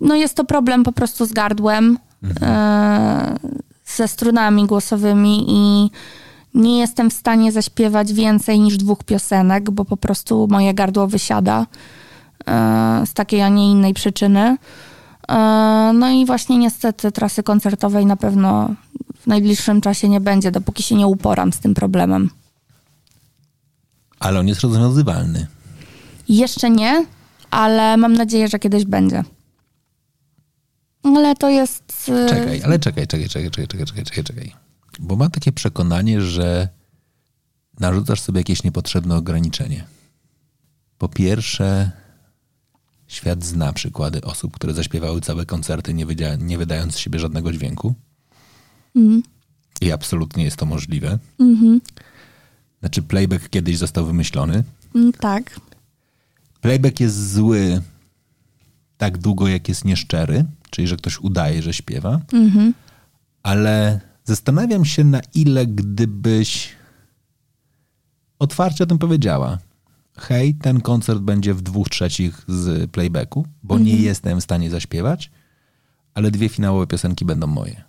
no 0.00 0.14
jest 0.14 0.34
to 0.34 0.44
problem 0.44 0.84
po 0.84 0.92
prostu 0.92 1.26
z 1.26 1.32
gardłem, 1.32 1.98
mhm. 2.22 2.52
e, 2.52 3.36
ze 3.86 4.08
strunami 4.08 4.66
głosowymi 4.66 5.44
i 5.48 5.90
nie 6.54 6.78
jestem 6.78 7.10
w 7.10 7.12
stanie 7.12 7.52
zaśpiewać 7.52 8.12
więcej 8.12 8.60
niż 8.60 8.76
dwóch 8.76 9.04
piosenek, 9.04 9.70
bo 9.70 9.84
po 9.84 9.96
prostu 9.96 10.48
moje 10.50 10.74
gardło 10.74 11.06
wysiada 11.06 11.66
e, 12.46 13.02
z 13.06 13.12
takiej, 13.12 13.42
a 13.42 13.48
nie 13.48 13.70
innej 13.70 13.94
przyczyny. 13.94 14.56
E, 15.28 15.92
no 15.94 16.10
i 16.10 16.26
właśnie 16.26 16.58
niestety 16.58 17.12
trasy 17.12 17.42
koncertowej 17.42 18.06
na 18.06 18.16
pewno 18.16 18.74
w 19.20 19.26
najbliższym 19.26 19.80
czasie 19.80 20.08
nie 20.08 20.20
będzie, 20.20 20.50
dopóki 20.50 20.82
się 20.82 20.94
nie 20.94 21.06
uporam 21.06 21.52
z 21.52 21.58
tym 21.58 21.74
problemem. 21.74 22.30
Ale 24.18 24.40
on 24.40 24.48
jest 24.48 24.60
rozwiązywalny. 24.60 25.46
Jeszcze 26.28 26.70
nie, 26.70 27.06
ale 27.50 27.96
mam 27.96 28.12
nadzieję, 28.12 28.48
że 28.48 28.58
kiedyś 28.58 28.84
będzie. 28.84 29.24
Ale 31.04 31.34
to 31.34 31.48
jest. 31.48 32.10
E, 32.26 32.28
czekaj, 32.28 32.62
ale 32.62 32.78
czekaj, 32.78 33.06
czekaj, 33.06 33.28
czekaj, 33.28 33.50
czekaj, 33.50 33.66
czekaj, 33.66 33.86
czekaj, 33.86 34.04
czekaj, 34.04 34.24
czekaj. 34.24 34.52
Bo 34.98 35.16
mam 35.16 35.30
takie 35.30 35.52
przekonanie, 35.52 36.20
że 36.20 36.68
narzucasz 37.80 38.20
sobie 38.20 38.40
jakieś 38.40 38.62
niepotrzebne 38.62 39.16
ograniczenie. 39.16 39.84
Po 40.98 41.08
pierwsze, 41.08 41.90
Świat 43.08 43.44
zna 43.44 43.72
przykłady 43.72 44.20
osób, 44.20 44.54
które 44.54 44.74
zaśpiewały 44.74 45.20
całe 45.20 45.46
koncerty, 45.46 45.94
nie, 45.94 46.06
wyda 46.06 46.36
nie 46.36 46.58
wydając 46.58 46.94
z 46.94 46.98
siebie 46.98 47.18
żadnego 47.18 47.52
dźwięku. 47.52 47.94
Mm. 48.96 49.22
I 49.80 49.92
absolutnie 49.92 50.44
jest 50.44 50.56
to 50.56 50.66
możliwe. 50.66 51.18
Mm 51.40 51.56
-hmm. 51.56 51.80
Znaczy, 52.80 53.02
playback 53.02 53.48
kiedyś 53.48 53.78
został 53.78 54.06
wymyślony. 54.06 54.64
Mm, 54.94 55.12
tak. 55.12 55.60
Playback 56.60 57.00
jest 57.00 57.32
zły 57.32 57.82
tak 58.98 59.18
długo, 59.18 59.48
jak 59.48 59.68
jest 59.68 59.84
nieszczery, 59.84 60.44
czyli 60.70 60.88
że 60.88 60.96
ktoś 60.96 61.18
udaje, 61.18 61.62
że 61.62 61.72
śpiewa. 61.72 62.20
-hmm. 62.28 62.72
Ale 63.42 64.00
zastanawiam 64.24 64.84
się, 64.84 65.04
na 65.04 65.20
ile 65.34 65.66
gdybyś 65.66 66.68
otwarcie 68.38 68.84
o 68.84 68.86
tym 68.86 68.98
powiedziała, 68.98 69.58
hej, 70.20 70.54
ten 70.54 70.80
koncert 70.80 71.20
będzie 71.20 71.54
w 71.54 71.62
dwóch 71.62 71.88
trzecich 71.88 72.44
z 72.48 72.90
playbacku, 72.90 73.46
bo 73.62 73.74
mhm. 73.74 73.96
nie 73.96 74.02
jestem 74.02 74.40
w 74.40 74.44
stanie 74.44 74.70
zaśpiewać, 74.70 75.30
ale 76.14 76.30
dwie 76.30 76.48
finałowe 76.48 76.86
piosenki 76.86 77.24
będą 77.24 77.46
moje. 77.46 77.84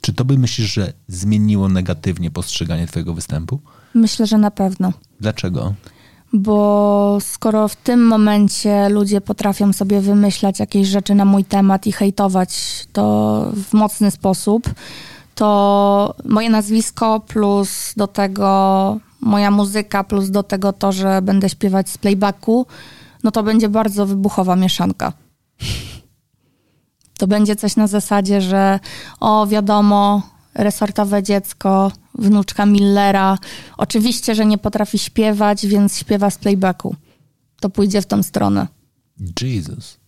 Czy 0.00 0.12
to 0.12 0.24
by 0.24 0.38
myślisz, 0.38 0.72
że 0.72 0.92
zmieniło 1.08 1.68
negatywnie 1.68 2.30
postrzeganie 2.30 2.86
twojego 2.86 3.14
występu? 3.14 3.60
Myślę, 3.94 4.26
że 4.26 4.38
na 4.38 4.50
pewno. 4.50 4.92
Dlaczego? 5.20 5.74
Bo 6.32 7.18
skoro 7.20 7.68
w 7.68 7.76
tym 7.76 8.06
momencie 8.06 8.88
ludzie 8.88 9.20
potrafią 9.20 9.72
sobie 9.72 10.00
wymyślać 10.00 10.60
jakieś 10.60 10.88
rzeczy 10.88 11.14
na 11.14 11.24
mój 11.24 11.44
temat 11.44 11.86
i 11.86 11.92
hejtować 11.92 12.84
to 12.92 13.52
w 13.70 13.72
mocny 13.72 14.10
sposób, 14.10 14.70
to 15.34 16.14
moje 16.24 16.50
nazwisko 16.50 17.20
plus 17.20 17.92
do 17.96 18.06
tego 18.06 18.98
moja 19.22 19.50
muzyka 19.50 20.04
plus 20.04 20.30
do 20.30 20.42
tego 20.42 20.72
to, 20.72 20.92
że 20.92 21.22
będę 21.22 21.48
śpiewać 21.48 21.90
z 21.90 21.98
playbacku, 21.98 22.66
no 23.24 23.30
to 23.30 23.42
będzie 23.42 23.68
bardzo 23.68 24.06
wybuchowa 24.06 24.56
mieszanka. 24.56 25.12
To 27.18 27.26
będzie 27.26 27.56
coś 27.56 27.76
na 27.76 27.86
zasadzie, 27.86 28.40
że 28.40 28.80
o 29.20 29.46
wiadomo, 29.46 30.22
resortowe 30.54 31.22
dziecko, 31.22 31.92
wnuczka 32.14 32.66
Millera, 32.66 33.38
oczywiście, 33.76 34.34
że 34.34 34.46
nie 34.46 34.58
potrafi 34.58 34.98
śpiewać, 34.98 35.66
więc 35.66 35.98
śpiewa 35.98 36.30
z 36.30 36.38
playbacku. 36.38 36.96
To 37.60 37.70
pójdzie 37.70 38.02
w 38.02 38.06
tą 38.06 38.22
stronę. 38.22 38.68
Jesus. 39.42 39.98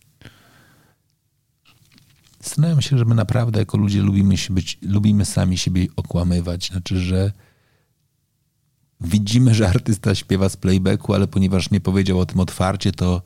Zastanawiam 2.41 2.81
się, 2.81 2.97
że 2.97 3.05
my 3.05 3.15
naprawdę 3.15 3.59
jako 3.59 3.77
ludzie 3.77 4.01
lubimy, 4.01 4.37
się 4.37 4.53
być, 4.53 4.77
lubimy 4.81 5.25
sami 5.25 5.57
siebie 5.57 5.87
okłamywać. 5.95 6.67
Znaczy, 6.71 6.99
że 6.99 7.31
widzimy, 9.01 9.55
że 9.55 9.69
artysta 9.69 10.15
śpiewa 10.15 10.49
z 10.49 10.57
playbacku, 10.57 11.13
ale 11.13 11.27
ponieważ 11.27 11.71
nie 11.71 11.81
powiedział 11.81 12.19
o 12.19 12.25
tym 12.25 12.39
otwarcie, 12.39 12.91
to 12.91 13.21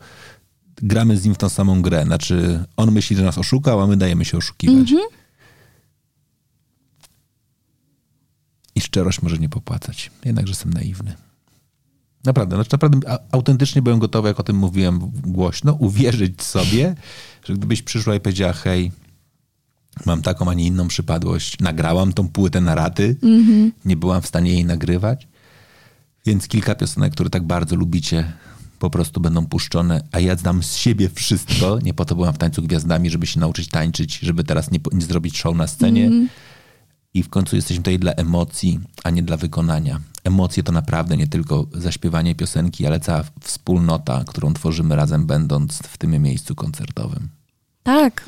gramy 0.75 1.17
z 1.17 1.25
nim 1.25 1.35
w 1.35 1.37
tą 1.37 1.49
samą 1.49 1.81
grę. 1.81 2.05
Znaczy, 2.05 2.63
on 2.77 2.91
myśli, 2.91 3.15
że 3.15 3.23
nas 3.23 3.37
oszukał, 3.37 3.81
a 3.81 3.87
my 3.87 3.97
dajemy 3.97 4.25
się 4.25 4.37
oszukiwać. 4.37 4.93
I 8.75 8.81
szczerość 8.81 9.21
może 9.21 9.37
nie 9.37 9.49
popłacać. 9.49 10.11
Jednakże 10.25 10.51
jestem 10.51 10.73
naiwny. 10.73 11.13
Naprawdę, 12.23 12.55
znaczy 12.55 12.69
naprawdę 12.71 13.17
autentycznie 13.31 13.81
byłem 13.81 13.99
gotowy, 13.99 14.27
jak 14.27 14.39
o 14.39 14.43
tym 14.43 14.55
mówiłem 14.55 14.99
głośno, 15.25 15.73
uwierzyć 15.73 16.41
sobie, 16.41 16.95
że 17.43 17.53
gdybyś 17.53 17.81
przyszła 17.81 18.15
i 18.15 18.19
powiedziała, 18.19 18.53
hej, 18.53 18.91
mam 20.05 20.21
taką, 20.21 20.49
a 20.49 20.53
nie 20.53 20.65
inną 20.65 20.87
przypadłość, 20.87 21.59
nagrałam 21.59 22.13
tą 22.13 22.27
płytę 22.27 22.61
na 22.61 22.75
raty, 22.75 23.15
mm-hmm. 23.21 23.71
nie 23.85 23.97
byłam 23.97 24.21
w 24.21 24.27
stanie 24.27 24.51
jej 24.51 24.65
nagrywać, 24.65 25.27
więc 26.29 26.47
kilka 26.47 26.75
piosenek, 26.75 27.13
które 27.13 27.29
tak 27.29 27.43
bardzo 27.43 27.75
lubicie, 27.75 28.33
po 28.79 28.89
prostu 28.89 29.21
będą 29.21 29.45
puszczone, 29.45 30.01
a 30.11 30.19
ja 30.19 30.35
dam 30.35 30.63
z 30.63 30.75
siebie 30.75 31.09
wszystko. 31.09 31.79
Nie 31.79 31.93
po 31.93 32.05
to 32.05 32.15
byłam 32.15 32.33
w 32.33 32.37
tańcu 32.37 32.61
gwiazdami, 32.61 33.09
żeby 33.09 33.27
się 33.27 33.39
nauczyć 33.39 33.67
tańczyć, 33.67 34.19
żeby 34.19 34.43
teraz 34.43 34.71
nie, 34.71 34.79
nie 34.91 35.01
zrobić 35.01 35.37
show 35.37 35.55
na 35.55 35.67
scenie. 35.67 36.07
Mm. 36.07 36.29
I 37.13 37.23
w 37.23 37.29
końcu 37.29 37.55
jesteśmy 37.55 37.83
tutaj 37.83 37.99
dla 37.99 38.11
emocji, 38.11 38.79
a 39.03 39.09
nie 39.09 39.23
dla 39.23 39.37
wykonania. 39.37 39.99
Emocje 40.23 40.63
to 40.63 40.71
naprawdę 40.71 41.17
nie 41.17 41.27
tylko 41.27 41.65
zaśpiewanie 41.73 42.35
piosenki, 42.35 42.85
ale 42.85 42.99
cała 42.99 43.23
wspólnota, 43.41 44.23
którą 44.27 44.53
tworzymy 44.53 44.95
razem, 44.95 45.25
będąc 45.25 45.77
w 45.77 45.97
tym 45.97 46.21
miejscu 46.21 46.55
koncertowym. 46.55 47.29
Tak, 47.83 48.23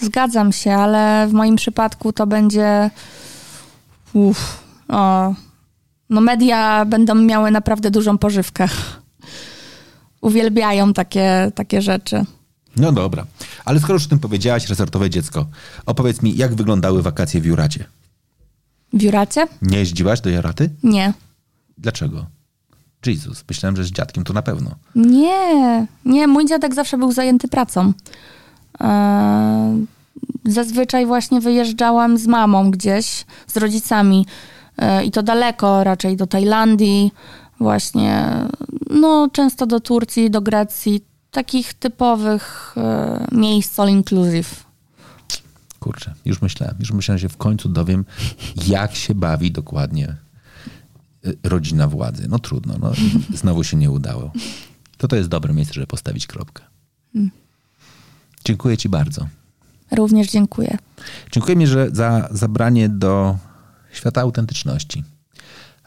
zgadzam 0.00 0.52
się, 0.52 0.72
ale 0.72 1.28
w 1.28 1.32
moim 1.32 1.56
przypadku 1.56 2.12
to 2.12 2.26
będzie. 2.26 2.90
Uff, 4.12 4.64
o, 4.88 5.34
no 6.10 6.20
media 6.20 6.84
będą 6.84 7.14
miały 7.14 7.50
naprawdę 7.50 7.90
dużą 7.90 8.18
pożywkę. 8.18 8.68
Uwielbiają 10.20 10.92
takie, 10.92 11.52
takie 11.54 11.82
rzeczy. 11.82 12.24
No 12.76 12.92
dobra, 12.92 13.26
ale 13.64 13.78
skoro 13.80 13.94
już 13.94 14.06
o 14.06 14.08
tym 14.08 14.18
powiedziałaś, 14.18 14.68
resortowe 14.68 15.10
dziecko, 15.10 15.46
opowiedz 15.86 16.22
mi, 16.22 16.36
jak 16.36 16.54
wyglądały 16.54 17.02
wakacje 17.02 17.40
w 17.40 17.46
Juracie? 17.46 17.84
W 18.92 19.02
Juracie? 19.02 19.46
Nie 19.62 19.78
jeździłaś 19.78 20.20
do 20.20 20.30
Juraty? 20.30 20.70
Nie. 20.82 21.12
Dlaczego? 21.78 22.26
Jezus, 23.06 23.44
myślałem, 23.48 23.76
że 23.76 23.84
z 23.84 23.90
dziadkiem 23.90 24.24
to 24.24 24.32
na 24.32 24.42
pewno. 24.42 24.70
Nie, 24.94 25.86
nie, 26.04 26.26
mój 26.26 26.46
dziadek 26.46 26.74
zawsze 26.74 26.98
był 26.98 27.12
zajęty 27.12 27.48
pracą. 27.48 27.92
Eee, 28.80 29.86
zazwyczaj 30.44 31.06
właśnie 31.06 31.40
wyjeżdżałam 31.40 32.18
z 32.18 32.26
mamą 32.26 32.70
gdzieś, 32.70 33.24
z 33.46 33.56
rodzicami 33.56 34.26
i 35.04 35.10
to 35.10 35.22
daleko, 35.22 35.84
raczej 35.84 36.16
do 36.16 36.26
Tajlandii, 36.26 37.12
właśnie, 37.60 38.26
no 38.90 39.28
często 39.32 39.66
do 39.66 39.80
Turcji, 39.80 40.30
do 40.30 40.40
Grecji, 40.40 41.04
takich 41.30 41.74
typowych 41.74 42.74
e, 42.76 43.26
miejsc 43.32 43.80
all 43.80 43.88
inclusive. 43.88 44.64
Kurczę, 45.80 46.14
już 46.24 46.42
myślałem, 46.42 46.76
już 46.80 46.92
myślałem, 46.92 47.18
że 47.18 47.28
w 47.28 47.36
końcu 47.36 47.68
dowiem, 47.68 48.04
jak 48.66 48.94
się 48.94 49.14
bawi 49.14 49.52
dokładnie 49.52 50.16
e, 51.24 51.32
rodzina 51.42 51.88
władzy. 51.88 52.26
No 52.28 52.38
trudno, 52.38 52.74
no, 52.80 52.92
znowu 53.34 53.64
się 53.64 53.76
nie 53.76 53.90
udało. 53.90 54.32
To 54.96 55.08
to 55.08 55.16
jest 55.16 55.28
dobre 55.28 55.54
miejsce, 55.54 55.74
żeby 55.74 55.86
postawić 55.86 56.26
kropkę. 56.26 56.62
Hmm. 57.12 57.30
Dziękuję 58.44 58.76
ci 58.76 58.88
bardzo. 58.88 59.28
Również 59.96 60.30
dziękuję. 60.30 60.78
Dziękuję 61.32 61.56
mi, 61.56 61.66
że 61.66 61.88
za 61.92 62.28
zabranie 62.30 62.88
do 62.88 63.36
świata 63.98 64.20
autentyczności. 64.20 65.04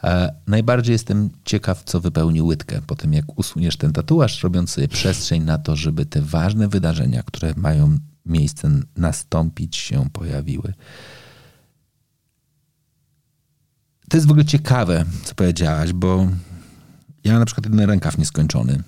E, 0.04 0.34
najbardziej 0.46 0.92
jestem 0.92 1.30
ciekaw, 1.44 1.84
co 1.84 2.00
wypełni 2.00 2.42
łydkę 2.42 2.82
po 2.86 2.96
tym, 2.96 3.12
jak 3.12 3.38
usuniesz 3.38 3.76
ten 3.76 3.92
tatuaż, 3.92 4.42
robiąc 4.42 4.70
sobie 4.70 4.88
przestrzeń 4.88 5.42
na 5.42 5.58
to, 5.58 5.76
żeby 5.76 6.06
te 6.06 6.22
ważne 6.22 6.68
wydarzenia, 6.68 7.22
które 7.22 7.54
mają 7.56 7.98
miejsce 8.26 8.70
nastąpić, 8.96 9.76
się 9.76 10.10
pojawiły. 10.12 10.74
To 14.08 14.16
jest 14.16 14.26
w 14.26 14.30
ogóle 14.30 14.44
ciekawe, 14.44 15.04
co 15.24 15.34
powiedziałaś, 15.34 15.92
bo 15.92 16.28
ja 17.24 17.32
mam 17.32 17.40
na 17.40 17.46
przykład 17.46 17.66
jeden 17.66 17.80
rękaw 17.80 18.18
nieskończony, 18.18 18.82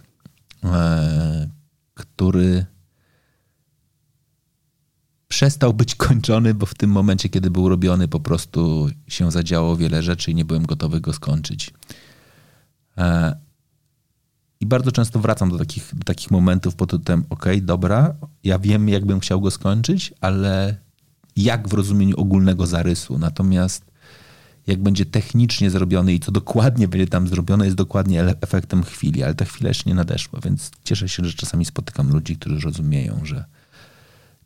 e, 0.65 1.49
który 1.95 2.67
przestał 5.35 5.75
być 5.75 5.95
kończony, 5.95 6.55
bo 6.55 6.67
w 6.67 6.75
tym 6.75 6.91
momencie, 6.91 7.29
kiedy 7.29 7.51
był 7.51 7.69
robiony, 7.69 8.09
po 8.09 8.21
prostu 8.21 8.89
się 9.09 9.31
zadziało 9.31 9.77
wiele 9.77 10.03
rzeczy 10.03 10.31
i 10.31 10.35
nie 10.35 10.45
byłem 10.45 10.67
gotowy 10.67 11.01
go 11.01 11.13
skończyć. 11.13 11.71
E, 12.99 13.37
I 14.61 14.67
bardzo 14.67 14.93
często 14.93 15.19
wracam 15.19 15.51
do 15.51 15.59
takich, 15.59 15.95
do 15.95 16.05
takich 16.05 16.31
momentów 16.31 16.75
pod 16.75 16.91
tytułem: 16.91 17.25
OK, 17.31 17.45
dobra, 17.63 18.15
ja 18.45 18.59
wiem, 18.59 18.89
jakbym 18.89 19.21
chciał 19.21 19.41
go 19.41 19.51
skończyć, 19.51 20.15
ale 20.21 20.77
jak 21.37 21.69
w 21.69 21.73
rozumieniu 21.73 22.17
ogólnego 22.17 22.67
zarysu. 22.67 23.19
Natomiast 23.19 23.85
jak 24.67 24.83
będzie 24.83 25.07
technicznie 25.07 25.71
zrobiony 25.71 26.15
i 26.15 26.21
co 26.21 26.33
dokładnie 26.33 26.89
będzie 26.89 27.07
tam 27.07 27.29
zrobione, 27.29 27.65
jest 27.65 27.77
dokładnie 27.77 28.21
efektem 28.41 28.85
chwili, 28.85 29.23
ale 29.23 29.35
ta 29.35 29.45
chwila 29.45 29.69
jeszcze 29.69 29.91
nie 29.91 29.97
nadeszła, 29.97 30.41
więc 30.45 30.71
cieszę 30.85 31.09
się, 31.09 31.25
że 31.25 31.33
czasami 31.33 31.65
spotykam 31.65 32.13
ludzi, 32.13 32.37
którzy 32.37 32.61
rozumieją, 32.61 33.21
że 33.25 33.45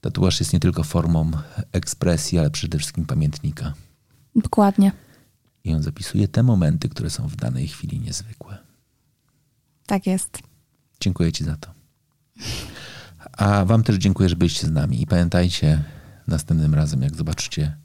Tatuaż 0.00 0.40
jest 0.40 0.52
nie 0.52 0.60
tylko 0.60 0.84
formą 0.84 1.30
ekspresji, 1.72 2.38
ale 2.38 2.50
przede 2.50 2.78
wszystkim 2.78 3.06
pamiętnika. 3.06 3.74
Dokładnie. 4.36 4.92
I 5.64 5.74
on 5.74 5.82
zapisuje 5.82 6.28
te 6.28 6.42
momenty, 6.42 6.88
które 6.88 7.10
są 7.10 7.28
w 7.28 7.36
danej 7.36 7.68
chwili 7.68 8.00
niezwykłe. 8.00 8.58
Tak 9.86 10.06
jest. 10.06 10.38
Dziękuję 11.00 11.32
Ci 11.32 11.44
za 11.44 11.56
to. 11.56 11.70
A 13.32 13.64
Wam 13.64 13.82
też 13.82 13.96
dziękuję, 13.96 14.28
że 14.28 14.36
byliście 14.36 14.66
z 14.66 14.70
nami. 14.70 15.02
I 15.02 15.06
pamiętajcie, 15.06 15.84
następnym 16.26 16.74
razem, 16.74 17.02
jak 17.02 17.14
zobaczycie 17.14 17.76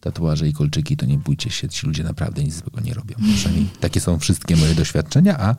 tatuaże 0.00 0.48
i 0.48 0.52
kolczyki, 0.52 0.96
to 0.96 1.06
nie 1.06 1.18
bójcie 1.18 1.50
się, 1.50 1.68
ci 1.68 1.86
ludzie 1.86 2.04
naprawdę 2.04 2.44
nic 2.44 2.54
złego 2.54 2.80
nie 2.80 2.94
robią. 2.94 3.16
Przynajmniej 3.36 3.68
takie 3.80 4.00
są 4.00 4.18
wszystkie 4.18 4.56
moje 4.56 4.74
doświadczenia, 4.74 5.38
a 5.38 5.56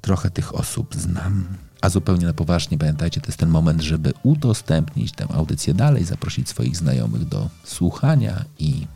trochę 0.00 0.30
tych 0.30 0.54
osób 0.54 0.94
znam. 0.94 1.46
A 1.82 1.88
zupełnie 1.88 2.26
na 2.26 2.32
poważnie 2.32 2.78
pamiętajcie, 2.78 3.20
to 3.20 3.26
jest 3.26 3.38
ten 3.38 3.48
moment, 3.48 3.80
żeby 3.80 4.12
udostępnić 4.22 5.12
tę 5.12 5.26
audycję 5.34 5.74
dalej, 5.74 6.04
zaprosić 6.04 6.48
swoich 6.48 6.76
znajomych 6.76 7.24
do 7.28 7.48
słuchania 7.64 8.44
i 8.58 8.86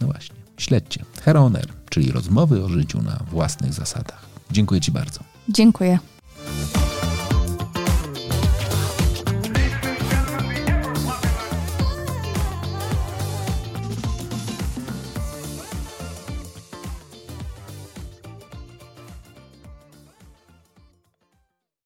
no 0.00 0.06
właśnie, 0.06 0.36
śledźcie 0.56 1.04
Heroner, 1.22 1.66
czyli 1.90 2.12
rozmowy 2.12 2.64
o 2.64 2.68
życiu 2.68 3.02
na 3.02 3.20
własnych 3.30 3.72
zasadach. 3.72 4.26
Dziękuję 4.50 4.80
Ci 4.80 4.92
bardzo. 4.92 5.20
Dziękuję. 5.48 5.98